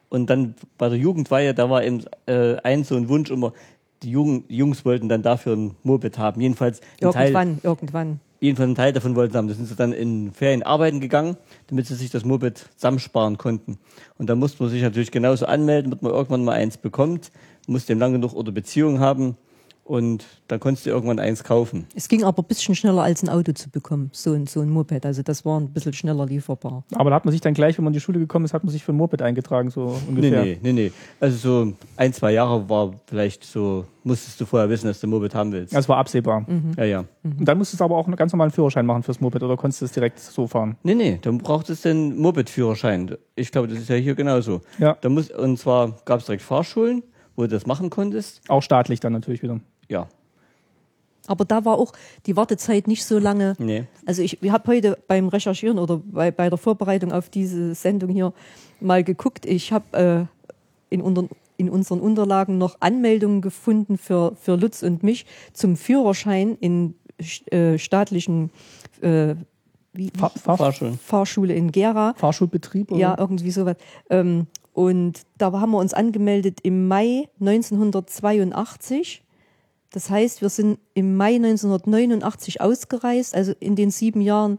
Und 0.09 0.31
dann 0.31 0.55
bei 0.79 0.88
der 0.88 0.99
Jugendweihe, 0.99 1.55
da 1.55 1.68
war 1.68 1.85
eben 1.85 2.05
äh, 2.27 2.57
ein 2.62 2.85
so 2.85 2.97
ein 2.97 3.09
Wunsch 3.09 3.31
immer, 3.31 3.53
die 4.03 4.11
Jungen, 4.11 4.47
die 4.49 4.57
Jungs 4.57 4.85
wollten 4.85 5.09
dann 5.09 5.23
dafür 5.23 5.55
ein 5.57 5.77
Moped 5.83 6.18
haben. 6.18 6.40
Jedenfalls 6.40 6.81
ein 7.03 7.11
Teil, 7.11 7.27
Irgendwann, 7.27 7.59
irgendwann. 7.62 8.21
jedenfalls 8.40 8.66
einen 8.68 8.75
Teil 8.77 8.92
davon 8.92 9.16
wollten 9.16 9.33
sie 9.33 9.38
haben. 9.38 9.49
Da 9.49 9.55
sind 9.55 9.66
sie 9.66 9.75
dann 9.75 9.92
in 9.92 10.33
Ferien 10.33 10.62
arbeiten 10.62 11.01
gegangen, 11.01 11.37
damit 11.66 11.87
sie 11.87 11.94
sich 11.94 12.11
das 12.11 12.25
Moped 12.25 12.68
zusammensparen 12.77 13.38
konnten. 13.38 13.79
Und 14.16 14.31
da 14.31 14.35
musste 14.37 14.62
man 14.62 14.71
sich 14.71 14.83
natürlich 14.83 15.11
genauso 15.11 15.47
anmelden, 15.47 15.90
damit 15.90 16.03
man 16.03 16.12
irgendwann 16.12 16.44
mal 16.44 16.53
eins 16.53 16.77
bekommt, 16.77 17.33
muss 17.66 17.87
dem 17.87 17.99
lang 17.99 18.12
genug 18.12 18.35
oder 18.35 18.53
Beziehung 18.53 19.01
haben. 19.01 19.37
Und 19.88 20.24
dann 20.48 20.61
konntest 20.61 20.87
du 20.87 20.90
irgendwann 20.90 21.18
eins 21.18 21.42
kaufen. 21.44 21.87
Es 21.94 22.09
ging 22.09 22.22
aber 22.24 22.42
ein 22.42 22.46
bisschen 22.46 22.74
schneller 22.74 23.03
als 23.03 23.22
ein 23.22 23.29
Auto 23.29 23.53
zu 23.53 23.70
bekommen, 23.70 24.11
so 24.12 24.33
ein, 24.35 24.46
so 24.46 24.61
ein 24.61 24.68
Moped. 24.68 25.05
Also 25.07 25.22
das 25.22 25.44
war 25.44 25.59
ein 25.59 25.70
bisschen 25.72 25.92
schneller 25.94 26.27
lieferbar. 26.27 26.85
Aber 26.94 27.11
da 27.11 27.16
hat 27.16 27.24
man 27.24 27.33
sich 27.33 27.40
dann 27.40 27.55
gleich, 27.55 27.79
wenn 27.79 27.85
man 27.85 27.92
in 27.92 27.98
die 27.98 28.01
Schule 28.01 28.18
gekommen 28.18 28.44
ist, 28.44 28.53
hat 28.55 28.64
man 28.64 28.70
sich 28.70 28.85
für 28.85 28.92
ein 28.92 28.96
Moped 28.96 29.22
eingetragen, 29.22 29.70
so 29.70 29.87
Nee, 29.87 30.09
ungefähr. 30.09 30.44
nee, 30.44 30.59
nee, 30.62 30.72
nee. 30.72 30.92
Also 31.20 31.37
so 31.37 31.72
ein, 31.96 32.12
zwei 32.12 32.33
Jahre 32.33 32.68
war 32.68 32.92
vielleicht 33.07 33.44
so, 33.44 33.87
musstest 34.05 34.40
du 34.40 34.44
vorher 34.46 34.68
wissen, 34.68 34.87
dass 34.87 35.01
du 35.01 35.07
ein 35.07 35.11
Moped 35.11 35.35
haben 35.35 35.53
willst. 35.53 35.74
Das 35.74 35.88
war 35.88 35.96
absehbar. 35.96 36.46
Ja, 36.77 36.85
ja. 36.85 37.05
Und 37.24 37.44
dann 37.46 37.57
musstest 37.59 37.81
du 37.81 37.85
aber 37.85 37.96
auch 37.96 38.07
einen 38.07 38.16
ganz 38.16 38.33
normalen 38.33 38.51
Führerschein 38.51 38.85
machen 38.87 39.03
fürs 39.03 39.20
Moped 39.20 39.42
oder 39.42 39.57
konntest 39.57 39.81
du 39.81 39.87
es 39.87 39.92
direkt 39.92 40.18
so 40.20 40.46
fahren? 40.46 40.77
Nee, 40.83 40.94
nee, 40.94 41.18
dann 41.22 41.38
brauchtest 41.38 41.85
du 41.85 41.88
den 41.88 42.16
Moped-Führerschein. 42.18 43.16
Ich 43.37 43.51
glaube, 43.53 43.68
das 43.68 43.79
ist 43.79 43.88
ja 43.88 43.96
hier 43.96 44.14
genauso. 44.14 44.61
Ja. 44.79 44.96
Da 45.01 45.09
muss, 45.09 45.31
und 45.31 45.59
zwar 45.59 45.96
gab 46.05 46.20
es 46.20 46.27
direkt 46.27 46.42
Fahrschulen, 46.42 47.03
wo 47.37 47.42
du 47.42 47.48
das 47.48 47.66
machen 47.66 47.88
konntest. 47.90 48.40
Auch 48.48 48.62
staatlich 48.62 48.98
dann 49.01 49.12
natürlich 49.12 49.42
wieder. 49.42 49.61
Ja, 49.88 50.09
Aber 51.27 51.44
da 51.44 51.64
war 51.64 51.79
auch 51.79 51.92
die 52.27 52.37
Wartezeit 52.37 52.87
nicht 52.88 53.05
so 53.05 53.18
lange. 53.18 53.55
nee. 53.59 53.85
Also 54.07 54.22
ich 54.22 54.38
habe 54.48 54.72
heute 54.72 54.98
beim 55.09 55.29
Recherchieren 55.29 55.79
oder 55.79 56.01
bei, 56.05 56.31
bei 56.31 56.48
der 56.48 56.59
Vorbereitung 56.59 57.12
auf 57.12 57.29
diese 57.29 57.74
Sendung 57.74 58.11
hier 58.11 58.33
mal 58.81 59.05
geguckt. 59.05 59.44
Ich 59.46 59.72
habe 59.72 60.29
äh, 60.90 60.94
in, 60.94 61.03
unter, 61.03 61.29
in 61.57 61.68
unseren 61.68 62.01
Unterlagen 62.01 62.57
noch 62.59 62.77
Anmeldungen 62.81 63.42
gefunden 63.42 63.98
für, 63.98 64.35
für 64.37 64.57
Lutz 64.57 64.83
und 64.83 65.03
mich 65.03 65.27
zum 65.53 65.77
Führerschein 65.77 66.57
in 66.61 66.94
äh, 67.51 67.77
staatlichen 67.79 68.51
äh, 69.03 69.35
wie, 69.92 70.11
Fahr 70.16 70.31
Fahr 70.31 70.57
Fahrschulen. 70.57 70.98
Fahrschule 70.98 71.55
in 71.55 71.72
Gera. 71.72 72.14
Fahrschulbetrieb? 72.16 72.92
Oder? 72.92 73.01
Ja, 73.01 73.16
irgendwie 73.18 73.51
sowas. 73.51 73.77
Ähm, 74.11 74.46
und 74.72 75.22
da 75.38 75.51
haben 75.53 75.72
wir 75.72 75.79
uns 75.79 75.92
angemeldet 75.92 76.61
im 76.62 76.87
Mai 76.87 77.29
1982. 77.40 79.24
Das 79.90 80.11
heißt, 80.11 80.42
wir 80.42 80.51
sind 80.51 80.79
im 80.94 81.16
Mai 81.16 81.37
1989 81.37 82.61
ausgereist. 82.61 83.35
Also 83.35 83.53
in 83.59 83.74
den 83.74 83.90
sieben 83.90 84.20
Jahren 84.20 84.59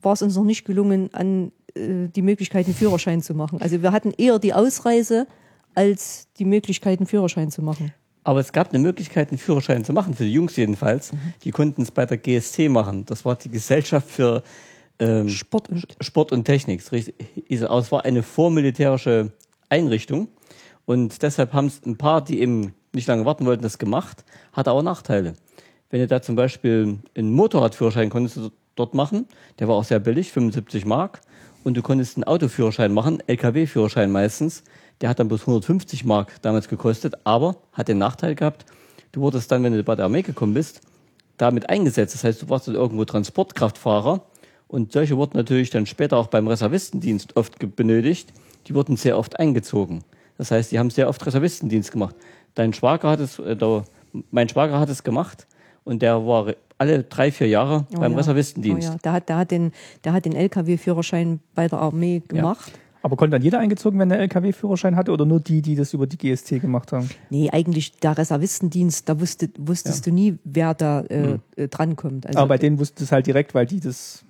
war 0.00 0.14
es 0.14 0.22
uns 0.22 0.36
noch 0.36 0.44
nicht 0.44 0.64
gelungen, 0.64 1.10
an 1.12 1.52
äh, 1.74 2.08
die 2.08 2.22
Möglichkeit, 2.22 2.66
einen 2.66 2.74
Führerschein 2.74 3.22
zu 3.22 3.34
machen. 3.34 3.60
Also 3.60 3.82
wir 3.82 3.92
hatten 3.92 4.12
eher 4.16 4.38
die 4.38 4.54
Ausreise 4.54 5.26
als 5.74 6.28
die 6.38 6.44
Möglichkeit, 6.44 7.00
einen 7.00 7.06
Führerschein 7.06 7.50
zu 7.50 7.62
machen. 7.62 7.92
Aber 8.22 8.40
es 8.40 8.52
gab 8.52 8.70
eine 8.70 8.78
Möglichkeit, 8.78 9.30
einen 9.30 9.38
Führerschein 9.38 9.84
zu 9.84 9.92
machen, 9.92 10.14
für 10.14 10.24
die 10.24 10.32
Jungs 10.32 10.56
jedenfalls. 10.56 11.10
Die 11.42 11.50
konnten 11.50 11.82
es 11.82 11.90
bei 11.90 12.06
der 12.06 12.16
GST 12.16 12.70
machen. 12.70 13.04
Das 13.04 13.24
war 13.26 13.36
die 13.36 13.50
Gesellschaft 13.50 14.08
für 14.08 14.42
ähm, 14.98 15.28
Sport 15.28 15.68
und 15.68 15.86
Sport 16.00 16.32
und 16.32 16.44
Technik. 16.44 16.82
Aber 16.88 17.80
Es 17.80 17.92
war 17.92 18.04
eine 18.04 18.22
vormilitärische 18.22 19.32
Einrichtung. 19.68 20.28
Und 20.86 21.22
deshalb 21.22 21.52
haben 21.52 21.66
es 21.66 21.82
ein 21.84 21.96
paar, 21.96 22.24
die 22.24 22.40
eben 22.40 22.74
nicht 22.94 23.08
lange 23.08 23.24
warten 23.24 23.46
wollten, 23.46 23.62
das 23.62 23.78
gemacht. 23.78 24.24
Hatte 24.52 24.70
aber 24.70 24.82
Nachteile. 24.82 25.34
Wenn 25.90 26.00
du 26.00 26.06
da 26.06 26.22
zum 26.22 26.36
Beispiel 26.36 26.98
einen 27.16 27.32
Motorradführerschein 27.32 28.10
konntest 28.10 28.36
du 28.36 28.50
dort 28.74 28.94
machen, 28.94 29.26
der 29.58 29.68
war 29.68 29.76
auch 29.76 29.84
sehr 29.84 30.00
billig, 30.00 30.32
75 30.32 30.86
Mark. 30.86 31.20
Und 31.62 31.76
du 31.76 31.82
konntest 31.82 32.16
einen 32.16 32.24
Autoführerschein 32.24 32.92
machen, 32.92 33.22
LKW-Führerschein 33.26 34.12
meistens. 34.12 34.64
Der 35.00 35.08
hat 35.08 35.18
dann 35.18 35.28
bloß 35.28 35.42
150 35.42 36.04
Mark 36.04 36.42
damals 36.42 36.68
gekostet, 36.68 37.14
aber 37.24 37.56
hat 37.72 37.88
den 37.88 37.98
Nachteil 37.98 38.34
gehabt, 38.34 38.66
du 39.12 39.20
wurdest 39.20 39.50
dann, 39.50 39.62
wenn 39.62 39.72
du 39.72 39.82
bei 39.82 39.94
der 39.94 40.04
Armee 40.04 40.22
gekommen 40.22 40.54
bist, 40.54 40.82
damit 41.36 41.68
eingesetzt. 41.70 42.14
Das 42.14 42.24
heißt, 42.24 42.42
du 42.42 42.48
warst 42.48 42.68
dann 42.68 42.74
irgendwo 42.74 43.04
Transportkraftfahrer 43.04 44.22
und 44.68 44.92
solche 44.92 45.16
wurden 45.16 45.36
natürlich 45.36 45.70
dann 45.70 45.86
später 45.86 46.16
auch 46.16 46.28
beim 46.28 46.46
Reservistendienst 46.48 47.36
oft 47.36 47.58
benötigt. 47.76 48.32
Die 48.66 48.74
wurden 48.74 48.96
sehr 48.96 49.18
oft 49.18 49.38
eingezogen. 49.38 50.04
Das 50.36 50.50
heißt, 50.50 50.72
die 50.72 50.78
haben 50.78 50.90
sehr 50.90 51.08
oft 51.08 51.24
Reservistendienst 51.24 51.92
gemacht. 51.92 52.16
Dein 52.54 52.72
Schwager 52.72 53.10
hat 53.10 53.20
es, 53.20 53.38
äh, 53.38 53.56
der, 53.56 53.84
mein 54.30 54.48
Schwager 54.48 54.78
hat 54.78 54.88
es 54.88 55.02
gemacht 55.02 55.46
und 55.84 56.02
der 56.02 56.26
war 56.26 56.54
alle 56.78 57.04
drei, 57.04 57.30
vier 57.30 57.48
Jahre 57.48 57.86
Oh 57.94 58.00
beim 58.00 58.12
ja. 58.12 58.18
Reservistendienst. 58.18 58.88
Oh 58.88 58.92
ja. 58.92 58.98
der, 58.98 59.12
hat, 59.12 59.28
der, 59.28 59.36
hat 59.36 59.50
den, 59.50 59.72
der 60.04 60.12
hat 60.12 60.24
den 60.24 60.34
LKW-Führerschein 60.34 61.40
bei 61.54 61.68
der 61.68 61.78
Armee 61.78 62.22
gemacht. 62.26 62.72
Aber 63.04 63.16
konnte 63.16 63.32
dann 63.32 63.42
jeder 63.42 63.58
eingezogen 63.58 63.98
werden, 63.98 64.08
der 64.08 64.20
LKW-Führerschein 64.20 64.96
hatte 64.96 65.12
oder 65.12 65.26
nur 65.26 65.38
die, 65.38 65.60
die 65.60 65.74
das 65.74 65.92
über 65.92 66.06
die 66.06 66.16
GST 66.16 66.62
gemacht 66.62 66.90
haben? 66.90 67.10
Nee, 67.28 67.50
eigentlich 67.52 67.92
der 67.98 68.16
Reservistendienst, 68.16 69.06
da 69.06 69.20
wusste, 69.20 69.50
wusstest 69.58 70.06
du 70.06 70.10
nie, 70.10 70.38
wer 70.44 70.72
da 70.72 71.02
äh, 71.02 71.38
äh, 71.56 71.68
drankommt. 71.68 72.26
Also 72.26 72.38
Aber 72.38 72.48
bei 72.48 72.56
denen 72.56 72.78
wusste 72.78 73.04
es 73.04 73.12
halt 73.12 73.26
direkt, 73.26 73.54
weil 73.54 73.66
die 73.66 73.80
das. 73.80 74.24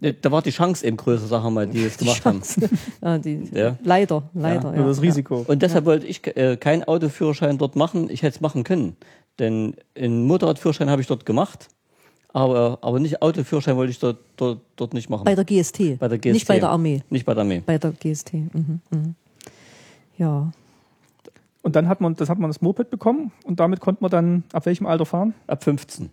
Äh, 0.00 0.14
Da 0.20 0.30
war 0.30 0.42
die 0.42 0.50
Chance 0.50 0.86
eben 0.86 0.96
größer, 0.96 1.26
sagen 1.26 1.44
wir 1.44 1.50
mal, 1.50 1.66
die 1.66 1.84
es 1.84 1.96
die 1.96 2.04
gemacht 2.04 2.24
haben. 2.24 2.40
Chance. 2.42 2.68
ja, 3.02 3.18
die, 3.18 3.48
Ja. 3.52 3.76
Leider, 3.82 4.28
leider. 4.34 4.70
Nur 4.72 4.80
Ja, 4.80 4.86
das 4.86 5.02
Risiko. 5.02 5.44
Und 5.46 5.62
deshalb 5.62 5.84
wollte 5.84 6.06
ich 6.06 6.26
äh, 6.36 6.56
keinen 6.56 6.84
Autoführerschein 6.84 7.58
dort 7.58 7.76
machen. 7.76 8.08
Ich 8.10 8.22
hätte 8.22 8.36
es 8.36 8.40
machen 8.40 8.64
können. 8.64 8.96
Denn 9.38 9.74
einen 9.96 10.26
Motorradführerschein 10.26 10.90
habe 10.90 11.00
ich 11.00 11.06
dort 11.08 11.24
gemacht. 11.26 11.68
Aber, 12.32 12.78
aber 12.82 13.00
nicht 13.00 13.22
Autoführerschein 13.22 13.76
wollte 13.76 13.90
ich 13.90 13.98
dort, 13.98 14.18
dort, 14.36 14.60
dort 14.76 14.94
nicht 14.94 15.08
machen. 15.08 15.24
Bei 15.24 15.34
der 15.34 15.44
GST. 15.44 15.98
Bei 15.98 16.08
der 16.08 16.18
GST. 16.18 16.32
Nicht 16.34 16.48
bei 16.48 16.58
der 16.58 16.68
Armee. 16.70 17.02
Nicht 17.10 17.24
bei 17.24 17.34
der 17.34 17.42
Armee. 17.42 17.62
Bei 17.64 17.78
der 17.78 17.92
GST. 17.92 18.34
Mhm, 18.34 18.80
mhm. 18.90 19.14
Ja. 20.18 20.52
Und 21.62 21.76
dann 21.76 21.88
hat 21.88 22.00
man, 22.00 22.14
das 22.14 22.28
hat 22.28 22.38
man 22.38 22.50
das 22.50 22.60
Moped 22.60 22.90
bekommen 22.90 23.32
und 23.44 23.60
damit 23.60 23.80
konnte 23.80 24.02
man 24.02 24.10
dann 24.10 24.44
ab 24.52 24.66
welchem 24.66 24.86
Alter 24.86 25.06
fahren? 25.06 25.34
Ab 25.46 25.64
15. 25.64 26.10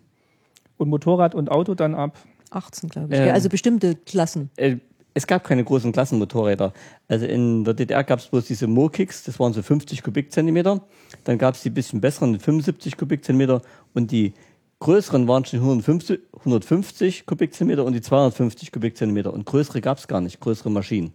Und 0.78 0.88
Motorrad 0.88 1.34
und 1.34 1.50
Auto 1.50 1.74
dann 1.74 1.94
ab. 1.94 2.16
18, 2.50 2.88
glaube 2.88 3.14
ich. 3.14 3.20
Ähm. 3.20 3.34
Also 3.34 3.48
bestimmte 3.48 3.94
Klassen. 3.94 4.50
Äh, 4.56 4.76
es 5.14 5.26
gab 5.26 5.44
keine 5.44 5.64
großen 5.64 5.92
Klassenmotorräder. 5.92 6.74
Also 7.08 7.24
in 7.24 7.64
der 7.64 7.72
DDR 7.72 8.04
gab 8.04 8.18
es 8.18 8.26
bloß 8.26 8.44
diese 8.44 8.66
Mo-Kicks, 8.66 9.24
das 9.24 9.40
waren 9.40 9.54
so 9.54 9.62
50 9.62 10.02
Kubikzentimeter. 10.02 10.82
Dann 11.24 11.38
gab 11.38 11.54
es 11.54 11.62
die 11.62 11.70
bisschen 11.70 12.02
besseren, 12.02 12.34
die 12.34 12.38
75 12.38 12.98
Kubikzentimeter. 12.98 13.62
Und 13.94 14.10
die 14.10 14.34
größeren 14.80 15.26
waren 15.26 15.46
schon 15.46 15.60
150, 15.60 16.20
150 16.40 17.24
Kubikzentimeter 17.24 17.86
und 17.86 17.94
die 17.94 18.02
250 18.02 18.72
Kubikzentimeter. 18.72 19.32
Und 19.32 19.46
größere 19.46 19.80
gab 19.80 19.96
es 19.96 20.06
gar 20.06 20.20
nicht, 20.20 20.38
größere 20.40 20.70
Maschinen. 20.70 21.14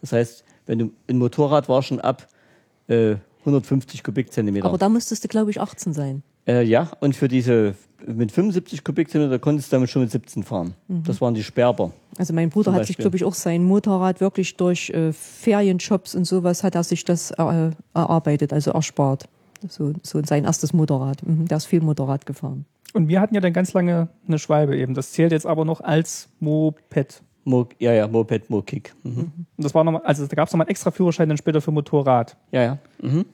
Das 0.00 0.12
heißt, 0.12 0.44
wenn 0.64 0.78
du 0.78 0.92
ein 1.08 1.18
Motorrad 1.18 1.68
war 1.68 1.82
schon 1.82 2.00
ab 2.00 2.28
äh, 2.88 3.16
150 3.40 4.02
Kubikzentimeter. 4.02 4.66
Aber 4.66 4.78
da 4.78 4.88
musstest 4.88 5.24
du, 5.24 5.28
glaube 5.28 5.50
ich, 5.50 5.60
18 5.60 5.92
sein. 5.92 6.22
Äh, 6.46 6.62
ja, 6.64 6.90
und 7.00 7.14
für 7.14 7.28
diese 7.28 7.74
mit 8.06 8.32
75 8.32 8.82
Kubikzentimeter 8.82 9.38
konntest 9.38 9.70
du 9.70 9.76
damit 9.76 9.90
schon 9.90 10.02
mit 10.02 10.10
17 10.10 10.42
fahren. 10.42 10.74
Das 10.88 11.20
waren 11.20 11.34
die 11.34 11.44
Sperber. 11.44 11.92
Also 12.18 12.32
mein 12.34 12.50
Bruder 12.50 12.72
hat 12.72 12.86
sich, 12.86 12.96
glaube 12.96 13.16
ich, 13.16 13.24
auch 13.24 13.34
sein 13.34 13.64
Motorrad 13.64 14.20
wirklich 14.20 14.56
durch 14.56 14.90
äh, 14.90 15.12
Ferienjobs 15.12 16.14
und 16.14 16.24
sowas 16.24 16.64
hat 16.64 16.74
er 16.74 16.82
sich 16.82 17.04
das 17.04 17.30
äh, 17.30 17.70
erarbeitet, 17.94 18.52
also 18.52 18.72
erspart. 18.72 19.28
So, 19.68 19.92
so 20.02 20.20
sein 20.24 20.44
erstes 20.44 20.72
Motorrad. 20.72 21.24
Mhm. 21.24 21.46
Der 21.46 21.58
ist 21.58 21.66
viel 21.66 21.80
Motorrad 21.80 22.26
gefahren. 22.26 22.64
Und 22.92 23.08
wir 23.08 23.20
hatten 23.20 23.34
ja 23.34 23.40
dann 23.40 23.52
ganz 23.52 23.72
lange 23.72 24.08
eine 24.26 24.38
Schwalbe 24.38 24.76
eben. 24.76 24.94
Das 24.94 25.12
zählt 25.12 25.32
jetzt 25.32 25.46
aber 25.46 25.64
noch 25.64 25.80
als 25.80 26.28
Moped. 26.40 27.22
Mo 27.44 27.68
ja, 27.78 27.92
ja, 27.92 28.06
Moped, 28.06 28.50
Mo-Kick. 28.50 28.94
Mhm. 29.02 29.32
Und 29.56 29.64
das 29.64 29.74
war 29.74 29.82
nochmal, 29.84 30.02
also 30.04 30.26
da 30.26 30.36
gab 30.36 30.46
es 30.46 30.52
nochmal 30.52 30.66
einen 30.66 30.70
extra 30.70 30.90
Führerschein 30.90 31.28
dann 31.28 31.38
später 31.38 31.60
für 31.60 31.70
Motorrad. 31.70 32.36
Ja, 32.50 32.62
ja. 32.62 32.78
Mhm. 33.00 33.24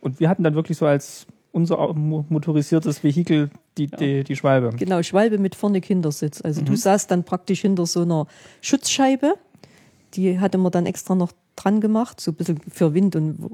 Und 0.00 0.20
wir 0.20 0.28
hatten 0.28 0.42
dann 0.42 0.54
wirklich 0.54 0.78
so 0.78 0.86
als 0.86 1.26
unser 1.54 1.94
motorisiertes 1.94 3.04
Vehikel 3.04 3.48
die, 3.78 3.86
die, 3.86 4.24
die 4.24 4.36
Schwalbe. 4.36 4.70
Genau, 4.76 5.02
Schwalbe 5.02 5.38
mit 5.38 5.54
vorne 5.54 5.80
Kindersitz. 5.80 6.42
Also 6.42 6.62
du 6.62 6.76
saßt 6.76 7.10
dann 7.10 7.24
praktisch 7.24 7.60
hinter 7.60 7.86
so 7.86 8.02
einer 8.02 8.26
Schutzscheibe. 8.60 9.34
Die 10.14 10.40
hatte 10.40 10.58
man 10.58 10.72
dann 10.72 10.86
extra 10.86 11.14
noch 11.14 11.32
dran 11.54 11.80
gemacht, 11.80 12.20
so 12.20 12.32
ein 12.32 12.34
bisschen 12.34 12.60
für 12.68 12.92
Wind 12.92 13.14
und 13.14 13.50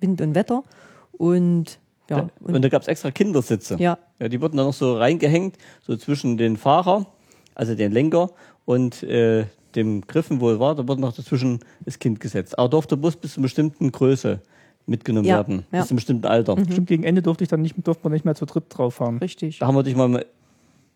Wind 0.00 0.20
und 0.20 0.34
Wetter. 0.34 0.64
Und 1.12 1.78
ja, 2.10 2.28
Und, 2.40 2.62
da 2.62 2.68
gab 2.68 2.82
es 2.82 2.88
extra 2.88 3.12
Kindersitze. 3.12 3.76
ja, 3.78 3.98
Ja, 4.18 4.28
die 4.28 4.40
wurden 4.40 4.56
dann 4.56 4.66
noch 4.66 4.74
so 4.74 4.96
reingehängt, 4.96 5.56
so 5.80 5.96
zwischen 5.96 6.36
den 6.36 6.56
Fahrer, 6.56 7.06
also 7.54 7.74
den 7.76 7.92
Lenker 7.92 8.30
und 8.64 9.04
äh, 9.04 9.46
dem 9.76 10.02
Griffen, 10.02 10.40
wo 10.40 10.50
er 10.50 10.60
war, 10.60 10.74
da 10.74 10.86
wurde 10.86 11.00
noch 11.00 11.14
dazwischen 11.14 11.60
das 11.84 11.98
Kind 11.98 12.20
gesetzt. 12.20 12.58
Aber 12.58 12.68
durfte 12.68 12.96
Bus 12.96 13.16
bis 13.16 13.34
zu 13.34 13.40
einer 13.40 13.44
bestimmten 13.44 13.92
Größe 13.92 14.40
mitgenommen 14.86 15.26
Ja, 15.26 15.36
werden, 15.36 15.64
ja. 15.72 15.78
bis 15.80 15.88
zu 15.88 15.92
einem 15.92 15.96
bestimmten 15.96 16.26
Alter. 16.26 16.56
Stimmt, 16.70 16.86
gegen 16.86 17.04
Ende 17.04 17.22
durfte 17.22 17.44
ich 17.44 17.48
dann 17.50 17.62
nicht, 17.62 17.74
durfte 17.86 18.04
man 18.04 18.12
nicht 18.12 18.24
mehr 18.24 18.34
zu 18.34 18.44
dritt 18.46 18.64
drauf 18.68 18.94
fahren. 18.94 19.18
richtig. 19.18 19.58
Da 19.60 19.66
haben 19.66 19.74
wir 19.76 19.82
dich 19.82 19.96
mal 19.96 20.24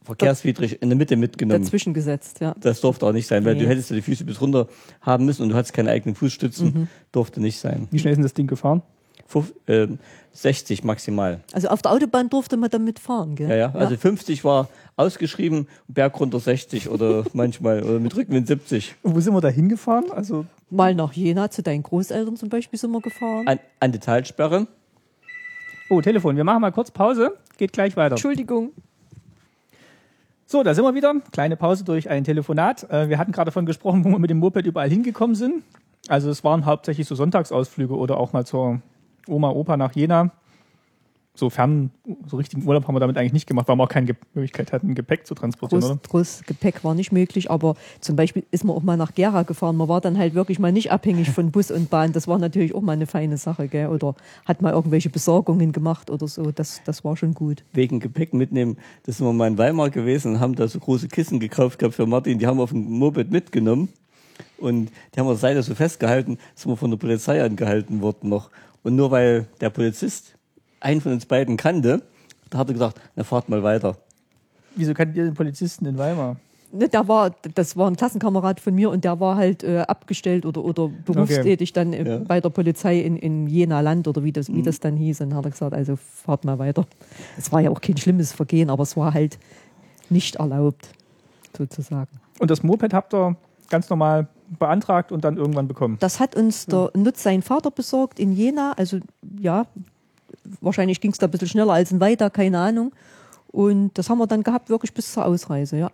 verkehrswidrig 0.05 0.81
in 0.81 0.89
der 0.89 0.97
Mitte 0.97 1.17
mitgenommen. 1.17 1.63
Dazwischen 1.63 1.93
gesetzt, 1.93 2.41
ja. 2.41 2.55
Das 2.61 2.81
durfte 2.81 3.05
auch 3.07 3.13
nicht 3.13 3.27
sein, 3.27 3.45
weil 3.45 3.55
Nee. 3.55 3.63
du 3.63 3.69
hättest 3.69 3.91
ja 3.91 3.97
die 3.97 4.03
Füße 4.03 4.25
bis 4.25 4.41
runter 4.41 4.69
haben 5.03 5.25
müssen 5.27 5.43
und 5.43 5.51
du 5.51 5.55
hattest 5.55 5.75
keine 5.75 5.91
eigenen 5.91 6.15
Fußstützen. 6.15 6.89
Durfte 7.13 7.41
nicht 7.41 7.59
sein. 7.59 7.89
Wie 7.91 7.99
schnell 7.99 8.13
ist 8.13 8.17
denn 8.17 8.23
das 8.23 8.35
Ding 8.35 8.47
gefahren? 8.47 8.83
Fuf- 9.31 9.53
ähm, 9.67 9.99
60 10.33 10.85
maximal. 10.85 11.41
Also 11.53 11.69
auf 11.69 11.83
der 11.83 11.93
Autobahn 11.93 12.31
durfte 12.31 12.57
man 12.57 12.71
damit 12.71 12.99
fahren, 12.99 13.35
gell? 13.35 13.51
Ja, 13.51 13.57
ja. 13.57 13.73
Also 13.75 13.97
50 13.97 14.43
war 14.45 14.69
ausgeschrieben, 14.97 15.67
Berg 15.89 16.19
runter 16.19 16.41
60 16.41 16.89
oder 16.89 17.25
manchmal 17.35 17.83
oder 17.83 17.99
mit 18.01 18.17
Rückenwind 18.17 18.47
70. 18.47 18.95
Und 19.03 19.15
wo 19.15 19.21
sind 19.21 19.35
wir 19.35 19.43
da 19.43 19.49
hingefahren? 19.49 20.11
Also, 20.11 20.47
Mal 20.71 20.95
nach 20.95 21.13
Jena 21.13 21.51
zu 21.51 21.63
deinen 21.63 21.83
Großeltern 21.83 22.37
zum 22.37 22.49
Beispiel 22.49 22.79
sind 22.79 22.91
wir 22.91 23.01
gefahren. 23.01 23.47
An, 23.47 23.59
an 23.81 23.93
die 23.93 23.99
Talsperre. 23.99 24.67
oh, 25.89 26.01
Telefon. 26.01 26.37
Wir 26.37 26.45
machen 26.45 26.61
mal 26.61 26.73
kurz 26.73 26.91
Pause. 26.91 27.39
Geht 27.57 27.73
gleich 27.73 27.97
weiter. 27.97 28.15
Entschuldigung. 28.15 28.73
So, 30.45 30.63
da 30.63 30.75
sind 30.75 30.85
wir 30.85 30.95
wieder. 30.95 31.15
Kleine 31.33 31.57
Pause 31.57 31.85
durch 31.85 32.09
ein 32.09 32.25
Telefonat. 32.25 32.91
Äh, 32.91 33.09
wir 33.09 33.19
hatten 33.19 33.33
gerade 33.33 33.49
davon 33.49 33.67
gesprochen, 33.67 34.05
wo 34.05 34.11
wir 34.11 34.19
mit 34.19 34.31
dem 34.31 34.39
Moped 34.39 34.67
überall 34.67 34.89
hingekommen 34.89 35.37
sind. 35.37 35.63
Also 36.09 36.31
es 36.31 36.45
waren 36.45 36.65
hauptsächlich 36.65 37.07
so 37.07 37.15
Sonntagsausflüge 37.15 37.95
oder 37.95 38.19
auch 38.19 38.33
mal 38.33 38.47
zur 38.47 38.81
Oma, 39.27 39.51
Opa 39.51 39.77
nach 39.77 39.93
Jena. 39.95 40.33
So 41.39 41.51
fern, 41.51 41.91
so 42.27 42.37
richtigen 42.37 42.67
Urlaub 42.67 42.87
haben 42.87 42.95
wir 42.95 43.01
damit 43.01 43.17
eigentlich 43.17 43.33
nicht 43.33 43.47
gemacht, 43.47 43.69
weil 43.69 43.77
wir 43.77 43.85
auch 43.85 43.89
keine 43.89 44.07
Ge 44.07 44.17
Möglichkeit 44.35 44.73
hatten, 44.73 44.95
Gepäck 44.95 45.27
zu 45.27 45.35
transportieren, 45.35 45.81
Groß, 45.81 45.91
oder? 45.91 46.01
groß 46.09 46.43
Gepäck 46.47 46.85
war 46.85 46.95
nicht 46.95 47.13
möglich, 47.13 47.51
aber 47.51 47.77
zum 48.01 48.17
Beispiel 48.17 48.45
ist 48.51 48.65
man 48.65 48.77
auch 48.77 48.83
mal 48.83 48.97
nach 48.97 49.15
Gera 49.15 49.43
gefahren. 49.43 49.77
Man 49.77 49.89
war 49.89 50.01
dann 50.01 50.19
halt 50.19 50.35
wirklich 50.35 50.59
mal 50.59 50.73
nicht 50.73 50.91
abhängig 50.91 51.31
von 51.31 51.51
Bus 51.51 51.71
und 51.71 51.91
Bahn. 51.91 52.13
Das 52.13 52.29
war 52.29 52.39
natürlich 52.39 52.75
auch 52.75 52.81
mal 52.81 52.93
eine 52.93 53.07
feine 53.07 53.37
Sache, 53.37 53.69
gell? 53.69 53.89
Oder 53.89 54.15
hat 54.45 54.63
mal 54.63 54.73
irgendwelche 54.73 55.11
Besorgungen 55.11 55.73
gemacht 55.73 56.11
oder 56.11 56.27
so. 56.27 56.51
Das, 56.51 56.83
das 56.85 57.05
war 57.05 57.17
schon 57.17 57.35
gut. 57.35 57.63
Wegen 57.73 58.01
Gepäck 58.01 58.35
mitnehmen, 58.35 58.77
das 59.05 59.19
sind 59.19 59.27
wir 59.27 59.33
mal 59.33 59.49
in 59.49 59.59
Weimar 59.59 59.91
gewesen 59.91 60.35
und 60.35 60.41
haben 60.41 60.55
da 60.55 60.69
so 60.69 60.79
große 60.79 61.09
Kissen 61.09 61.41
gekauft 61.41 61.79
gehabt 61.79 61.95
für 61.95 62.07
Martin. 62.07 62.39
Die 62.39 62.47
haben 62.47 62.59
wir 62.59 62.65
auf 62.65 62.71
dem 62.71 62.91
Moped 62.91 63.31
mitgenommen 63.31 63.89
und 64.59 64.91
die 65.15 65.21
haben 65.21 65.27
wir 65.27 65.37
Seite 65.37 65.63
so 65.63 65.75
festgehalten, 65.75 66.39
sind 66.55 66.71
wir 66.73 66.77
von 66.77 66.91
der 66.91 66.99
Polizei 66.99 67.43
angehalten 67.43 68.01
worden 68.01 68.29
noch. 68.29 68.51
Und 68.83 68.97
nur 68.97 69.11
weil 69.11 69.47
der 69.61 69.71
Polizist 69.71 70.38
einen 70.81 71.01
von 71.01 71.13
uns 71.13 71.27
beiden 71.27 71.57
kannte, 71.57 72.03
da 72.51 72.59
hat 72.59 72.69
er 72.69 72.73
gesagt, 72.75 73.01
na 73.17 73.25
fahrt 73.25 73.49
mal 73.49 73.63
weiter. 73.63 73.97
Wieso 74.77 74.95
kanntet 74.95 75.17
ihr 75.17 75.25
den 75.25 75.35
Polizisten 75.35 75.87
in 75.87 75.99
Weimar? 75.99 76.37
Ne, 76.71 76.89
Der 76.89 77.09
war, 77.09 77.31
das 77.55 77.77
war 77.77 77.91
ein 77.91 77.97
Klassenkamerad 77.97 78.61
von 78.61 78.75
mir 78.75 78.91
und 78.91 79.03
der 79.03 79.19
war 79.21 79.37
halt 79.37 79.65
äh, 79.65 79.79
abgestellt 79.81 80.45
oder, 80.45 80.63
oder 80.63 80.89
berufstätig 81.05 81.73
dann 81.73 81.93
äh, 81.95 82.07
Ja. 82.09 82.19
bei 82.19 82.41
der 82.41 82.51
Polizei 82.51 82.99
in, 83.01 83.17
in 83.17 83.47
Jena 83.47 83.81
Land 83.81 84.07
oder 84.07 84.23
wie 84.23 84.33
das, 84.33 84.53
wie 84.53 84.63
das 84.63 84.79
dann 84.79 84.95
hieß. 84.97 85.23
Und 85.23 85.35
hat 85.35 85.47
er 85.47 85.51
gesagt, 85.51 85.73
also 85.73 85.97
fahrt 85.97 86.45
mal 86.45 86.59
weiter. 86.59 86.87
Es 87.39 87.51
war 87.53 87.61
ja 87.61 87.71
auch 87.71 87.81
kein 87.81 87.97
schlimmes 87.97 88.33
Vergehen, 88.33 88.69
aber 88.71 88.83
es 88.83 88.97
war 88.99 89.15
halt 89.15 89.39
nicht 90.11 90.37
erlaubt, 90.37 90.91
sozusagen. 91.57 92.11
Und 92.39 92.51
das 92.51 92.63
Moped 92.63 92.93
habt 92.93 93.15
ihr 93.15 93.35
ganz 93.71 93.89
normal 93.91 94.29
beantragt 94.59 95.11
und 95.11 95.25
dann 95.25 95.37
irgendwann 95.39 95.69
bekommen. 95.69 95.97
Das 96.01 96.21
hat 96.21 96.35
uns 96.37 96.67
der 96.67 96.91
Nutz 96.95 97.23
sein 97.23 97.43
Vater 97.43 97.71
besorgt 97.71 98.19
in 98.21 98.33
Jena. 98.33 98.73
Also 98.77 98.99
ja, 99.41 99.67
wahrscheinlich 100.61 101.01
ging 101.01 101.13
es 101.13 101.19
da 101.19 101.27
ein 101.27 101.31
bisschen 101.31 101.49
schneller 101.49 101.73
als 101.73 101.93
in 101.93 102.01
Weida, 102.01 102.31
keine 102.31 102.59
Ahnung. 102.59 102.93
Und 103.49 103.97
das 103.97 104.11
haben 104.11 104.19
wir 104.19 104.27
dann 104.27 104.43
gehabt, 104.43 104.69
wirklich 104.69 104.93
bis 104.93 105.13
zur 105.13 105.25
Ausreise, 105.25 105.79
ja. 105.79 105.91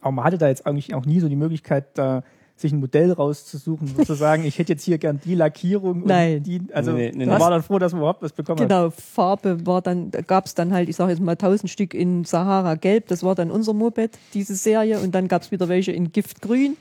Aber 0.00 0.12
man 0.12 0.24
hatte 0.24 0.38
da 0.38 0.48
jetzt 0.48 0.66
eigentlich 0.66 0.94
auch 0.94 1.04
nie 1.04 1.20
so 1.20 1.28
die 1.28 1.36
Möglichkeit, 1.36 1.86
da 1.94 2.22
sich 2.60 2.72
ein 2.72 2.80
Modell 2.80 3.10
rauszusuchen 3.10 3.94
und 3.96 4.06
zu 4.06 4.14
sagen, 4.14 4.44
ich 4.44 4.58
hätte 4.58 4.72
jetzt 4.72 4.84
hier 4.84 4.98
gern 4.98 5.18
die 5.24 5.34
Lackierung 5.34 6.04
Nein. 6.04 6.38
und 6.38 6.46
die, 6.46 6.60
also 6.72 6.92
Nee, 6.92 7.10
nee, 7.14 7.24
man 7.24 7.36
nee. 7.36 7.40
war 7.40 7.50
dann 7.50 7.62
froh, 7.62 7.78
dass 7.78 7.92
man 7.92 8.02
überhaupt 8.02 8.22
was 8.22 8.32
bekommen 8.32 8.60
hat. 8.60 8.68
Genau, 8.68 8.90
Farbe 8.90 9.64
war 9.66 9.80
dann, 9.80 10.10
gab 10.26 10.46
es 10.46 10.54
dann 10.54 10.72
halt, 10.72 10.88
ich 10.88 10.96
sage 10.96 11.10
jetzt 11.12 11.20
mal 11.20 11.36
tausend 11.36 11.70
Stück 11.70 11.94
in 11.94 12.24
Sahara 12.24 12.74
Gelb, 12.74 13.08
das 13.08 13.22
war 13.22 13.34
dann 13.34 13.50
unser 13.50 13.72
Moped, 13.72 14.18
diese 14.34 14.54
Serie, 14.54 15.00
und 15.00 15.14
dann 15.14 15.26
gab 15.28 15.42
es 15.42 15.50
wieder 15.50 15.68
welche 15.68 15.92
in 15.92 16.12
Giftgrün. 16.12 16.76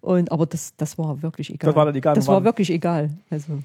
Und, 0.00 0.32
aber 0.32 0.46
das, 0.46 0.74
das 0.76 0.98
war 0.98 1.22
wirklich 1.22 1.50
egal. 1.50 1.68
Das 1.68 1.76
war 1.76 1.86
dann 1.86 1.94
egal, 1.94 2.14
Das 2.14 2.26
war 2.26 2.42
wirklich 2.42 2.70
egal. 2.70 3.10
Also, 3.30 3.58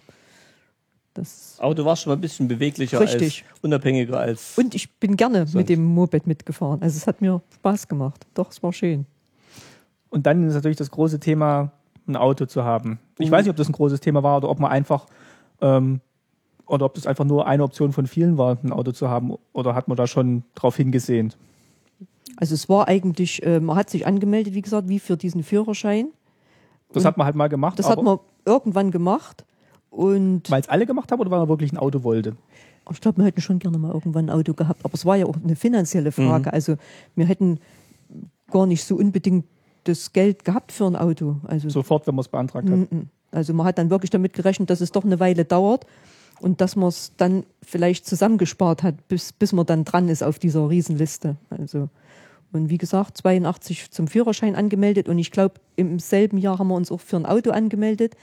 das, 1.17 1.55
Aber 1.59 1.75
du 1.75 1.83
warst 1.85 2.03
schon 2.03 2.11
mal 2.11 2.17
ein 2.17 2.21
bisschen 2.21 2.47
beweglicher, 2.47 2.99
Richtig. 2.99 3.43
als 3.49 3.61
unabhängiger 3.63 4.17
als. 4.19 4.57
und 4.57 4.73
ich 4.75 4.89
bin 4.99 5.17
gerne 5.17 5.39
Sonst. 5.39 5.55
mit 5.55 5.69
dem 5.69 5.83
Moped 5.83 6.25
mitgefahren. 6.27 6.81
Also 6.81 6.97
es 6.97 7.07
hat 7.07 7.21
mir 7.21 7.41
Spaß 7.55 7.87
gemacht. 7.87 8.25
Doch, 8.33 8.51
es 8.51 8.61
war 8.63 8.71
schön. 8.73 9.05
Und 10.09 10.25
dann 10.25 10.47
ist 10.47 10.53
natürlich 10.53 10.77
das 10.77 10.89
große 10.91 11.19
Thema, 11.19 11.71
ein 12.07 12.15
Auto 12.15 12.45
zu 12.45 12.63
haben. 12.63 12.99
Ich 13.19 13.27
Mhm. 13.27 13.31
weiß 13.33 13.43
nicht, 13.45 13.49
ob 13.51 13.57
das 13.57 13.67
ein 13.67 13.73
großes 13.73 13.99
Thema 13.99 14.23
war 14.23 14.37
oder 14.37 14.49
ob 14.49 14.59
man 14.59 14.71
einfach, 14.71 15.07
ähm, 15.61 15.99
oder 16.65 16.85
ob 16.85 16.93
das 16.93 17.05
einfach 17.07 17.25
nur 17.25 17.47
eine 17.47 17.63
Option 17.63 17.91
von 17.91 18.07
vielen 18.07 18.37
war, 18.37 18.57
ein 18.63 18.71
Auto 18.71 18.91
zu 18.93 19.09
haben. 19.09 19.35
Oder 19.53 19.75
hat 19.75 19.87
man 19.87 19.97
da 19.97 20.07
schon 20.07 20.43
drauf 20.55 20.77
hingesehen? 20.77 21.33
Also 22.37 22.53
es 22.53 22.69
war 22.69 22.87
eigentlich, 22.87 23.43
äh, 23.45 23.59
man 23.59 23.75
hat 23.75 23.89
sich 23.89 24.05
angemeldet, 24.07 24.53
wie 24.53 24.61
gesagt, 24.61 24.87
wie 24.87 24.99
für 24.99 25.17
diesen 25.17 25.43
Führerschein. 25.43 26.09
Das 26.93 27.03
hat 27.03 27.17
man 27.17 27.25
halt 27.25 27.35
mal 27.35 27.47
gemacht, 27.49 27.77
Das 27.79 27.89
hat 27.89 28.01
man 28.01 28.19
irgendwann 28.45 28.91
gemacht. 28.91 29.43
Und 29.97 30.51
weil 30.51 30.61
es 30.61 30.69
alle 30.69 30.85
gemacht 30.85 31.11
haben 31.11 31.19
oder 31.19 31.31
weil 31.31 31.39
man 31.39 31.49
wirklich 31.49 31.73
ein 31.73 31.77
Auto 31.79 32.03
wollte. 32.03 32.35
ich 32.91 33.01
glaube, 33.01 33.17
wir 33.17 33.25
hätten 33.25 33.41
schon 33.41 33.57
gerne 33.57 33.79
mal 33.79 33.91
irgendwann 33.91 34.29
ein 34.29 34.29
Auto 34.29 34.53
gehabt. 34.53 34.85
Aber 34.85 34.93
es 34.93 35.07
war 35.07 35.15
ja 35.15 35.25
auch 35.25 35.35
eine 35.43 35.55
finanzielle 35.55 36.11
Frage. 36.11 36.53
Also 36.53 36.75
wir 37.15 37.25
hätten 37.25 37.59
gar 38.51 38.67
nicht 38.67 38.83
so 38.83 38.95
unbedingt 38.95 39.45
das 39.85 40.13
Geld 40.13 40.45
gehabt 40.45 40.71
für 40.71 40.85
ein 40.85 40.95
Auto. 40.95 41.37
Also, 41.47 41.67
Sofort, 41.69 42.05
wenn 42.05 42.13
man 42.13 42.21
es 42.21 42.27
beantragt 42.27 42.69
hat. 42.69 42.91
Mhm. 42.91 43.07
also 43.31 43.55
man 43.55 43.65
hat 43.65 43.79
dann 43.79 43.89
wirklich 43.89 44.11
damit 44.11 44.33
gerechnet, 44.33 44.69
dass 44.69 44.81
es 44.81 44.91
doch 44.91 45.03
eine 45.03 45.19
Weile 45.19 45.45
dauert 45.45 45.87
und 46.41 46.61
dass 46.61 46.75
man 46.75 46.89
es 46.89 47.13
dann 47.17 47.43
vielleicht 47.63 48.05
zusammengespart 48.05 48.83
hat, 48.83 49.07
bis, 49.07 49.33
bis 49.33 49.51
man 49.51 49.65
dann 49.65 49.83
dran 49.83 50.09
ist 50.09 50.21
auf 50.21 50.37
dieser 50.37 50.69
Riesenliste. 50.69 51.37
Also 51.49 51.89
und 52.53 52.69
wie 52.69 52.77
gesagt, 52.77 53.17
82 53.17 53.91
zum 53.91 54.07
Führerschein 54.07 54.55
angemeldet 54.55 55.09
und 55.09 55.17
ich 55.17 55.31
glaube, 55.31 55.55
im 55.75 55.99
selben 55.99 56.37
Jahr 56.37 56.59
haben 56.59 56.69
wir 56.69 56.75
uns 56.75 56.91
auch 56.91 57.01
für 57.01 57.17
ein 57.17 57.25
Auto 57.25 57.51
angemeldet. 57.51 58.15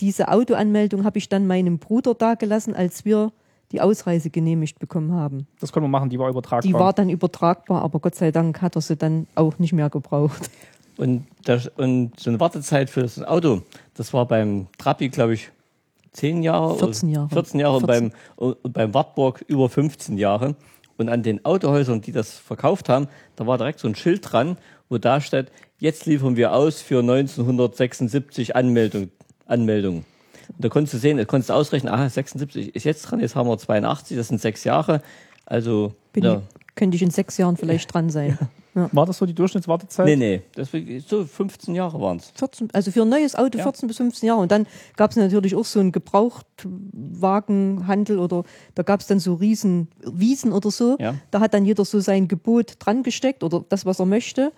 Diese 0.00 0.28
Autoanmeldung 0.28 1.04
habe 1.04 1.18
ich 1.18 1.28
dann 1.28 1.46
meinem 1.46 1.78
Bruder 1.78 2.14
dagelassen, 2.14 2.74
als 2.74 3.04
wir 3.04 3.32
die 3.72 3.80
Ausreise 3.80 4.30
genehmigt 4.30 4.78
bekommen 4.78 5.12
haben. 5.12 5.46
Das 5.60 5.70
konnte 5.72 5.84
man 5.84 5.92
machen, 5.92 6.10
die 6.10 6.18
war 6.18 6.28
übertragbar. 6.28 6.62
Die 6.62 6.74
war 6.74 6.92
dann 6.92 7.08
übertragbar, 7.08 7.82
aber 7.82 8.00
Gott 8.00 8.14
sei 8.14 8.32
Dank 8.32 8.60
hat 8.62 8.76
er 8.76 8.80
sie 8.82 8.96
dann 8.96 9.26
auch 9.34 9.58
nicht 9.58 9.72
mehr 9.72 9.90
gebraucht. 9.90 10.50
Und, 10.96 11.26
das, 11.44 11.68
und 11.76 12.18
so 12.18 12.30
eine 12.30 12.40
Wartezeit 12.40 12.90
für 12.90 13.02
das 13.02 13.22
Auto, 13.22 13.62
das 13.94 14.12
war 14.12 14.26
beim 14.26 14.66
Trabi, 14.76 15.08
glaube 15.08 15.34
ich, 15.34 15.50
10 16.12 16.42
Jahre. 16.42 16.76
14 16.78 17.08
oder- 17.08 17.14
Jahre. 17.20 17.28
14 17.30 17.60
Jahre 17.60 17.80
14. 17.80 18.04
und 18.04 18.12
beim, 18.36 18.56
und 18.62 18.72
beim 18.72 18.94
Wartburg 18.94 19.44
über 19.46 19.68
15 19.68 20.18
Jahre. 20.18 20.56
Und 20.96 21.08
an 21.08 21.22
den 21.22 21.44
Autohäusern, 21.44 22.02
die 22.02 22.12
das 22.12 22.34
verkauft 22.34 22.88
haben, 22.88 23.06
da 23.36 23.46
war 23.46 23.56
direkt 23.56 23.78
so 23.78 23.88
ein 23.88 23.94
Schild 23.94 24.30
dran, 24.30 24.58
wo 24.90 24.98
da 24.98 25.20
steht, 25.20 25.50
jetzt 25.78 26.04
liefern 26.04 26.36
wir 26.36 26.52
aus 26.52 26.82
für 26.82 26.98
1976 26.98 28.54
Anmeldung, 28.56 29.10
Anmeldungen. 29.50 30.04
Und 30.48 30.64
da 30.64 30.68
konntest 30.68 30.94
du 30.94 30.98
sehen, 30.98 31.16
da 31.16 31.24
konntest 31.24 31.50
du 31.50 31.54
ausrechnen, 31.54 31.92
aha, 31.92 32.08
76 32.08 32.74
ist 32.74 32.84
jetzt 32.84 33.02
dran, 33.02 33.20
jetzt 33.20 33.36
haben 33.36 33.48
wir 33.48 33.56
82, 33.58 34.16
das 34.16 34.28
sind 34.28 34.40
sechs 34.40 34.64
Jahre. 34.64 35.02
Also, 35.46 35.94
Bin 36.12 36.24
ja. 36.24 36.34
ich, 36.36 36.74
könnte 36.74 36.96
ich 36.96 37.02
in 37.02 37.10
sechs 37.10 37.36
Jahren 37.38 37.56
vielleicht 37.56 37.92
dran 37.92 38.10
sein. 38.10 38.38
War 38.92 39.04
das 39.04 39.18
so 39.18 39.26
die 39.26 39.34
Durchschnittswartezeit? 39.34 40.06
Nee, 40.06 40.14
nee, 40.16 40.42
das, 40.54 40.70
so 41.08 41.24
15 41.24 41.74
Jahre 41.74 42.00
waren 42.00 42.18
es. 42.18 42.30
14, 42.36 42.68
also 42.72 42.92
für 42.92 43.02
ein 43.02 43.08
neues 43.08 43.34
Auto 43.34 43.58
Ja. 43.58 43.64
14 43.64 43.88
bis 43.88 43.96
15 43.96 44.28
Jahre. 44.28 44.40
Und 44.40 44.52
dann 44.52 44.66
gab 44.96 45.10
es 45.10 45.16
natürlich 45.16 45.56
auch 45.56 45.64
so 45.64 45.80
einen 45.80 45.90
Gebrauchtwagenhandel 45.90 48.18
oder 48.18 48.44
da 48.74 48.82
gab 48.82 49.00
es 49.00 49.06
dann 49.06 49.18
so 49.20 49.34
riesen 49.34 49.88
Wiesen 50.04 50.52
oder 50.52 50.70
so. 50.70 50.96
Ja. 51.00 51.14
Da 51.30 51.40
hat 51.40 51.54
dann 51.54 51.64
jeder 51.64 51.84
so 51.84 52.00
sein 52.00 52.28
Gebot 52.28 52.76
dran 52.78 53.02
gesteckt 53.02 53.42
oder 53.42 53.64
das, 53.68 53.86
was 53.86 53.98
er 53.98 54.06
möchte. 54.06 54.52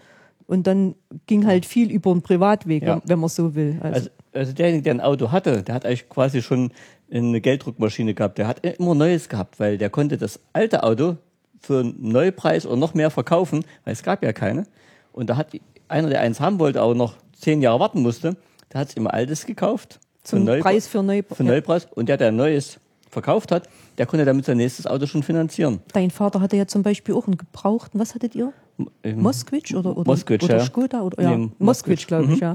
Und 0.46 0.66
dann 0.66 0.94
ging 1.26 1.46
halt 1.46 1.64
viel 1.64 1.90
über 1.90 2.10
einen 2.10 2.22
Privatweg, 2.22 2.82
Ja. 2.82 2.96
wenn, 2.96 3.02
wenn 3.10 3.18
man 3.20 3.28
so 3.30 3.54
will. 3.54 3.78
Also, 3.80 3.94
Also, 3.94 4.10
also 4.32 4.52
derjenige, 4.52 4.82
der 4.84 4.94
ein 4.94 5.00
Auto 5.00 5.30
hatte, 5.30 5.62
der 5.62 5.74
hat 5.74 5.84
eigentlich 5.84 6.08
quasi 6.08 6.42
schon 6.42 6.70
eine 7.12 7.40
Gelddruckmaschine 7.40 8.14
gehabt. 8.14 8.38
Der 8.38 8.46
hat 8.46 8.64
immer 8.64 8.94
Neues 8.94 9.28
gehabt, 9.28 9.60
weil 9.60 9.78
der 9.78 9.90
konnte 9.90 10.16
das 10.16 10.40
alte 10.52 10.82
Auto 10.82 11.16
für 11.60 11.80
einen 11.80 12.08
Neupreis 12.08 12.66
oder 12.66 12.76
noch 12.76 12.94
mehr 12.94 13.10
verkaufen, 13.10 13.64
weil 13.84 13.92
es 13.92 14.02
gab 14.02 14.22
ja 14.24 14.32
keine. 14.32 14.64
Und 15.12 15.28
da 15.28 15.36
hat 15.36 15.48
einer, 15.88 16.08
der 16.08 16.20
eins 16.22 16.40
haben 16.40 16.58
wollte, 16.58 16.80
aber 16.80 16.94
noch 16.94 17.14
zehn 17.38 17.60
Jahre 17.60 17.80
warten 17.80 18.02
musste, 18.02 18.36
der 18.72 18.80
hat 18.80 18.96
immer 18.96 19.12
altes 19.12 19.44
gekauft. 19.46 20.00
zum 20.24 20.40
für 20.40 20.44
Neu- 20.46 20.60
Preis 20.60 20.86
für 20.88 21.02
neu. 21.02 21.22
Für 21.30 21.44
Neupreis. 21.44 21.86
Und 21.94 22.08
der, 22.08 22.16
der 22.16 22.28
ein 22.28 22.36
neues 22.36 22.78
verkauft 23.10 23.52
hat, 23.52 23.68
der 23.98 24.06
konnte 24.06 24.24
damit 24.24 24.46
sein 24.46 24.56
nächstes 24.56 24.86
Auto 24.86 25.04
schon 25.06 25.22
finanzieren. 25.22 25.80
Dein 25.92 26.10
Vater 26.10 26.40
hatte 26.40 26.56
ja 26.56 26.66
zum 26.66 26.82
Beispiel 26.82 27.14
auch 27.14 27.26
einen 27.26 27.36
gebrauchten, 27.36 28.00
was 28.00 28.14
hattet 28.14 28.34
ihr? 28.34 28.54
Ähm, 29.02 29.20
Moskwitsch 29.20 29.74
oder, 29.74 29.94
oder, 29.94 30.10
Moskwitsch, 30.10 30.44
oder 30.44 30.56
ja. 30.56 30.64
Skoda? 30.64 31.02
Oder, 31.02 31.22
ja, 31.22 31.30
Nee, 31.36 31.36
Moskwitsch, 31.36 31.58
Moskwitsch, 31.58 32.06
glaube 32.06 32.24
ich, 32.24 32.30
mhm. 32.30 32.38
ja. 32.38 32.54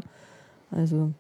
Also 0.71 1.11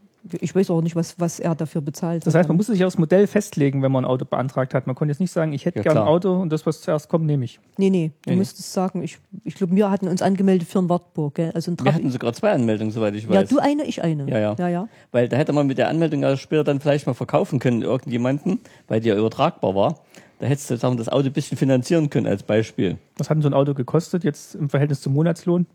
ich 0.41 0.53
weiß 0.55 0.69
auch 0.71 0.81
nicht, 0.81 0.95
was, 0.95 1.19
was 1.19 1.39
er 1.39 1.55
dafür 1.55 1.81
bezahlt 1.81 2.25
Das 2.25 2.35
heißt, 2.35 2.47
man 2.49 2.57
musste 2.57 2.73
sich 2.73 2.83
aufs 2.83 2.97
Modell 2.97 3.27
festlegen, 3.27 3.81
wenn 3.81 3.91
man 3.91 4.03
ein 4.03 4.09
Auto 4.09 4.25
beantragt 4.25 4.73
hat. 4.73 4.85
Man 4.87 4.95
konnte 4.95 5.11
jetzt 5.11 5.19
nicht 5.19 5.31
sagen, 5.31 5.53
ich 5.53 5.65
hätte 5.65 5.79
Ja, 5.79 5.83
gerne 5.83 6.01
ein. 6.01 6.07
Auto 6.07 6.33
und 6.41 6.51
das, 6.51 6.65
was 6.65 6.81
zuerst 6.81 7.07
kommt, 7.09 7.25
nehme 7.25 7.45
ich. 7.45 7.59
Nee, 7.77 7.89
nee, 7.89 8.07
du 8.23 8.29
Nee, 8.29 8.33
nee. 8.33 8.39
müsstest 8.39 8.73
sagen, 8.73 9.03
ich, 9.03 9.19
ich 9.45 9.55
glaube, 9.55 9.75
wir 9.75 9.89
hatten 9.89 10.07
uns 10.07 10.21
angemeldet 10.21 10.67
für 10.67 10.79
ein 10.79 10.89
Wartburg, 10.89 11.35
gell? 11.35 11.51
Also 11.53 11.71
ein 11.71 11.77
Wir 11.81 11.93
hatten 11.93 12.09
sogar 12.11 12.33
zwei 12.33 12.51
Anmeldungen, 12.51 12.91
soweit 12.91 13.15
ich 13.15 13.23
Ja, 13.23 13.29
weiß. 13.41 13.49
du 13.49 13.59
eine, 13.59 13.83
ich 13.85 14.03
eine. 14.03 14.29
Ja, 14.29 14.39
ja. 14.39 14.55
ja, 14.57 14.67
ja. 14.67 14.89
Weil 15.11 15.29
da 15.29 15.37
hätte 15.37 15.53
man 15.53 15.67
mit 15.67 15.77
der 15.77 15.87
Anmeldung 15.87 16.21
ja 16.23 16.35
später 16.35 16.63
dann 16.65 16.79
vielleicht 16.81 17.07
mal 17.07 17.13
verkaufen 17.13 17.59
können, 17.59 17.81
irgendjemanden, 17.81 18.59
weil 18.87 18.99
die 18.99 19.09
ja 19.09 19.15
übertragbar 19.17 19.75
war. 19.75 19.99
Da 20.39 20.45
hättest 20.45 20.69
du 20.69 20.77
sagen, 20.77 20.97
das 20.97 21.09
Auto 21.09 21.27
ein 21.27 21.33
bisschen 21.33 21.57
finanzieren 21.57 22.09
können 22.11 22.27
als 22.27 22.43
Beispiel. 22.43 22.97
Was 23.17 23.29
hat 23.29 23.37
denn 23.37 23.41
so 23.41 23.49
ein 23.49 23.53
Auto 23.55 23.73
gekostet 23.73 24.23
jetzt 24.23 24.53
im 24.55 24.69
Verhältnis 24.69 25.01
zum 25.01 25.13
Monatslohn? 25.13 25.65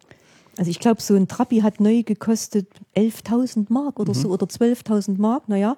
Also 0.58 0.70
ich 0.70 0.80
glaube, 0.80 1.00
so 1.00 1.14
ein 1.14 1.28
Trabi 1.28 1.60
hat 1.60 1.80
neu 1.80 2.02
gekostet 2.02 2.68
11.000 2.94 3.66
Mark 3.72 3.98
oder 3.98 4.10
Mhm. 4.14 4.18
so 4.18 4.28
oder 4.30 4.46
12.000 4.46 5.18
Mark, 5.18 5.48
naja. 5.48 5.76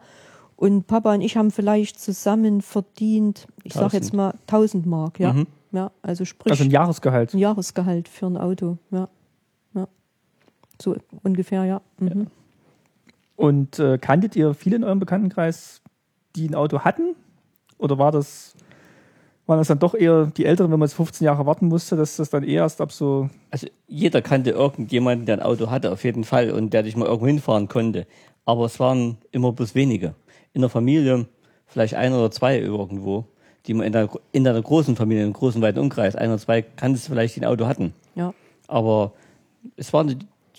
Und 0.57 0.87
Papa 0.87 1.14
und 1.14 1.20
ich 1.20 1.37
haben 1.37 1.51
vielleicht 1.51 2.01
zusammen 2.01 2.61
verdient, 2.61 3.47
ich 3.64 3.72
sage 3.72 3.87
1000. 3.97 4.03
jetzt 4.05 4.14
mal 4.14 4.35
1000 4.47 4.87
Mark, 4.87 5.20
ja. 5.20 5.33
Mhm. 5.33 5.47
ja 5.72 5.91
also 6.03 6.25
sprich 6.25 6.51
Also 6.53 6.64
ein 6.64 6.70
Jahresgehalt. 6.70 7.35
ein 7.35 7.39
Jahresgehalt 7.39 8.09
für 8.09 8.27
ein 8.27 8.37
Auto, 8.37 8.79
ja. 8.91 9.09
ja. 9.75 9.89
So 10.81 10.97
ungefähr, 11.22 11.64
ja. 11.64 11.81
Mhm. 11.99 12.29
Und 13.37 13.79
äh, 13.81 13.99
kanntet 13.99 14.37
ihr 14.37 14.55
viele 14.55 14.77
in 14.77 14.85
eurem 14.85 15.01
Bekanntenkreis, 15.01 15.83
die 16.37 16.49
ein 16.49 16.55
Auto 16.55 16.81
hatten? 16.81 17.16
Oder 17.79 17.99
war 17.99 18.12
das, 18.12 18.55
waren 19.47 19.59
das 19.59 19.68
dann 19.68 19.78
doch 19.78 19.95
eher 19.95 20.26
die 20.26 20.47
Älteren, 20.47 20.70
wenn 20.70 20.78
man 20.78 20.88
jetzt 20.88 20.97
15 20.97 21.24
Jahre 21.24 21.45
warten 21.45 21.68
musste, 21.68 21.97
dass 21.97 22.16
das 22.16 22.30
dann 22.30 22.45
eher 22.45 22.62
erst 22.62 22.80
ab 22.80 22.92
so. 22.92 23.28
Also 23.51 23.66
jeder 23.86 24.22
kannte 24.22 24.51
irgendjemanden, 24.51 25.26
der 25.26 25.36
ein 25.36 25.42
Auto 25.42 25.70
hatte, 25.70 25.92
auf 25.92 26.05
jeden 26.05 26.24
Fall, 26.24 26.51
und 26.51 26.72
der 26.72 26.82
dich 26.82 26.97
mal 26.97 27.07
irgendwo 27.07 27.26
hinfahren 27.26 27.68
konnte. 27.68 28.07
Aber 28.47 28.64
es 28.64 28.80
waren 28.80 29.18
immer 29.32 29.53
bloß 29.53 29.74
wenige. 29.74 30.14
In 30.53 30.62
der 30.62 30.70
Familie 30.70 31.26
vielleicht 31.66 31.95
ein 31.95 32.12
oder 32.12 32.30
zwei 32.30 32.59
irgendwo, 32.59 33.24
die 33.66 33.74
man 33.74 33.86
in 33.86 33.92
der, 33.92 34.09
in 34.32 34.47
einer 34.47 34.61
großen 34.62 34.97
Familie, 34.97 35.22
in 35.22 35.28
einem 35.28 35.34
großen 35.34 35.61
weiten 35.61 35.78
Umkreis, 35.78 36.16
ein 36.16 36.28
oder 36.28 36.38
zwei, 36.38 36.62
kanntest 36.62 37.09
vielleicht, 37.09 37.36
die 37.36 37.40
ein 37.40 37.47
Auto 37.47 37.66
hatten. 37.66 37.92
Ja. 38.14 38.32
Aber 38.68 39.12
es 39.76 39.92
waren 39.92 40.09
die, 40.09 40.18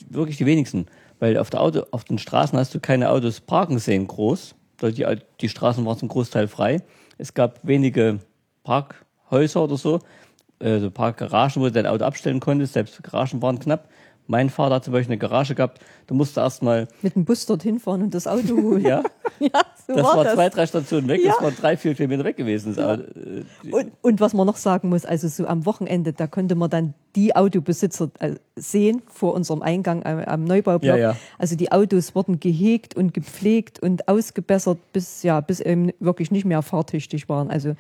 wirklich 0.10 0.38
die 0.38 0.46
wenigsten. 0.46 0.88
Weil 1.20 1.38
auf, 1.38 1.50
der 1.50 1.62
Auto, 1.62 1.84
auf 1.92 2.04
den 2.04 2.18
Straßen 2.18 2.58
hast 2.60 2.76
du 2.76 2.80
keine 2.80 3.10
Autos 3.10 3.40
parken 3.40 3.80
sehen, 3.80 4.08
groß. 4.08 4.56
Die, 4.82 5.06
die 5.40 5.50
Straßen 5.50 5.86
waren 5.86 5.98
zum 5.98 6.10
Großteil 6.10 6.48
frei. 6.48 6.82
Es 7.18 7.34
gab 7.34 7.60
wenige 7.64 8.20
Parkhäuser 8.66 9.64
oder 9.64 9.78
so, 9.78 10.00
also 10.60 10.92
Parkgaragen, 10.92 11.62
wo 11.62 11.66
du 11.66 11.72
dein 11.72 11.88
Auto 11.88 12.04
abstellen 12.04 12.40
konntest. 12.42 12.74
Selbst 12.74 13.02
Garagen 13.04 13.42
waren 13.42 13.60
knapp. 13.60 13.88
Mein 14.28 14.50
Vater 14.50 14.76
hat 14.76 14.84
zum 14.84 14.92
Beispiel 14.94 15.12
eine 15.14 15.20
Garage 15.20 15.54
gehabt, 15.54 15.80
da 16.08 16.16
musste 16.16 16.40
erstmal. 16.40 16.88
Mit 17.04 17.14
dem 17.14 17.26
Bus 17.26 17.46
dorthin 17.46 17.80
fahren 17.80 18.02
und 18.02 18.16
das 18.16 18.26
Auto 18.26 18.58
holen. 18.58 18.82
ja. 18.84 19.04
ja, 19.40 19.50
so 19.88 19.94
das 19.94 20.04
war, 20.04 20.18
war 20.18 20.24
das. 20.24 20.34
zwei, 20.34 20.50
drei 20.50 20.66
Stationen 20.66 21.08
weg, 21.08 21.22
Ja. 21.24 21.34
das 21.34 21.44
waren 21.44 21.56
drei, 21.56 21.78
vier 21.78 21.94
Kilometer 21.94 22.24
weg 22.24 22.36
gewesen. 22.36 22.76
Auto, 22.80 23.04
äh, 23.04 23.72
Und, 23.72 23.92
und 24.02 24.20
was 24.22 24.34
man 24.34 24.48
noch 24.48 24.56
sagen 24.56 24.90
muss, 24.90 25.06
also 25.06 25.28
so 25.28 25.46
am 25.46 25.68
Wochenende, 25.68 26.12
da 26.12 26.26
konnte 26.26 26.56
man 26.56 26.72
dann 26.72 26.96
die 27.16 27.36
Autobesitzer 27.36 28.10
äh, 28.18 28.34
sehen 28.56 29.04
vor 29.14 29.36
unserem 29.36 29.62
Eingang 29.62 30.04
am, 30.04 30.18
am 30.18 30.44
Neubaublock. 30.44 30.98
Ja, 30.98 31.12
ja. 31.12 31.16
Also 31.38 31.56
die 31.56 31.72
Autos 31.72 32.16
wurden 32.16 32.40
gehegt 32.40 32.96
und 32.96 33.14
gepflegt 33.14 33.80
und 33.80 34.08
ausgebessert, 34.08 34.80
bis 34.92 35.22
ja, 35.22 35.40
bis 35.40 35.60
eben 35.60 35.92
wirklich 36.00 36.32
nicht 36.32 36.46
mehr 36.46 36.64
fahrtüchtig 36.64 37.30
waren. 37.30 37.52
Also 37.52 37.76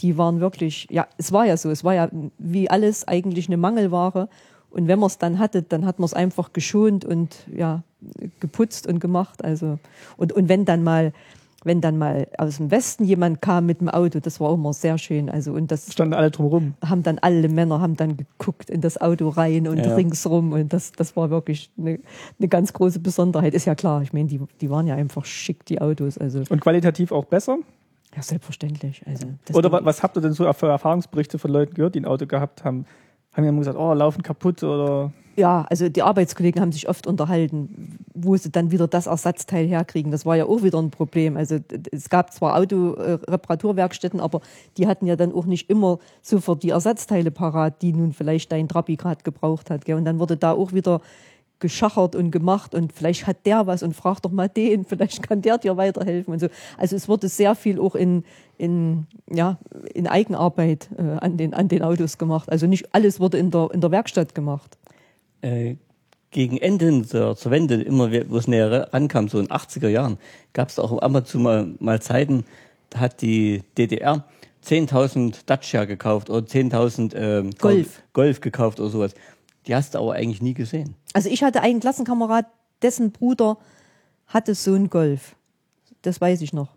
die 0.00 0.18
waren 0.18 0.40
wirklich, 0.40 0.86
ja, 0.90 1.06
es 1.18 1.32
war 1.32 1.46
ja 1.46 1.56
so, 1.56 1.70
es 1.70 1.84
war 1.84 1.94
ja 1.94 2.08
wie 2.38 2.68
alles 2.70 3.06
eigentlich 3.06 3.46
eine 3.48 3.56
Mangelware. 3.56 4.28
Und 4.70 4.88
wenn 4.88 4.98
man 4.98 5.06
es 5.06 5.18
dann 5.18 5.38
hatte, 5.38 5.62
dann 5.62 5.86
hat 5.86 6.00
man 6.00 6.06
es 6.06 6.14
einfach 6.14 6.52
geschont 6.52 7.04
und 7.04 7.36
ja, 7.54 7.84
geputzt 8.40 8.86
und 8.88 8.98
gemacht. 8.98 9.44
Also, 9.44 9.78
und, 10.16 10.32
und 10.32 10.48
wenn 10.48 10.64
dann 10.64 10.82
mal, 10.82 11.12
wenn 11.62 11.80
dann 11.80 11.96
mal 11.96 12.26
aus 12.38 12.56
dem 12.56 12.72
Westen 12.72 13.04
jemand 13.04 13.40
kam 13.40 13.66
mit 13.66 13.80
dem 13.80 13.88
Auto, 13.88 14.18
das 14.18 14.40
war 14.40 14.52
immer 14.52 14.72
sehr 14.72 14.98
schön. 14.98 15.30
Also, 15.30 15.52
und 15.52 15.70
das 15.70 15.92
Standen 15.92 16.14
alle 16.14 16.32
drumherum. 16.32 16.74
haben 16.84 17.04
dann 17.04 17.20
alle 17.20 17.48
Männer 17.48 17.80
haben 17.80 17.96
dann 17.96 18.16
geguckt 18.16 18.68
in 18.68 18.80
das 18.80 19.00
Auto 19.00 19.28
rein 19.28 19.68
und 19.68 19.78
Ja. 19.78 19.94
ringsrum 19.94 20.52
und 20.52 20.72
das, 20.72 20.90
das 20.90 21.14
war 21.16 21.30
wirklich 21.30 21.70
eine, 21.78 22.00
eine 22.40 22.48
ganz 22.48 22.72
große 22.72 22.98
Besonderheit. 22.98 23.54
Ist 23.54 23.66
ja 23.66 23.76
klar, 23.76 24.02
ich 24.02 24.12
meine, 24.12 24.26
die, 24.28 24.40
die 24.60 24.70
waren 24.70 24.88
ja 24.88 24.96
einfach 24.96 25.24
schick, 25.24 25.64
die 25.66 25.80
Autos. 25.80 26.18
Also, 26.18 26.42
Und 26.50 26.60
qualitativ 26.60 27.12
auch 27.12 27.26
besser? 27.26 27.58
Ja, 28.14 28.22
selbstverständlich. 28.22 29.02
Also, 29.06 29.26
das 29.44 29.56
Oder 29.56 29.84
was 29.84 30.02
habt 30.02 30.16
ihr 30.16 30.20
denn 30.20 30.32
so 30.32 30.50
für 30.52 30.68
Erfahrungsberichte 30.68 31.38
von 31.38 31.50
Leuten 31.50 31.74
gehört, 31.74 31.94
die 31.94 32.00
ein 32.00 32.06
Auto 32.06 32.26
gehabt 32.26 32.64
haben? 32.64 32.86
Haben 33.32 33.42
die 33.42 33.48
immer 33.48 33.58
gesagt, 33.58 33.78
oh, 33.78 33.92
laufen 33.92 34.22
kaputt 34.22 34.62
oder 34.62 35.12
Ja, 35.36 35.66
also 35.68 35.88
die 35.88 36.02
Arbeitskollegen 36.02 36.60
haben 36.60 36.70
sich 36.70 36.88
oft 36.88 37.08
unterhalten, 37.08 37.98
wo 38.14 38.36
sie 38.36 38.50
dann 38.50 38.70
wieder 38.70 38.86
das 38.86 39.08
Ersatzteil 39.08 39.66
herkriegen. 39.66 40.12
Das 40.12 40.24
war 40.24 40.36
ja 40.36 40.44
auch 40.46 40.62
wieder 40.62 40.78
ein 40.78 40.90
Problem. 40.90 41.36
Also 41.36 41.58
es 41.90 42.08
gab 42.08 42.32
zwar 42.32 42.56
Autoreparaturwerkstätten, 42.56 44.20
aber 44.20 44.40
die 44.76 44.86
hatten 44.86 45.06
ja 45.06 45.16
dann 45.16 45.32
auch 45.32 45.46
nicht 45.46 45.68
immer 45.68 45.98
sofort 46.22 46.62
die 46.62 46.70
Ersatzteile 46.70 47.32
parat, 47.32 47.82
die 47.82 47.92
nun 47.92 48.12
vielleicht 48.12 48.52
dein 48.52 48.68
Trabi 48.68 48.96
gerade 48.96 49.24
gebraucht 49.24 49.70
hat. 49.70 49.84
Gell? 49.84 49.96
Und 49.96 50.04
dann 50.04 50.20
wurde 50.20 50.36
da 50.36 50.52
auch 50.52 50.72
wieder 50.72 51.00
geschachert 51.60 52.14
und 52.14 52.30
gemacht 52.30 52.74
und 52.74 52.92
vielleicht 52.92 53.26
hat 53.26 53.46
der 53.46 53.66
was 53.66 53.82
und 53.82 53.94
frag 53.94 54.20
doch 54.20 54.30
mal 54.30 54.48
den, 54.48 54.84
vielleicht 54.88 55.22
kann 55.22 55.42
der 55.42 55.58
dir 55.58 55.76
weiterhelfen 55.76 56.34
und 56.34 56.40
so. 56.40 56.48
Also 56.78 56.96
es 56.96 57.08
wurde 57.08 57.28
sehr 57.28 57.54
viel 57.54 57.80
auch 57.80 57.94
in, 57.94 58.24
in, 58.58 59.06
ja, 59.30 59.58
in 59.94 60.06
Eigenarbeit 60.06 60.88
äh, 60.98 61.02
an, 61.02 61.36
den, 61.36 61.54
an 61.54 61.68
den 61.68 61.82
Autos 61.82 62.18
gemacht. 62.18 62.50
Also 62.50 62.66
nicht 62.66 62.94
alles 62.94 63.20
wurde 63.20 63.38
in 63.38 63.50
der, 63.50 63.70
in 63.72 63.80
der 63.80 63.90
Werkstatt 63.90 64.34
gemacht. 64.34 64.76
äh, 65.42 65.76
gegen 66.34 66.58
Ende 66.58 67.02
zur, 67.06 67.36
zur 67.36 67.52
Wende, 67.52 67.76
immer 67.76 68.10
wo 68.28 68.36
es 68.36 68.48
näher 68.48 68.92
rankam, 68.92 69.28
so 69.28 69.38
in 69.38 69.46
den 69.46 69.56
80er 69.56 69.88
Jahren, 69.88 70.18
gab 70.52 70.68
es 70.68 70.80
auch 70.80 70.90
und 70.90 71.26
zu 71.26 71.38
mal, 71.38 71.68
mal 71.78 72.02
Zeiten, 72.02 72.44
da 72.90 72.98
hat 72.98 73.22
die 73.22 73.62
DDR 73.78 74.24
10.000 74.66 75.42
Dacia 75.46 75.84
gekauft 75.84 76.30
oder 76.30 76.44
10.000 76.44 77.14
ähm, 77.14 77.50
Golf. 77.58 78.02
Golf 78.12 78.40
gekauft 78.40 78.80
oder 78.80 78.90
sowas. 78.90 79.14
Die 79.66 79.74
hast 79.74 79.94
du 79.94 79.98
aber 79.98 80.12
eigentlich 80.14 80.42
nie 80.42 80.54
gesehen. 80.54 80.94
Also 81.12 81.28
ich 81.30 81.42
hatte 81.42 81.60
einen 81.62 81.80
Klassenkamerad, 81.80 82.46
dessen 82.82 83.12
Bruder 83.12 83.56
hatte 84.26 84.54
so 84.54 84.74
einen 84.74 84.90
Golf. 84.90 85.36
Das 86.02 86.20
weiß 86.20 86.42
ich 86.42 86.52
noch. 86.52 86.68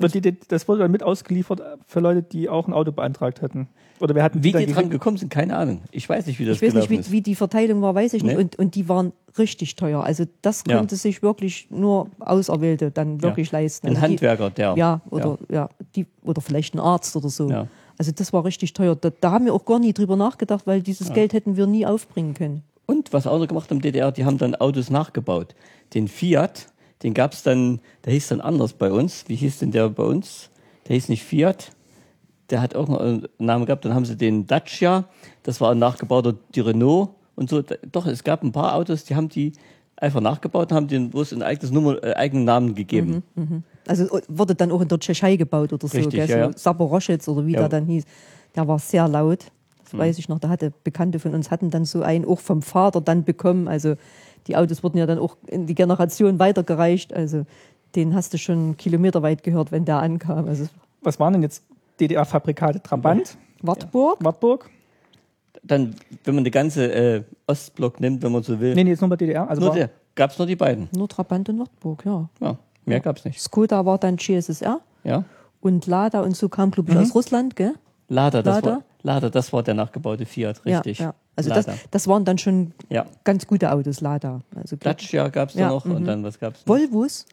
die, 0.00 0.36
das 0.48 0.68
wurde 0.68 0.82
dann 0.82 0.90
mit 0.90 1.02
ausgeliefert 1.02 1.60
für 1.86 2.00
Leute, 2.00 2.22
die 2.22 2.48
auch 2.48 2.66
ein 2.68 2.72
Auto 2.72 2.92
beantragt 2.92 3.42
hätten? 3.42 3.68
Oder 3.98 4.14
wer 4.14 4.24
hatten 4.24 4.44
Wie 4.44 4.52
dann 4.52 4.66
die 4.66 4.72
dran 4.72 4.90
gekommen 4.90 5.16
sind, 5.16 5.30
keine 5.30 5.56
Ahnung. 5.56 5.80
Ich 5.90 6.06
weiß 6.08 6.26
nicht, 6.26 6.38
wie 6.38 6.44
das 6.44 6.60
Ich 6.60 6.62
weiß 6.74 6.74
nicht, 6.74 6.90
wie, 6.90 7.12
wie 7.12 7.22
die 7.22 7.34
Verteilung 7.34 7.80
war, 7.80 7.94
weiß 7.94 8.12
ich 8.12 8.22
nicht. 8.22 8.36
Nee. 8.36 8.42
Und, 8.42 8.56
und 8.56 8.74
die 8.74 8.88
waren 8.88 9.12
richtig 9.38 9.74
teuer. 9.76 10.04
Also 10.04 10.24
das 10.42 10.64
Ja. 10.68 10.76
konnte 10.76 10.96
sich 10.96 11.22
wirklich 11.22 11.68
nur 11.70 12.10
Auserwählte 12.18 12.90
dann 12.90 13.22
wirklich 13.22 13.50
Ja. 13.52 13.58
leisten. 13.60 13.86
Ein 13.86 13.96
Also 13.96 14.06
die- 14.06 14.12
Handwerker, 14.12 14.50
der. 14.50 14.74
Ja, 14.76 15.00
oder, 15.10 15.38
ja. 15.50 15.68
die, 15.94 16.06
oder 16.22 16.42
vielleicht 16.42 16.74
ein 16.74 16.80
Arzt 16.80 17.16
oder 17.16 17.28
so. 17.30 17.48
Ja. 17.48 17.66
Also 17.98 18.12
das 18.12 18.32
war 18.32 18.44
richtig 18.44 18.72
teuer. 18.72 18.94
Da, 18.94 19.10
da 19.10 19.30
haben 19.32 19.46
wir 19.46 19.54
auch 19.54 19.64
gar 19.64 19.78
nie 19.78 19.92
drüber 19.92 20.16
nachgedacht, 20.16 20.66
weil 20.66 20.82
dieses 20.82 21.12
Geld 21.12 21.32
hätten 21.32 21.56
wir 21.56 21.66
nie 21.66 21.86
aufbringen 21.86 22.34
können. 22.34 22.62
Und 22.86 23.12
was 23.12 23.26
auch 23.26 23.38
noch 23.38 23.48
gemacht 23.48 23.70
haben, 23.70 23.80
DDR, 23.80 24.12
die 24.12 24.24
haben 24.24 24.38
dann 24.38 24.54
Autos 24.54 24.90
nachgebaut. 24.90 25.54
Den 25.94 26.08
Fiat, 26.08 26.68
den 27.02 27.14
gab 27.14 27.32
es 27.32 27.42
dann, 27.42 27.80
der 28.04 28.12
hieß 28.12 28.28
dann 28.28 28.40
anders 28.40 28.74
bei 28.74 28.92
uns. 28.92 29.24
Wie 29.28 29.34
hieß 29.34 29.58
denn 29.58 29.72
der 29.72 29.88
bei 29.88 30.04
uns? 30.04 30.50
Der 30.86 30.94
hieß 30.94 31.08
nicht 31.08 31.24
Fiat, 31.24 31.72
der 32.50 32.60
hat 32.60 32.76
auch 32.76 32.88
noch 32.88 33.00
einen 33.00 33.26
Namen 33.38 33.66
gehabt. 33.66 33.84
Dann 33.84 33.94
haben 33.94 34.04
sie 34.04 34.16
den 34.16 34.46
Dacia, 34.46 35.04
das 35.42 35.60
war 35.60 35.72
ein 35.72 35.78
nachgebauter, 35.78 36.34
die 36.54 36.60
Renault 36.60 37.10
und 37.34 37.50
so. 37.50 37.62
Doch, 37.90 38.06
es 38.06 38.22
gab 38.22 38.42
ein 38.44 38.52
paar 38.52 38.76
Autos, 38.76 39.04
die 39.04 39.16
haben 39.16 39.28
die 39.28 39.52
einfach 39.96 40.20
nachgebaut 40.20 40.70
und 40.70 40.76
haben 40.76 40.88
den 40.88 41.10
bloß 41.10 41.32
ein 41.32 41.42
eigenes 41.42 41.72
Nummer, 41.72 42.02
äh, 42.04 42.14
eigenen 42.14 42.44
Namen 42.44 42.74
gegeben. 42.74 43.24
Also 43.86 44.20
wurde 44.28 44.54
dann 44.54 44.70
auch 44.72 44.80
in 44.80 44.88
der 44.88 44.98
Tschechei 44.98 45.36
gebaut 45.36 45.72
oder 45.72 45.86
so, 45.86 45.96
Richtig, 45.96 46.14
gell? 46.26 46.28
ja, 46.28 46.44
so 46.46 46.50
ja. 46.50 46.56
Saporoschitz 46.56 47.28
oder 47.28 47.46
wie 47.46 47.52
Ja. 47.52 47.60
der 47.60 47.68
dann 47.68 47.86
hieß. 47.86 48.04
Der 48.54 48.66
war 48.66 48.78
sehr 48.78 49.06
laut. 49.08 49.44
Das 49.84 49.92
Hm. 49.92 49.98
weiß 50.00 50.18
ich 50.18 50.28
noch. 50.28 50.38
Da 50.40 50.48
hatte 50.48 50.72
Bekannte 50.84 51.18
von 51.18 51.34
uns 51.34 51.50
hatten 51.50 51.70
dann 51.70 51.84
so 51.84 52.02
einen 52.02 52.24
auch 52.24 52.40
vom 52.40 52.62
Vater 52.62 53.00
dann 53.00 53.24
bekommen. 53.24 53.68
Also 53.68 53.94
die 54.46 54.56
Autos 54.56 54.82
wurden 54.82 54.98
ja 54.98 55.06
dann 55.06 55.18
auch 55.18 55.36
in 55.46 55.66
die 55.66 55.74
Generation 55.74 56.38
weitergereicht. 56.38 57.12
Also 57.12 57.44
den 57.94 58.14
hast 58.14 58.34
du 58.34 58.38
schon 58.38 58.76
kilometerweit 58.76 59.42
gehört, 59.42 59.70
wenn 59.72 59.84
der 59.84 59.98
ankam. 59.98 60.46
Also 60.48 60.66
Was 61.02 61.20
waren 61.20 61.32
denn 61.34 61.42
jetzt 61.42 61.62
DDR-Fabrikate? 62.00 62.82
Trabant, 62.82 63.38
Wartburg. 63.62 64.18
Wartburg? 64.22 64.70
Dann, 65.62 65.94
wenn 66.24 66.34
man 66.34 66.44
den 66.44 66.52
ganze 66.52 66.92
äh, 66.92 67.22
Ostblock 67.46 67.98
nimmt, 68.00 68.22
wenn 68.22 68.30
man 68.32 68.42
so 68.42 68.58
will, 68.60 68.74
Nee, 68.74 68.84
nee, 68.84 68.90
jetzt 68.90 69.00
nur 69.00 69.10
bei 69.10 69.16
DDR. 69.16 69.48
Also 69.48 69.60
nur 69.60 69.70
war, 69.70 69.76
der, 69.76 69.90
gab 70.14 70.30
es 70.30 70.38
nur 70.38 70.46
die 70.46 70.54
beiden. 70.56 70.88
Nur 70.96 71.08
Trabant 71.08 71.48
und 71.48 71.58
Wartburg, 71.58 72.04
ja. 72.04 72.28
Ja, 72.40 72.56
mehr 72.86 73.00
gab 73.00 73.18
es 73.18 73.24
nicht. 73.24 73.40
Skoda 73.40 73.84
war 73.84 73.98
dann 73.98 74.16
GSSR 74.16 74.80
Ja. 75.04 75.24
und 75.60 75.86
Lada 75.86 76.20
und 76.22 76.36
so 76.36 76.48
kam, 76.48 76.70
glaube 76.70 76.92
ich, 76.92 76.98
aus 76.98 77.14
Russland, 77.14 77.56
gell? 77.56 77.74
Lada, 78.08 78.42
das 78.42 78.56
Lada? 78.56 78.70
war 78.70 78.82
Lada, 79.02 79.30
das 79.30 79.52
war 79.52 79.62
der 79.62 79.74
nachgebaute 79.74 80.26
Fiat, 80.26 80.64
richtig. 80.64 80.98
Ja, 80.98 81.06
ja. 81.06 81.14
Also 81.36 81.50
das, 81.50 81.66
Lada. 81.66 81.78
das 81.90 82.08
waren 82.08 82.24
dann 82.24 82.38
schon 82.38 82.72
ja. 82.88 83.04
ganz 83.24 83.46
gute 83.46 83.70
Autos, 83.72 84.00
Lada. 84.00 84.40
Also 84.54 84.76
Dacia 84.76 85.28
gab 85.28 85.50
es 85.50 85.54
da 85.54 85.60
Ja, 85.62 85.68
noch 85.68 85.84
und 85.84 86.00
mhm. 86.02 86.04
dann 86.06 86.24
was 86.24 86.38
gab's 86.38 86.60
noch? 86.66 86.74
Volvos. 86.74 87.26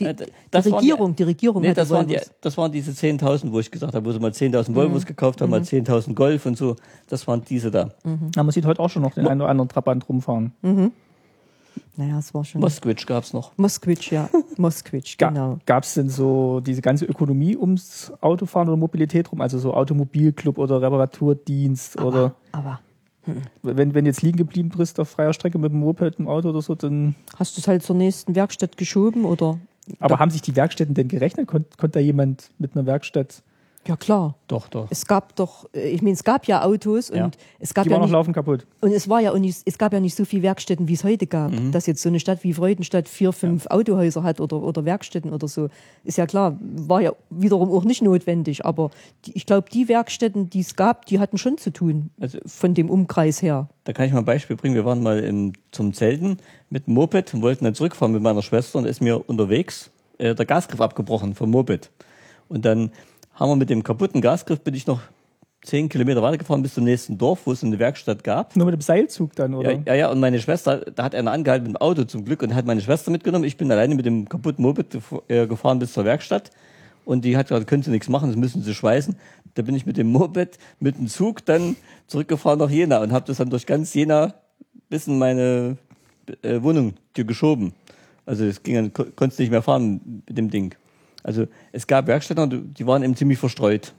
Die, 0.00 0.06
Äh, 0.06 0.14
die 0.14 0.68
Regierung, 0.70 1.14
die 1.14 1.22
Regierung 1.24 1.60
Nee, 1.62 1.74
das 1.74 1.90
waren, 1.90 2.08
die, 2.08 2.18
das 2.40 2.56
waren 2.56 2.72
diese 2.72 2.92
10.000, 2.92 3.52
wo 3.52 3.60
ich 3.60 3.70
gesagt 3.70 3.94
habe, 3.94 4.06
wo 4.06 4.10
sie 4.10 4.18
mal 4.20 4.30
10.000 4.30 4.70
Mhm. 4.70 4.74
Volvos 4.74 5.04
gekauft 5.04 5.40
haben, 5.42 5.50
mal 5.50 5.60
10.000 5.60 6.14
Golf 6.14 6.46
und 6.46 6.56
so. 6.56 6.76
Das 7.08 7.26
waren 7.28 7.42
diese 7.44 7.70
da. 7.70 7.90
ja, 8.34 8.42
man 8.42 8.50
sieht 8.52 8.64
heute 8.64 8.80
auch 8.80 8.88
schon 8.88 9.02
noch 9.02 9.12
den 9.14 9.26
einen 9.28 9.42
oder 9.42 9.50
anderen 9.50 9.68
Trabant 9.68 10.08
rumfahren. 10.08 10.52
Naja, 11.96 12.18
es 12.18 12.32
war 12.34 12.44
schon. 12.44 12.60
Moskwitsch 12.60 13.06
gab 13.06 13.24
es 13.24 13.32
noch. 13.32 13.52
Moskwitsch, 13.56 14.12
ja. 14.12 14.28
Moskwitsch, 14.56 15.18
Ga 15.18 15.28
genau. 15.28 15.58
Gab 15.66 15.84
es 15.84 15.94
denn 15.94 16.08
so 16.08 16.60
diese 16.60 16.82
ganze 16.82 17.04
Ökonomie 17.04 17.56
ums 17.56 18.12
Autofahren 18.20 18.68
oder 18.68 18.76
Mobilität 18.76 19.30
rum? 19.30 19.40
Also 19.40 19.58
so 19.58 19.74
Automobilclub 19.74 20.58
oder 20.58 20.80
Reparaturdienst 20.80 22.00
oder 22.00 22.34
Aber 22.52 22.80
wenn, 23.62 23.94
wenn 23.94 24.06
jetzt 24.06 24.22
liegen 24.22 24.38
geblieben 24.38 24.70
bist 24.76 24.98
auf 24.98 25.10
freier 25.10 25.32
Strecke 25.32 25.58
mit 25.58 25.72
dem 25.72 25.80
Moped, 25.80 26.18
im 26.18 26.28
Auto 26.28 26.48
oder 26.48 26.62
so, 26.62 26.74
dann. 26.74 27.14
hast 27.38 27.56
du 27.56 27.60
es 27.60 27.68
halt 27.68 27.82
zur 27.82 27.96
nächsten 27.96 28.34
Werkstatt 28.34 28.76
geschoben 28.76 29.24
oder? 29.24 29.58
Aber 30.00 30.18
haben 30.18 30.30
sich 30.30 30.42
die 30.42 30.56
Werkstätten 30.56 30.94
denn 30.94 31.08
gerechnet? 31.08 31.48
Kon 31.48 31.64
konnte 31.76 31.98
da 31.98 32.00
jemand 32.00 32.50
mit 32.58 32.76
einer 32.76 32.86
Werkstatt, 32.86 33.42
Ja, 33.88 33.96
klar. 33.96 34.36
Doch, 34.46 34.68
doch. 34.68 34.86
Es 34.90 35.06
gab 35.06 35.34
doch, 35.34 35.68
äh, 35.74 35.88
ich 35.90 36.02
meine, 36.02 36.14
es 36.14 36.22
gab 36.22 36.46
ja 36.46 36.62
Autos 36.62 37.10
und 37.10 37.16
Ja. 37.16 37.30
es 37.58 37.74
gab 37.74 37.84
die 37.84 37.90
ja 37.90 37.96
waren 37.96 38.02
noch 38.02 38.12
laufen 38.12 38.32
kaputt? 38.32 38.64
und 38.80 38.92
es 38.92 39.08
war 39.08 39.20
ja 39.20 39.36
nicht, 39.36 39.62
es 39.64 39.76
gab 39.76 39.92
ja 39.92 39.98
nicht 39.98 40.14
so 40.14 40.24
viele 40.24 40.44
Werkstätten, 40.44 40.86
wie 40.86 40.92
es 40.92 41.02
heute 41.02 41.26
gab. 41.26 41.50
Mhm. 41.50 41.72
Dass 41.72 41.86
jetzt 41.86 42.00
so 42.00 42.08
eine 42.08 42.20
Stadt 42.20 42.44
wie 42.44 42.52
Freudenstadt 42.54 43.08
vier, 43.08 43.32
fünf 43.32 43.66
Autohäuser 43.66 44.22
hat 44.22 44.40
oder, 44.40 44.62
oder 44.62 44.84
Werkstätten 44.84 45.32
oder 45.32 45.48
so. 45.48 45.68
Ist 46.04 46.16
ja 46.16 46.26
klar, 46.26 46.56
war 46.60 47.00
ja 47.00 47.12
wiederum 47.30 47.72
auch 47.72 47.82
nicht 47.84 48.02
notwendig. 48.02 48.64
Aber 48.64 48.90
die, 49.24 49.32
ich 49.36 49.46
glaube, 49.46 49.68
die 49.68 49.88
Werkstätten, 49.88 50.48
die 50.48 50.60
es 50.60 50.76
gab, 50.76 51.06
die 51.06 51.18
hatten 51.18 51.36
schon 51.36 51.58
zu 51.58 51.72
tun. 51.72 52.10
Also 52.20 52.38
Von 52.46 52.74
dem 52.74 52.88
Umkreis 52.88 53.42
her. 53.42 53.68
Da 53.82 53.92
kann 53.92 54.06
ich 54.06 54.12
mal 54.12 54.20
ein 54.20 54.24
Beispiel 54.24 54.54
bringen. 54.54 54.76
Wir 54.76 54.84
waren 54.84 55.02
mal 55.02 55.18
im, 55.18 55.54
zum 55.72 55.92
Zelten 55.92 56.36
mit 56.70 56.86
dem 56.86 56.94
Moped 56.94 57.34
und 57.34 57.42
wollten 57.42 57.64
dann 57.64 57.74
zurückfahren 57.74 58.12
mit 58.12 58.22
meiner 58.22 58.42
Schwester 58.42 58.78
und 58.78 58.84
ist 58.84 59.00
mir 59.00 59.28
unterwegs 59.28 59.90
äh, 60.18 60.36
der 60.36 60.46
Gasgriff 60.46 60.80
abgebrochen 60.80 61.34
vom 61.34 61.50
Moped. 61.50 61.90
Und 62.48 62.64
dann 62.64 62.92
haben 63.42 63.50
wir 63.50 63.56
mit 63.56 63.70
dem 63.70 63.82
kaputten 63.82 64.20
Gasgriff 64.20 64.60
bin 64.60 64.74
ich 64.74 64.86
noch 64.86 65.00
zehn 65.62 65.88
Kilometer 65.88 66.22
weitergefahren 66.22 66.62
bis 66.62 66.74
zum 66.74 66.84
nächsten 66.84 67.18
Dorf, 67.18 67.40
wo 67.44 67.52
es 67.52 67.62
eine 67.62 67.78
Werkstatt 67.78 68.24
gab. 68.24 68.56
Nur 68.56 68.66
mit 68.66 68.72
dem 68.74 68.80
Seilzug 68.80 69.34
dann, 69.36 69.54
oder? 69.54 69.72
Ja, 69.72 69.80
ja, 69.86 69.94
ja, 69.94 70.10
und 70.10 70.18
meine 70.18 70.40
Schwester, 70.40 70.78
da 70.94 71.04
hat 71.04 71.14
einer 71.14 71.30
angehalten 71.30 71.66
mit 71.68 71.76
dem 71.76 71.80
Auto 71.80 72.04
zum 72.04 72.24
Glück 72.24 72.42
und 72.42 72.54
hat 72.54 72.66
meine 72.66 72.80
Schwester 72.80 73.10
mitgenommen. 73.12 73.44
Ich 73.44 73.56
bin 73.56 73.70
alleine 73.70 73.94
mit 73.94 74.04
dem 74.06 74.28
kaputten 74.28 74.62
Moped 74.64 74.98
äh, 75.28 75.46
gefahren 75.46 75.78
bis 75.78 75.92
zur 75.92 76.04
Werkstatt. 76.04 76.50
und 77.04 77.24
die 77.24 77.36
hat 77.36 77.48
gesagt, 77.48 77.66
können 77.66 77.82
Sie 77.82 77.90
nichts 77.90 78.08
machen, 78.08 78.28
das 78.28 78.36
müssen 78.36 78.62
Sie 78.62 78.74
schweißen. 78.74 79.16
Da 79.54 79.62
bin 79.62 79.74
ich 79.74 79.86
mit 79.86 79.96
dem 79.96 80.10
Moped, 80.10 80.58
mit 80.80 80.96
dem 80.98 81.08
Zug 81.08 81.44
dann 81.44 81.76
zurückgefahren 82.06 82.58
nach 82.58 82.70
Jena 82.70 82.98
und 83.02 83.12
habe 83.12 83.26
das 83.26 83.36
dann 83.38 83.50
durch 83.50 83.66
ganz 83.66 83.92
Jena 83.94 84.34
bis 84.88 85.06
in 85.06 85.18
meine 85.18 85.76
äh, 86.42 86.62
Wohnung 86.62 86.94
geschoben. 87.14 87.72
Also 88.24 88.44
es 88.44 88.62
ging 88.62 88.74
dann, 88.76 88.92
kon- 88.92 89.12
konntest 89.16 89.40
nicht 89.40 89.50
mehr 89.50 89.62
fahren 89.62 90.22
mit 90.26 90.38
dem 90.38 90.50
Ding. 90.50 90.74
Also 91.22 91.46
es 91.72 91.86
gab 91.86 92.06
Werkstätten, 92.06 92.74
die 92.74 92.86
waren 92.86 93.02
eben 93.02 93.16
ziemlich 93.16 93.38
verstreut. 93.38 93.92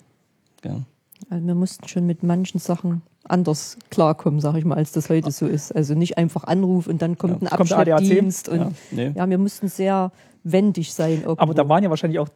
Ja. 0.63 0.82
Also 1.30 1.45
wir 1.45 1.55
mussten 1.55 1.88
schon 1.88 2.05
mit 2.05 2.24
manchen 2.24 2.59
Sachen 2.59 3.01
anders 3.24 3.78
klarkommen, 3.89 4.39
sag 4.39 4.55
ich 4.55 4.65
mal, 4.65 4.76
als 4.76 4.91
das 4.91 5.09
heute 5.09 5.32
so 5.32 5.47
ist. 5.47 5.74
Also 5.74 5.93
nicht 5.93 6.17
einfach 6.17 6.43
Anruf 6.43 6.88
und 6.88 7.01
dann 7.01 7.17
kommt 7.17 7.41
Ja, 7.41 7.51
ein. 7.51 7.59
Abschleppdienst. 7.59 8.49
Und 8.49 8.59
Ja, 8.59 8.71
nee. 8.91 9.11
ja, 9.15 9.30
wir 9.30 9.38
mussten 9.38 9.67
sehr 9.69 10.11
wendig 10.43 10.93
sein. 10.93 11.21
Irgendwo. 11.21 11.41
Aber 11.41 11.53
da 11.53 11.67
waren 11.69 11.84
ja 11.84 11.89
wahrscheinlich 11.89 12.19
auch, 12.19 12.28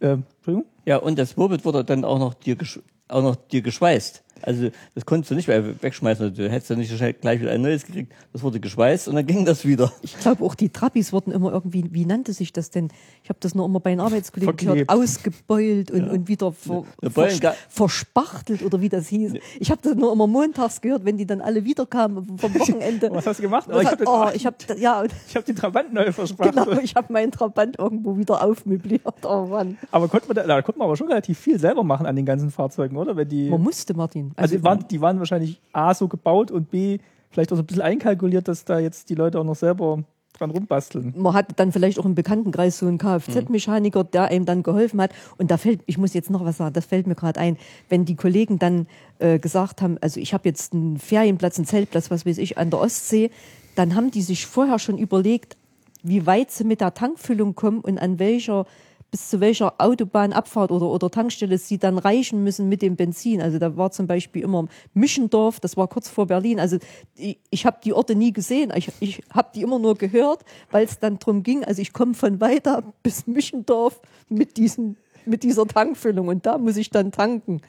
äh, 0.00 0.18
Entschuldigung? 0.36 0.66
Ja, 0.84 0.98
und 0.98 1.18
das 1.18 1.36
Moped 1.36 1.64
wurde 1.64 1.84
dann 1.84 2.04
auch 2.04 2.18
noch 2.18 2.34
dir, 2.34 2.56
gesch 2.56 2.80
auch 3.08 3.22
noch 3.22 3.36
dir 3.36 3.62
geschweißt. 3.62 4.22
Also 4.42 4.70
das 4.94 5.06
konntest 5.06 5.30
du 5.30 5.34
nicht 5.34 5.48
mehr 5.48 5.82
wegschmeißen. 5.82 6.34
Du 6.34 6.50
hättest 6.50 6.70
ja 6.70 6.76
nicht 6.76 6.90
so 6.90 6.96
schnell 6.96 7.12
gleich 7.12 7.40
wieder 7.40 7.50
ein 7.50 7.62
neues 7.62 7.84
gekriegt. 7.84 8.12
Das 8.32 8.42
wurde 8.42 8.60
geschweißt 8.60 9.08
und 9.08 9.16
dann 9.16 9.26
ging 9.26 9.44
das 9.44 9.64
wieder. 9.64 9.92
Ich 10.02 10.18
glaube 10.18 10.44
auch 10.44 10.54
die 10.54 10.68
Trappis 10.68 11.12
wurden 11.12 11.32
immer 11.32 11.52
irgendwie, 11.52 11.84
wie 11.90 12.04
nannte 12.04 12.32
sich 12.32 12.52
das 12.52 12.70
denn? 12.70 12.88
Ich 13.22 13.28
habe 13.28 13.38
das 13.40 13.54
nur 13.54 13.66
immer 13.66 13.80
bei 13.80 13.90
den 13.90 14.00
Arbeitskollegen 14.00 14.56
gehört, 14.56 14.88
ausgebeult 14.88 15.90
und, 15.90 16.08
und 16.08 16.28
wieder 16.28 16.52
ver, 16.52 16.84
vers, 17.10 17.40
verspachtelt 17.68 18.62
oder 18.62 18.80
wie 18.80 18.88
das 18.88 19.08
hieß. 19.08 19.34
Ich 19.60 19.70
habe 19.70 19.80
das 19.82 19.94
nur 19.94 20.12
immer 20.12 20.26
montags 20.26 20.80
gehört, 20.80 21.04
wenn 21.04 21.16
die 21.16 21.26
dann 21.26 21.40
alle 21.40 21.64
wiederkamen 21.64 22.38
vom 22.38 22.54
Wochenende. 22.58 23.10
Was 23.12 23.26
hast 23.26 23.38
du 23.38 23.42
gemacht? 23.42 23.68
Das 23.68 23.82
ich 23.82 23.88
habe 23.88 24.04
oh, 24.06 24.26
ich 24.34 24.46
habe 24.46 24.56
ja, 24.78 25.04
ich 25.28 25.36
hab 25.36 25.44
den 25.44 25.56
Trabant 25.56 25.92
neu 25.92 26.12
versprochen. 26.12 26.50
genau, 26.64 26.80
ich 26.80 26.94
habe 26.94 27.12
meinen 27.12 27.32
Trabant 27.32 27.78
irgendwo 27.78 28.16
wieder 28.16 28.42
aufmöbliert. 28.42 29.02
Oh 29.24 29.46
Mann. 29.46 29.78
Aber 29.90 30.08
konnte 30.08 30.28
man 30.28 30.36
da, 30.36 30.44
da 30.44 30.62
konnte 30.62 30.78
man 30.78 30.86
aber 30.86 30.96
schon 30.96 31.08
relativ 31.08 31.38
viel 31.38 31.58
selber 31.58 31.84
machen 31.84 32.06
an 32.06 32.16
den 32.16 32.26
ganzen 32.26 32.50
Fahrzeugen, 32.50 32.96
oder? 32.96 33.16
Wenn 33.16 33.28
die, 33.28 33.50
Man 33.50 33.62
musste, 33.62 33.94
Martin. 33.94 34.27
Also 34.36 34.56
die 34.56 34.62
waren, 34.62 34.86
die 34.88 35.00
waren 35.00 35.18
wahrscheinlich 35.18 35.60
A 35.72 35.94
so 35.94 36.08
gebaut 36.08 36.50
und 36.50 36.70
B 36.70 36.98
vielleicht 37.30 37.52
auch 37.52 37.56
so 37.56 37.62
ein 37.62 37.66
bisschen 37.66 37.82
einkalkuliert, 37.82 38.48
dass 38.48 38.64
da 38.64 38.78
jetzt 38.78 39.10
die 39.10 39.14
Leute 39.14 39.38
auch 39.38 39.44
noch 39.44 39.56
selber 39.56 40.02
dran 40.38 40.50
rumbasteln. 40.50 41.14
man 41.16 41.34
hatte 41.34 41.54
dann 41.54 41.72
vielleicht 41.72 41.98
auch 41.98 42.04
im 42.04 42.14
Bekanntenkreis 42.14 42.78
so 42.78 42.86
einen 42.86 42.98
Kfz-Mechaniker, 42.98 44.04
der 44.04 44.26
einem 44.26 44.44
dann 44.44 44.62
geholfen 44.62 45.00
hat. 45.00 45.10
Und 45.36 45.50
da 45.50 45.56
fällt, 45.56 45.80
ich 45.86 45.98
muss 45.98 46.14
jetzt 46.14 46.30
noch 46.30 46.44
was 46.44 46.58
sagen, 46.58 46.72
das 46.72 46.86
fällt 46.86 47.06
mir 47.06 47.14
gerade 47.14 47.40
ein, 47.40 47.56
wenn 47.88 48.04
die 48.04 48.14
Kollegen 48.14 48.58
dann 48.58 48.86
äh, 49.18 49.38
gesagt 49.38 49.82
haben, 49.82 49.98
also 50.00 50.20
ich 50.20 50.34
habe 50.34 50.48
jetzt 50.48 50.72
einen 50.72 50.98
Ferienplatz, 50.98 51.58
einen 51.58 51.66
Zeltplatz, 51.66 52.10
was 52.10 52.24
weiß 52.24 52.38
ich, 52.38 52.56
an 52.56 52.70
der 52.70 52.80
Ostsee, 52.80 53.30
dann 53.74 53.94
haben 53.94 54.10
die 54.10 54.22
sich 54.22 54.46
vorher 54.46 54.78
schon 54.78 54.98
überlegt, 54.98 55.56
wie 56.02 56.26
weit 56.26 56.50
sie 56.50 56.64
mit 56.64 56.80
der 56.80 56.94
Tankfüllung 56.94 57.54
kommen 57.54 57.80
und 57.80 57.98
an 57.98 58.18
welcher 58.18 58.66
bis 59.10 59.30
zu 59.30 59.40
welcher 59.40 59.74
Autobahnabfahrt 59.78 60.70
oder, 60.70 60.86
oder 60.86 61.10
Tankstelle 61.10 61.56
sie 61.56 61.78
dann 61.78 61.98
reichen 61.98 62.44
müssen 62.44 62.68
mit 62.68 62.82
dem 62.82 62.96
Benzin. 62.96 63.40
Also 63.40 63.58
da 63.58 63.76
war 63.76 63.90
zum 63.90 64.06
Beispiel 64.06 64.42
immer 64.42 64.66
Mischendorf, 64.92 65.60
das 65.60 65.76
war 65.76 65.88
kurz 65.88 66.08
vor 66.08 66.26
Berlin. 66.26 66.60
Also 66.60 66.78
ich, 67.16 67.38
ich 67.50 67.64
habe 67.64 67.78
die 67.82 67.92
Orte 67.92 68.14
nie 68.14 68.32
gesehen, 68.32 68.72
ich, 68.76 68.90
ich 69.00 69.22
habe 69.32 69.48
die 69.54 69.62
immer 69.62 69.78
nur 69.78 69.94
gehört, 69.96 70.44
weil 70.70 70.84
es 70.84 70.98
dann 70.98 71.18
drum 71.18 71.42
ging. 71.42 71.64
Also 71.64 71.80
ich 71.80 71.92
komme 71.92 72.14
von 72.14 72.40
weiter 72.40 72.82
bis 73.02 73.26
Mischendorf 73.26 74.00
mit, 74.28 74.56
diesen, 74.56 74.96
mit 75.24 75.42
dieser 75.42 75.66
Tankfüllung 75.66 76.28
und 76.28 76.44
da 76.44 76.58
muss 76.58 76.76
ich 76.76 76.90
dann 76.90 77.10
tanken. 77.10 77.62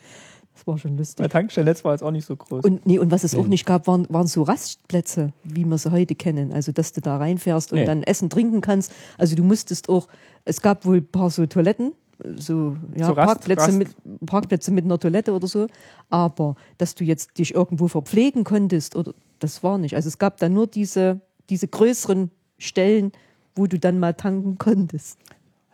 Das 0.59 0.67
war 0.67 0.77
schon 0.77 0.97
lustig. 0.97 1.17
Der 1.17 1.29
Tankstellennetz 1.29 1.83
war 1.85 1.93
jetzt 1.93 2.01
auch 2.03 2.11
nicht 2.11 2.25
so 2.25 2.35
groß. 2.35 2.63
Und, 2.65 2.85
nee, 2.85 2.99
und 2.99 3.11
was 3.11 3.23
es 3.23 3.33
auch 3.35 3.47
nicht 3.47 3.65
gab, 3.65 3.87
waren, 3.87 4.05
waren 4.09 4.27
so 4.27 4.43
Rastplätze, 4.43 5.31
wie 5.43 5.63
wir 5.65 5.77
sie 5.77 5.91
heute 5.91 6.15
kennen. 6.15 6.51
Also, 6.51 6.71
dass 6.71 6.91
du 6.93 7.01
da 7.01 7.17
reinfährst 7.17 7.71
und 7.71 7.79
Nee. 7.79 7.85
dann 7.85 8.03
Essen 8.03 8.29
trinken 8.29 8.61
kannst. 8.61 8.91
Also, 9.17 9.35
du 9.35 9.43
musstest 9.43 9.87
auch, 9.89 10.07
es 10.45 10.61
gab 10.61 10.85
wohl 10.85 10.97
ein 10.97 11.07
paar 11.07 11.29
so 11.29 11.45
Toiletten, 11.45 11.93
so, 12.35 12.75
ja, 12.97 13.05
So 13.07 13.13
Rast- 13.13 13.27
Parkplätze, 13.27 13.61
Rast- 13.67 13.77
Mit, 13.77 13.95
Parkplätze 14.25 14.71
mit 14.71 14.83
einer 14.85 14.99
Toilette 14.99 15.33
oder 15.33 15.47
so. 15.47 15.67
Aber, 16.09 16.55
dass 16.77 16.93
du 16.95 17.03
jetzt 17.05 17.37
dich 17.37 17.53
irgendwo 17.55 17.87
verpflegen 17.87 18.43
konntest, 18.43 18.95
oder, 18.97 19.13
das 19.39 19.63
war 19.63 19.77
nicht. 19.77 19.95
Also, 19.95 20.07
es 20.09 20.17
gab 20.17 20.37
da 20.37 20.49
nur 20.49 20.67
diese, 20.67 21.21
diese 21.49 21.67
größeren 21.69 22.31
Stellen, 22.57 23.13
wo 23.55 23.67
du 23.67 23.79
dann 23.79 23.99
mal 23.99 24.13
tanken 24.13 24.57
konntest. 24.57 25.17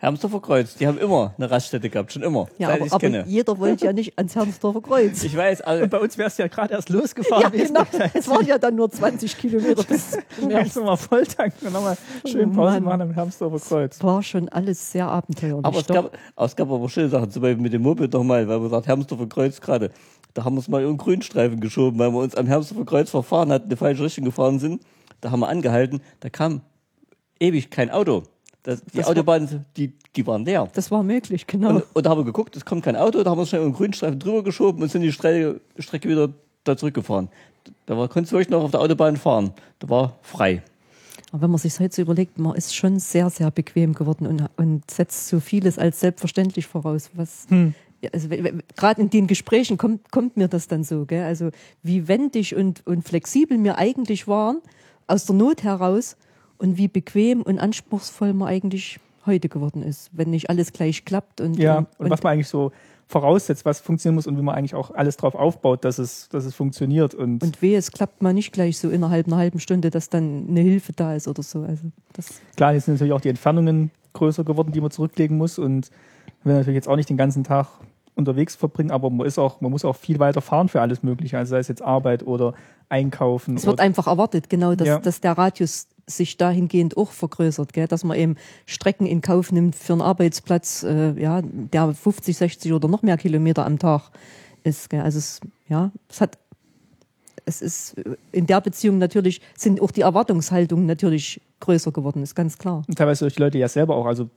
Hermsdorfer 0.05 0.39
Kreuz, 0.39 0.75
die 0.75 0.85
haben 0.85 0.99
immer 0.99 1.33
eine 1.35 1.49
Raststätte 1.49 1.89
gehabt, 1.89 2.13
schon 2.13 2.21
immer. 2.21 2.47
Ja, 2.59 2.67
seit 2.67 2.81
aber, 2.81 2.91
aber 2.91 2.99
kenne. 2.99 3.23
jeder 3.27 3.57
wollte 3.57 3.85
ja 3.85 3.91
nicht 3.93 4.15
ans 4.19 4.35
Hermsdorfer 4.35 4.81
Kreuz. 4.81 5.23
Ich 5.23 5.35
weiß, 5.35 5.61
also, 5.61 5.83
und 5.83 5.89
bei 5.89 5.97
uns 5.99 6.15
wärst 6.19 6.37
du 6.37 6.43
ja 6.43 6.47
gerade 6.47 6.73
erst 6.75 6.89
losgefahren. 6.89 7.41
Ja, 7.41 7.49
gewesen. 7.49 7.73
genau. 7.73 8.05
Es 8.13 8.29
waren 8.29 8.45
ja 8.45 8.59
dann 8.59 8.75
nur 8.75 8.91
20 8.91 9.35
Kilometer 9.35 9.81
bis 9.83 10.11
zum 10.39 10.51
Ja, 10.51 10.59
jetzt 10.59 10.75
nochmal 10.75 10.97
voll 10.97 11.25
tanken 11.25 11.65
und 11.65 11.73
nochmal 11.73 11.97
schön 12.23 12.51
Oh 12.51 12.53
Pause 12.53 12.73
Mann. 12.81 12.83
machen 12.83 13.01
am 13.01 13.11
Hermsdorfer 13.15 13.59
Kreuz. 13.59 14.03
war 14.03 14.21
schon 14.21 14.47
alles 14.49 14.91
sehr 14.91 15.07
abenteuerlich. 15.07 15.65
aber 15.65 15.79
es 15.79 15.87
gab, 15.87 16.11
aber 16.35 16.45
es 16.45 16.55
gab 16.55 16.69
aber 16.71 16.87
schöne 16.87 17.09
Sachen, 17.09 17.31
zum 17.31 17.41
Beispiel 17.41 17.63
mit 17.63 17.73
dem 17.73 17.81
Moped 17.81 18.13
nochmal, 18.13 18.47
weil 18.47 18.59
wir 18.59 18.63
gesagt, 18.69 18.85
Hermsdorfer 18.85 19.25
Kreuz 19.27 19.59
gerade, 19.59 19.89
da 20.35 20.43
haben 20.43 20.53
wir 20.53 20.59
uns 20.59 20.67
mal 20.67 20.83
über 20.83 20.91
den 20.93 20.97
Grünstreifen 20.97 21.59
geschoben, 21.59 21.97
weil 21.97 22.11
wir 22.11 22.19
uns 22.19 22.35
am 22.35 22.45
Hermsdorfer 22.45 22.85
Kreuz 22.85 23.09
verfahren 23.09 23.51
hatten, 23.51 23.63
in 23.63 23.69
die 23.71 23.75
falsche 23.75 24.03
Richtung 24.03 24.25
gefahren 24.25 24.59
sind. 24.59 24.83
Da 25.21 25.31
haben 25.31 25.39
wir 25.39 25.47
angehalten, 25.47 26.01
da 26.19 26.29
kam 26.29 26.61
ewig 27.39 27.71
kein 27.71 27.89
Auto. 27.89 28.21
Das, 28.65 28.81
die 28.83 28.97
Das 28.97 29.05
war- 29.05 29.11
Autobahnen, 29.11 29.65
die, 29.77 29.93
die 30.15 30.25
waren 30.27 30.43
leer. 30.43 30.67
das 30.73 30.89
war 30.91 31.03
möglich, 31.03 31.45
genau. 31.47 31.69
Und, 31.69 31.83
und 31.93 32.05
da 32.05 32.09
haben 32.09 32.19
wir 32.19 32.25
geguckt, 32.25 32.55
es 32.55 32.65
kommt 32.65 32.83
kein 32.83 32.95
Auto, 32.95 33.21
da 33.23 33.29
haben 33.29 33.37
wir 33.37 33.41
uns 33.41 33.49
schnell 33.49 33.61
den 33.61 33.73
Grünstreifen 33.73 34.19
drüber 34.19 34.43
geschoben 34.43 34.81
und 34.81 34.89
sind 34.91 35.01
die 35.03 35.11
Strecke, 35.11 35.61
Strecke 35.77 36.09
wieder 36.09 36.29
da 36.63 36.75
zurückgefahren. 36.75 37.29
Da 37.85 37.95
war, 37.97 38.07
konntest 38.07 38.31
du 38.33 38.37
wirklich 38.37 38.49
noch 38.49 38.63
auf 38.63 38.71
der 38.71 38.79
Autobahn 38.81 39.17
fahren. 39.17 39.51
Da 39.79 39.87
war 39.89 40.17
frei. 40.23 40.63
Aber 41.31 41.43
wenn 41.43 41.51
man 41.51 41.59
sich 41.59 41.79
heute 41.79 41.95
so 41.95 42.01
überlegt, 42.01 42.37
man 42.39 42.55
ist 42.55 42.75
schon 42.75 42.99
sehr, 42.99 43.29
sehr 43.29 43.51
bequem 43.51 43.93
geworden 43.93 44.25
und, 44.25 44.49
und 44.57 44.89
setzt 44.89 45.27
so 45.27 45.39
vieles 45.39 45.77
als 45.77 45.99
selbstverständlich 45.99 46.65
voraus. 46.65 47.09
Was, 47.13 47.45
ja, 48.01 48.09
also, 48.13 48.29
gerade 48.75 49.01
in 49.01 49.09
den 49.09 49.27
Gesprächen 49.27 49.77
kommt, 49.77 50.11
kommt 50.11 50.37
mir 50.37 50.47
das 50.47 50.67
dann 50.67 50.83
so. 50.83 51.05
Gell? 51.05 51.23
Also 51.23 51.49
wie 51.83 52.07
wendig 52.07 52.55
und, 52.55 52.85
und 52.87 53.07
flexibel 53.07 53.61
wir 53.63 53.77
eigentlich 53.77 54.27
waren, 54.27 54.59
aus 55.07 55.25
der 55.25 55.35
Not 55.35 55.63
heraus 55.63 56.17
und 56.57 56.77
wie 56.77 56.87
bequem 56.87 57.41
und 57.41 57.59
anspruchsvoll 57.59 58.33
man 58.33 58.47
eigentlich 58.47 58.99
heute 59.25 59.49
geworden 59.49 59.81
ist, 59.81 60.09
wenn 60.13 60.29
nicht 60.29 60.49
alles 60.49 60.71
gleich 60.71 61.05
klappt. 61.05 61.41
Und, 61.41 61.57
Ja, 61.57 61.79
und, 61.79 61.87
und 61.97 62.09
was 62.09 62.21
man 62.23 62.33
eigentlich 62.33 62.47
so 62.47 62.71
voraussetzt, 63.07 63.65
was 63.65 63.79
funktionieren 63.79 64.15
muss 64.15 64.27
und 64.27 64.37
wie 64.37 64.41
man 64.41 64.55
eigentlich 64.55 64.75
auch 64.75 64.91
alles 64.91 65.17
drauf 65.17 65.35
aufbaut, 65.35 65.85
dass 65.85 65.99
es, 65.99 66.29
dass 66.29 66.45
es 66.45 66.55
funktioniert. 66.55 67.13
Und, 67.13 67.43
und 67.43 67.61
weh, 67.61 67.75
es 67.75 67.91
klappt 67.91 68.21
mal 68.21 68.33
nicht 68.33 68.51
gleich 68.51 68.77
so 68.77 68.89
innerhalb 68.89 69.27
einer 69.27 69.37
halben 69.37 69.59
Stunde, 69.59 69.89
dass 69.89 70.09
dann 70.09 70.47
eine 70.49 70.61
Hilfe 70.61 70.93
da 70.93 71.13
ist 71.15 71.27
oder 71.27 71.43
so. 71.43 71.61
Also 71.61 71.83
das 72.13 72.41
klar, 72.55 72.73
jetzt 72.73 72.85
sind 72.85 72.95
natürlich 72.95 73.13
auch 73.13 73.21
die 73.21 73.29
Entfernungen 73.29 73.91
größer 74.13 74.43
geworden, 74.43 74.71
die 74.71 74.81
man 74.81 74.91
zurücklegen 74.91 75.37
muss. 75.37 75.59
Und 75.59 75.89
will 76.45 76.53
natürlich 76.55 76.75
jetzt 76.75 76.87
auch 76.87 76.95
nicht 76.95 77.09
den 77.09 77.17
ganzen 77.17 77.43
Tag 77.43 77.67
unterwegs 78.15 78.55
verbringen, 78.55 78.91
aber 78.91 79.09
man 79.09 79.27
ist 79.27 79.37
auch, 79.37 79.59
man 79.61 79.71
muss 79.71 79.83
auch 79.83 79.95
viel 79.95 80.19
weiter 80.19 80.41
fahren 80.41 80.69
für 80.69 80.79
alles 80.79 81.03
Mögliche, 81.03 81.37
also 81.37 81.51
sei 81.51 81.59
es 81.59 81.67
jetzt 81.67 81.81
Arbeit 81.81 82.25
oder 82.25 82.53
Einkaufen. 82.87 83.57
Es 83.57 83.65
wird 83.65 83.81
einfach 83.81 84.07
erwartet, 84.07 84.49
genau, 84.49 84.73
dass, 84.75 84.87
Ja. 84.87 84.99
dass 84.99 85.19
der 85.19 85.37
Radius 85.37 85.87
sich 86.07 86.37
dahingehend 86.37 86.97
auch 86.97 87.11
vergrößert, 87.11 87.73
gell? 87.73 87.87
dass 87.87 88.03
man 88.03 88.17
eben 88.17 88.35
Strecken 88.65 89.05
in 89.07 89.21
Kauf 89.21 89.51
nimmt 89.51 89.75
für 89.75 89.93
einen 89.93 90.01
Arbeitsplatz, 90.01 90.83
äh, 90.83 91.19
ja, 91.19 91.41
der 91.43 91.93
50, 91.93 92.37
60 92.37 92.73
oder 92.73 92.87
noch 92.87 93.01
mehr 93.01 93.17
Kilometer 93.17 93.65
am 93.65 93.79
Tag 93.79 94.11
ist. 94.63 94.89
Gell? 94.89 95.01
Also 95.01 95.17
es, 95.17 95.39
ja, 95.67 95.91
es 96.09 96.21
hat, 96.21 96.37
es 97.45 97.61
ist 97.61 97.97
äh, 97.97 98.15
in 98.31 98.45
der 98.45 98.61
Beziehung 98.61 98.97
natürlich 98.99 99.41
sind 99.57 99.81
auch 99.81 99.91
die 99.91 100.01
Erwartungshaltungen 100.01 100.85
natürlich 100.85 101.41
größer 101.59 101.91
geworden, 101.91 102.21
ist 102.21 102.35
ganz 102.35 102.57
klar. 102.57 102.83
und 102.87 102.97
teilweise 102.97 103.25
durch 103.25 103.35
die 103.35 103.41
Leute 103.41 103.57
ja 103.57 103.67
selber 103.67 103.95
auch. 103.95 104.05
Also 104.05 104.29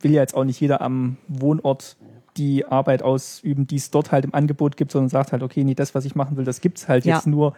will 0.00 0.12
ja 0.12 0.20
jetzt 0.22 0.34
auch 0.34 0.44
nicht 0.44 0.60
jeder 0.60 0.80
am 0.80 1.16
Wohnort 1.28 1.96
die 2.36 2.64
Arbeit 2.64 3.02
ausüben, 3.02 3.66
die 3.66 3.76
es 3.76 3.90
dort 3.90 4.12
halt 4.12 4.24
im 4.24 4.32
Angebot 4.34 4.76
gibt, 4.76 4.92
sondern 4.92 5.08
sagt 5.10 5.32
halt, 5.32 5.42
okay, 5.42 5.64
nee, 5.64 5.74
das, 5.74 5.94
was 5.94 6.04
ich 6.04 6.14
machen 6.14 6.36
will, 6.36 6.44
das 6.44 6.60
gibt's 6.60 6.88
halt 6.88 7.04
Ja. 7.04 7.16
jetzt 7.16 7.26
nur 7.26 7.54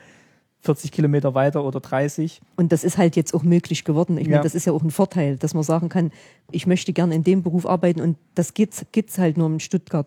40 0.62 0.92
Kilometer 0.92 1.34
weiter 1.34 1.64
oder 1.64 1.80
30. 1.80 2.40
Und 2.56 2.72
das 2.72 2.84
ist 2.84 2.96
halt 2.96 3.16
jetzt 3.16 3.34
auch 3.34 3.42
möglich 3.42 3.84
geworden. 3.84 4.16
Ich 4.16 4.26
Ja. 4.26 4.32
meine, 4.32 4.42
das 4.44 4.54
ist 4.54 4.64
ja 4.64 4.72
auch 4.72 4.82
ein 4.82 4.90
Vorteil, 4.90 5.36
dass 5.36 5.54
man 5.54 5.62
sagen 5.64 5.88
kann, 5.88 6.12
ich 6.50 6.66
möchte 6.66 6.92
gerne 6.92 7.14
in 7.14 7.24
dem 7.24 7.42
Beruf 7.42 7.66
arbeiten 7.66 8.00
und 8.00 8.16
das 8.34 8.54
geht's, 8.54 8.86
geht's 8.92 9.18
halt 9.18 9.36
nur 9.36 9.48
in 9.48 9.60
Stuttgart. 9.60 10.06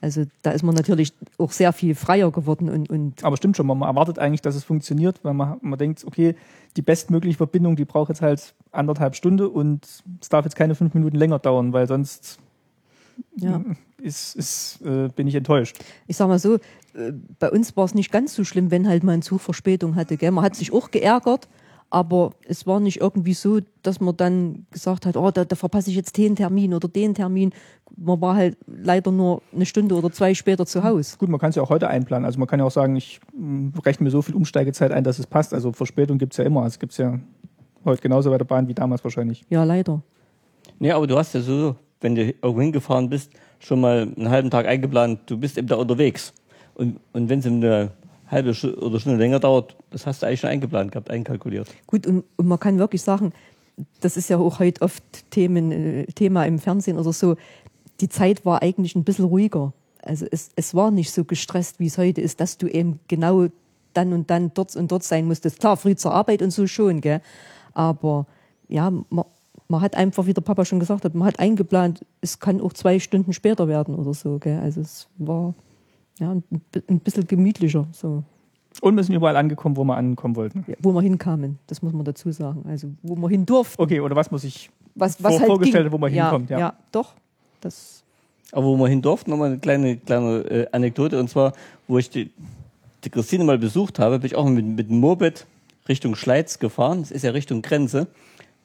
Also 0.00 0.24
da 0.42 0.50
ist 0.50 0.62
man 0.62 0.74
natürlich 0.74 1.12
auch 1.38 1.50
sehr 1.50 1.72
viel 1.72 1.94
freier 1.94 2.30
geworden 2.30 2.68
und, 2.68 2.90
und 2.90 3.24
Aber 3.24 3.36
stimmt 3.36 3.56
schon, 3.56 3.66
man 3.66 3.78
man 3.78 3.88
erwartet 3.88 4.18
eigentlich, 4.18 4.42
dass 4.42 4.54
es 4.54 4.62
funktioniert, 4.62 5.18
weil 5.24 5.34
man, 5.34 5.56
man 5.62 5.78
denkt, 5.78 6.04
okay, 6.06 6.36
die 6.76 6.82
bestmögliche 6.82 7.38
Verbindung, 7.38 7.76
die 7.76 7.86
braucht 7.86 8.10
jetzt 8.10 8.22
halt 8.22 8.54
anderthalb 8.72 9.16
Stunden 9.16 9.46
und 9.46 9.86
es 10.20 10.28
darf 10.28 10.44
jetzt 10.44 10.54
keine 10.54 10.74
fünf 10.74 10.94
Minuten 10.94 11.16
länger 11.16 11.38
dauern, 11.38 11.72
weil 11.72 11.88
sonst 11.88 12.38
ja. 13.36 13.62
Ist, 14.06 14.36
ist, 14.36 14.80
äh, 14.84 15.08
bin 15.08 15.26
ich 15.26 15.34
enttäuscht. 15.34 15.78
Ich 16.06 16.16
sag 16.16 16.28
mal 16.28 16.38
so, 16.38 16.54
äh, 16.54 17.12
bei 17.38 17.50
uns 17.50 17.76
war 17.76 17.84
es 17.84 17.94
nicht 17.94 18.10
ganz 18.10 18.34
so 18.34 18.44
schlimm, 18.44 18.70
wenn 18.70 18.88
halt 18.88 19.02
mal 19.02 19.12
ein 19.12 19.22
Zug 19.22 19.40
Verspätung 19.40 19.96
hatte. 19.96 20.16
Gell? 20.16 20.30
Man 20.30 20.44
hat 20.44 20.56
sich 20.56 20.72
auch 20.72 20.90
geärgert, 20.90 21.48
aber 21.90 22.32
es 22.46 22.66
war 22.66 22.80
nicht 22.80 23.00
irgendwie 23.00 23.34
so, 23.34 23.60
dass 23.82 24.00
man 24.00 24.16
dann 24.16 24.66
gesagt 24.70 25.06
hat, 25.06 25.16
oh, 25.16 25.30
da, 25.30 25.44
da 25.44 25.56
verpasse 25.56 25.90
ich 25.90 25.96
jetzt 25.96 26.16
den 26.16 26.36
Termin 26.36 26.74
oder 26.74 26.88
den 26.88 27.14
Termin. 27.14 27.52
Man 27.96 28.20
war 28.20 28.36
halt 28.36 28.56
leider 28.66 29.12
nur 29.12 29.42
eine 29.54 29.66
Stunde 29.66 29.94
oder 29.94 30.10
zwei 30.10 30.34
später 30.34 30.66
zu 30.66 30.82
Hause. 30.82 31.16
Gut, 31.18 31.28
man 31.28 31.40
kann 31.40 31.50
es 31.50 31.56
ja 31.56 31.62
auch 31.62 31.70
heute 31.70 31.88
einplanen. 31.88 32.24
Also 32.24 32.38
man 32.38 32.48
kann 32.48 32.58
ja 32.58 32.66
auch 32.66 32.70
sagen, 32.70 32.96
ich 32.96 33.20
mh, 33.34 33.80
rechne 33.84 34.04
mir 34.04 34.10
so 34.10 34.22
viel 34.22 34.34
Umsteigezeit 34.34 34.92
ein, 34.92 35.04
dass 35.04 35.18
es 35.18 35.26
passt. 35.26 35.54
Also 35.54 35.72
Verspätung 35.72 36.18
gibt's 36.18 36.36
ja 36.36 36.44
immer. 36.44 36.64
Es 36.66 36.78
gibt's 36.78 36.96
ja 36.96 37.18
heute 37.84 38.02
genauso 38.02 38.30
bei 38.30 38.38
der 38.38 38.44
Bahn 38.44 38.68
wie 38.68 38.74
damals 38.74 39.04
wahrscheinlich. 39.04 39.44
Ja, 39.48 39.64
leider. 39.64 40.02
Nee, 40.78 40.90
aber 40.90 41.06
du 41.06 41.16
hast 41.16 41.34
ja 41.34 41.40
so, 41.40 41.76
wenn 42.00 42.14
du 42.14 42.22
irgendwo 42.22 42.60
hingefahren 42.60 43.08
bist, 43.08 43.32
schon 43.66 43.80
mal 43.80 44.02
einen 44.02 44.30
halben 44.30 44.50
Tag 44.50 44.66
eingeplant, 44.66 45.20
du 45.26 45.36
bist 45.36 45.58
eben 45.58 45.66
da 45.66 45.76
unterwegs. 45.76 46.32
Und, 46.74 47.00
und 47.12 47.28
wenn 47.28 47.40
es 47.40 47.46
eine 47.46 47.90
halbe 48.30 48.50
oder 48.50 49.00
Stunde 49.00 49.18
länger 49.18 49.40
dauert, 49.40 49.76
das 49.90 50.06
hast 50.06 50.22
du 50.22 50.26
eigentlich 50.26 50.40
schon 50.40 50.50
eingeplant 50.50 50.92
gehabt, 50.92 51.10
einkalkuliert. 51.10 51.68
Gut, 51.86 52.06
und, 52.06 52.24
und 52.36 52.46
man 52.46 52.60
kann 52.60 52.78
wirklich 52.78 53.02
sagen, 53.02 53.32
das 54.00 54.16
ist 54.16 54.30
ja 54.30 54.38
auch 54.38 54.60
heute 54.60 54.82
oft 54.82 55.02
Themen, 55.30 55.72
äh, 55.72 56.06
Thema 56.06 56.44
im 56.44 56.58
Fernsehen 56.58 56.96
oder 56.96 57.12
so, 57.12 57.36
die 58.00 58.08
Zeit 58.08 58.44
war 58.44 58.62
eigentlich 58.62 58.94
ein 58.94 59.04
bisschen 59.04 59.24
ruhiger. 59.24 59.72
Also 60.02 60.26
es, 60.30 60.50
es 60.54 60.74
war 60.74 60.90
nicht 60.90 61.10
so 61.10 61.24
gestresst, 61.24 61.80
wie 61.80 61.86
es 61.86 61.98
heute 61.98 62.20
ist, 62.20 62.40
dass 62.40 62.58
du 62.58 62.68
eben 62.68 63.00
genau 63.08 63.48
dann 63.94 64.12
und 64.12 64.30
dann 64.30 64.52
dort 64.54 64.76
und 64.76 64.92
dort 64.92 65.02
sein 65.02 65.26
musstest. 65.26 65.58
Klar, 65.58 65.76
früh 65.76 65.96
zur 65.96 66.12
Arbeit 66.12 66.42
und 66.42 66.50
so 66.50 66.66
schon, 66.66 67.00
gell? 67.00 67.20
aber 67.74 68.26
ja, 68.68 68.90
man, 68.90 69.24
man 69.68 69.80
hat 69.80 69.96
einfach, 69.96 70.26
wie 70.26 70.34
der 70.34 70.42
Papa 70.42 70.64
schon 70.64 70.80
gesagt 70.80 71.04
hat, 71.04 71.14
man 71.14 71.26
hat 71.26 71.38
eingeplant, 71.38 72.04
es 72.20 72.38
kann 72.38 72.60
auch 72.60 72.72
zwei 72.72 72.98
Stunden 72.98 73.32
später 73.32 73.68
werden 73.68 73.94
oder 73.94 74.14
so. 74.14 74.38
Gell? 74.38 74.58
Also 74.60 74.80
es 74.80 75.08
war 75.18 75.54
ja, 76.18 76.30
ein, 76.30 76.44
ein 76.88 77.00
bisschen 77.00 77.26
gemütlicher. 77.26 77.86
So. 77.92 78.22
Und 78.80 78.96
wir 78.96 79.04
sind 79.04 79.14
überall 79.14 79.36
angekommen, 79.36 79.76
wo 79.76 79.84
wir 79.84 79.96
ankommen 79.96 80.36
wollten. 80.36 80.64
Ja, 80.66 80.74
wo 80.80 80.92
wir 80.92 81.02
hinkamen, 81.02 81.58
das 81.66 81.82
muss 81.82 81.92
man 81.92 82.04
dazu 82.04 82.30
sagen. 82.30 82.64
Also 82.68 82.88
wo 83.02 83.16
wir 83.16 83.28
hin 83.28 83.46
durften. 83.46 83.80
Okay, 83.80 84.00
oder 84.00 84.16
was 84.16 84.30
muss 84.30 84.44
ich 84.44 84.70
was, 84.94 85.22
was 85.22 85.32
vor, 85.32 85.40
halt 85.40 85.48
vorgestellt, 85.48 85.84
ging. 85.84 85.92
wo 85.92 85.98
man 85.98 86.12
ja, 86.12 86.30
hinkommt? 86.30 86.50
Ja. 86.50 86.58
ja, 86.58 86.74
doch. 86.92 87.14
Das 87.60 88.02
Aber 88.52 88.66
wo 88.66 88.76
wir 88.76 88.88
hin 88.88 89.02
durften, 89.02 89.30
nochmal 89.30 89.50
eine 89.50 89.58
kleine, 89.58 89.96
kleine 89.96 90.38
äh, 90.38 90.66
Anekdote. 90.72 91.18
Und 91.18 91.28
zwar, 91.28 91.52
wo 91.88 91.98
ich 91.98 92.10
die, 92.10 92.30
die 93.04 93.10
Christine 93.10 93.44
mal 93.44 93.58
besucht 93.58 93.98
habe, 93.98 94.18
bin 94.18 94.26
ich 94.26 94.36
auch 94.36 94.46
mit, 94.48 94.64
mit 94.64 94.90
dem 94.90 95.00
Moped 95.00 95.46
Richtung 95.88 96.14
Schleiz 96.14 96.58
gefahren. 96.58 97.00
Das 97.00 97.10
ist 97.10 97.22
ja 97.22 97.30
Richtung 97.30 97.62
Grenze. 97.62 98.08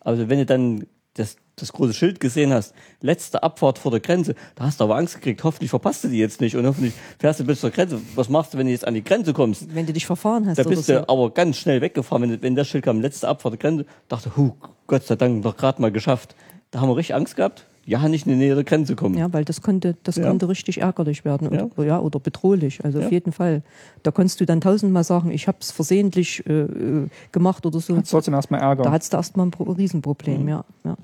Also 0.01 0.29
wenn 0.29 0.39
du 0.39 0.45
dann 0.45 0.85
das, 1.15 1.35
das 1.55 1.73
große 1.73 1.93
Schild 1.93 2.19
gesehen 2.19 2.53
hast, 2.53 2.73
letzte 3.01 3.43
Abfahrt 3.43 3.77
vor 3.79 3.91
der 3.91 3.99
Grenze, 3.99 4.35
da 4.55 4.65
hast 4.65 4.79
du 4.79 4.85
aber 4.85 4.95
Angst 4.95 5.15
gekriegt, 5.15 5.43
hoffentlich 5.43 5.69
verpasst 5.69 6.03
du 6.03 6.07
die 6.07 6.17
jetzt 6.17 6.39
nicht 6.41 6.55
und 6.55 6.65
hoffentlich 6.65 6.93
fährst 7.19 7.39
du 7.39 7.43
bis 7.43 7.59
zur 7.59 7.69
Grenze. 7.69 8.01
Was 8.15 8.29
machst 8.29 8.53
du, 8.53 8.57
wenn 8.57 8.67
du 8.67 8.71
jetzt 8.71 8.87
an 8.87 8.93
die 8.93 9.03
Grenze 9.03 9.33
kommst? 9.33 9.73
wenn 9.75 9.85
du 9.85 9.93
dich 9.93 10.05
verfahren 10.05 10.47
hast 10.47 10.57
Da 10.57 10.63
bist 10.63 10.85
so. 10.85 10.93
du 10.93 11.09
aber 11.09 11.31
ganz 11.31 11.57
schnell 11.57 11.81
weggefahren, 11.81 12.29
wenn, 12.29 12.41
wenn 12.41 12.55
das 12.55 12.67
Schild 12.67 12.85
kam, 12.85 13.01
letzte 13.01 13.27
Abfahrt 13.27 13.53
der 13.53 13.59
Grenze, 13.59 13.85
dachte, 14.07 14.35
hu, 14.35 14.53
Gott 14.87 15.03
sei 15.03 15.15
Dank, 15.15 15.43
doch 15.43 15.57
gerade 15.57 15.81
mal 15.81 15.91
geschafft. 15.91 16.35
Da 16.71 16.79
haben 16.79 16.89
wir 16.89 16.95
richtig 16.95 17.15
Angst 17.15 17.35
gehabt, 17.35 17.65
ja, 17.85 18.07
nicht 18.07 18.25
in 18.27 18.33
die 18.33 18.37
Nähe 18.37 18.53
der 18.55 18.63
Grenze 18.63 18.95
kommen. 18.95 19.17
Ja, 19.17 19.31
weil 19.33 19.43
das 19.43 19.61
konnte, 19.61 19.95
das 20.03 20.15
Ja. 20.15 20.27
konnte 20.27 20.47
richtig 20.47 20.81
ärgerlich 20.81 21.25
werden 21.25 21.47
oder, 21.47 21.69
Ja. 21.77 21.83
ja. 21.83 21.99
oder 21.99 22.19
bedrohlich. 22.19 22.83
Also 22.85 22.99
Ja. 22.99 23.05
auf 23.07 23.11
jeden 23.11 23.31
Fall. 23.31 23.63
Da 24.03 24.11
konntest 24.11 24.39
du 24.39 24.45
dann 24.45 24.61
tausendmal 24.61 25.03
sagen, 25.03 25.31
ich 25.31 25.47
habe 25.47 25.57
es 25.61 25.71
versehentlich 25.71 26.45
äh, 26.45 26.61
äh, 26.61 27.07
gemacht 27.31 27.65
oder 27.65 27.79
so. 27.79 27.97
Hat's 27.97 28.09
trotzdem 28.11 28.33
erstmal 28.35 28.61
Ärger. 28.61 28.83
Da 28.83 28.91
hattest 28.91 29.13
du 29.13 29.17
erstmal 29.17 29.47
ein 29.47 29.51
Pro 29.51 29.63
Riesenproblem, 29.63 30.43
Mhm. 30.43 30.47
ja. 30.49 30.65
ja. 30.85 30.95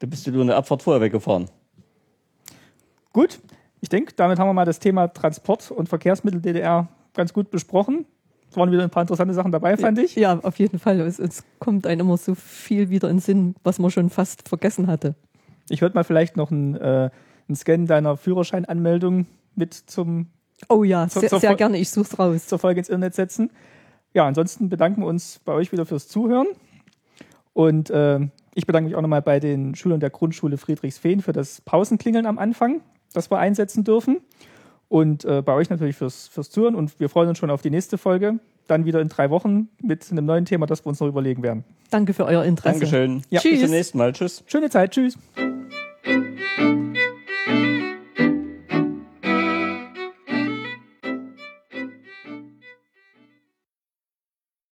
Da 0.00 0.06
bist 0.06 0.26
du 0.26 0.30
nur 0.32 0.42
eine 0.42 0.54
Abfahrt 0.56 0.82
vorher 0.82 1.00
weggefahren. 1.00 1.46
Gut, 3.12 3.40
ich 3.80 3.88
denke, 3.88 4.12
damit 4.16 4.38
haben 4.38 4.48
wir 4.48 4.54
mal 4.54 4.64
das 4.64 4.78
Thema 4.80 5.08
Transport 5.08 5.70
und 5.70 5.88
Verkehrsmittel 5.88 6.40
DDR 6.40 6.88
ganz 7.14 7.32
gut 7.32 7.50
besprochen. 7.50 8.06
Es 8.50 8.56
waren 8.56 8.70
wieder 8.70 8.82
ein 8.82 8.90
paar 8.90 9.02
interessante 9.02 9.34
Sachen 9.34 9.50
dabei, 9.52 9.76
fand 9.76 9.98
ich. 9.98 10.14
Ja, 10.14 10.38
auf 10.42 10.58
jeden 10.58 10.78
Fall. 10.78 11.00
Es, 11.00 11.18
es 11.18 11.42
kommt 11.58 11.86
einem 11.86 12.02
immer 12.02 12.16
so 12.16 12.34
viel 12.34 12.88
wieder 12.90 13.08
in 13.08 13.16
den 13.16 13.20
Sinn, 13.22 13.54
was 13.64 13.78
man 13.78 13.90
schon 13.90 14.10
fast 14.10 14.48
vergessen 14.48 14.86
hatte. 14.86 15.14
Ich 15.68 15.80
würde 15.82 15.94
mal 15.94 16.04
vielleicht 16.04 16.36
noch 16.36 16.50
einen, 16.50 16.74
äh, 16.76 17.10
einen 17.48 17.56
Scan 17.56 17.86
deiner 17.86 18.16
Führerscheinanmeldung 18.16 19.26
mit 19.54 19.74
zum, 19.74 20.26
Oh 20.68 20.84
ja, 20.84 21.08
Zur- 21.08 21.20
sehr, 21.20 21.30
zur 21.30 21.40
sehr 21.40 21.54
gerne. 21.56 21.78
Ich 21.78 21.90
such's 21.90 22.18
raus. 22.18 22.46
zur 22.46 22.58
Folge 22.58 22.80
ins 22.80 22.88
Internet 22.88 23.14
setzen. 23.14 23.50
Ja, 24.14 24.26
ansonsten 24.26 24.68
bedanken 24.68 25.02
wir 25.02 25.06
uns 25.08 25.40
bei 25.44 25.52
euch 25.52 25.72
wieder 25.72 25.84
fürs 25.86 26.06
Zuhören. 26.08 26.46
Und 27.52 27.90
äh, 27.90 28.20
ich 28.54 28.66
bedanke 28.66 28.88
mich 28.88 28.96
auch 28.96 29.02
nochmal 29.02 29.22
bei 29.22 29.40
den 29.40 29.74
Schülern 29.74 30.00
der 30.00 30.10
Grundschule 30.10 30.56
Friedrichsfehn 30.56 31.20
für 31.20 31.32
das 31.32 31.60
Pausenklingeln 31.60 32.26
am 32.26 32.38
Anfang, 32.38 32.80
das 33.12 33.30
wir 33.30 33.38
einsetzen 33.38 33.84
dürfen. 33.84 34.20
Und 34.88 35.24
äh, 35.24 35.42
bei 35.42 35.52
euch 35.54 35.70
natürlich 35.70 35.96
fürs, 35.96 36.28
fürs 36.28 36.50
Zuhören. 36.50 36.74
Und 36.76 36.98
wir 37.00 37.08
freuen 37.08 37.28
uns 37.28 37.38
schon 37.38 37.50
auf 37.50 37.62
die 37.62 37.70
nächste 37.70 37.98
Folge. 37.98 38.38
Dann 38.68 38.84
wieder 38.86 39.00
in 39.00 39.08
drei 39.08 39.30
Wochen 39.30 39.68
mit 39.82 40.10
einem 40.10 40.24
neuen 40.24 40.44
Thema, 40.44 40.66
das 40.66 40.84
wir 40.84 40.88
uns 40.88 41.00
noch 41.00 41.08
überlegen 41.08 41.42
werden. 41.42 41.64
Danke 41.90 42.14
für 42.14 42.24
euer 42.24 42.44
Interesse. 42.44 42.80
Dankeschön. 42.80 43.22
Ja. 43.30 43.40
Bis 43.40 43.42
Tschüss. 43.42 43.60
zum 43.60 43.70
nächsten 43.70 43.98
Mal. 43.98 44.12
Tschüss. 44.12 44.42
Schöne 44.46 44.70
Zeit. 44.70 44.92
Tschüss. 44.92 45.18
Música 46.14 46.83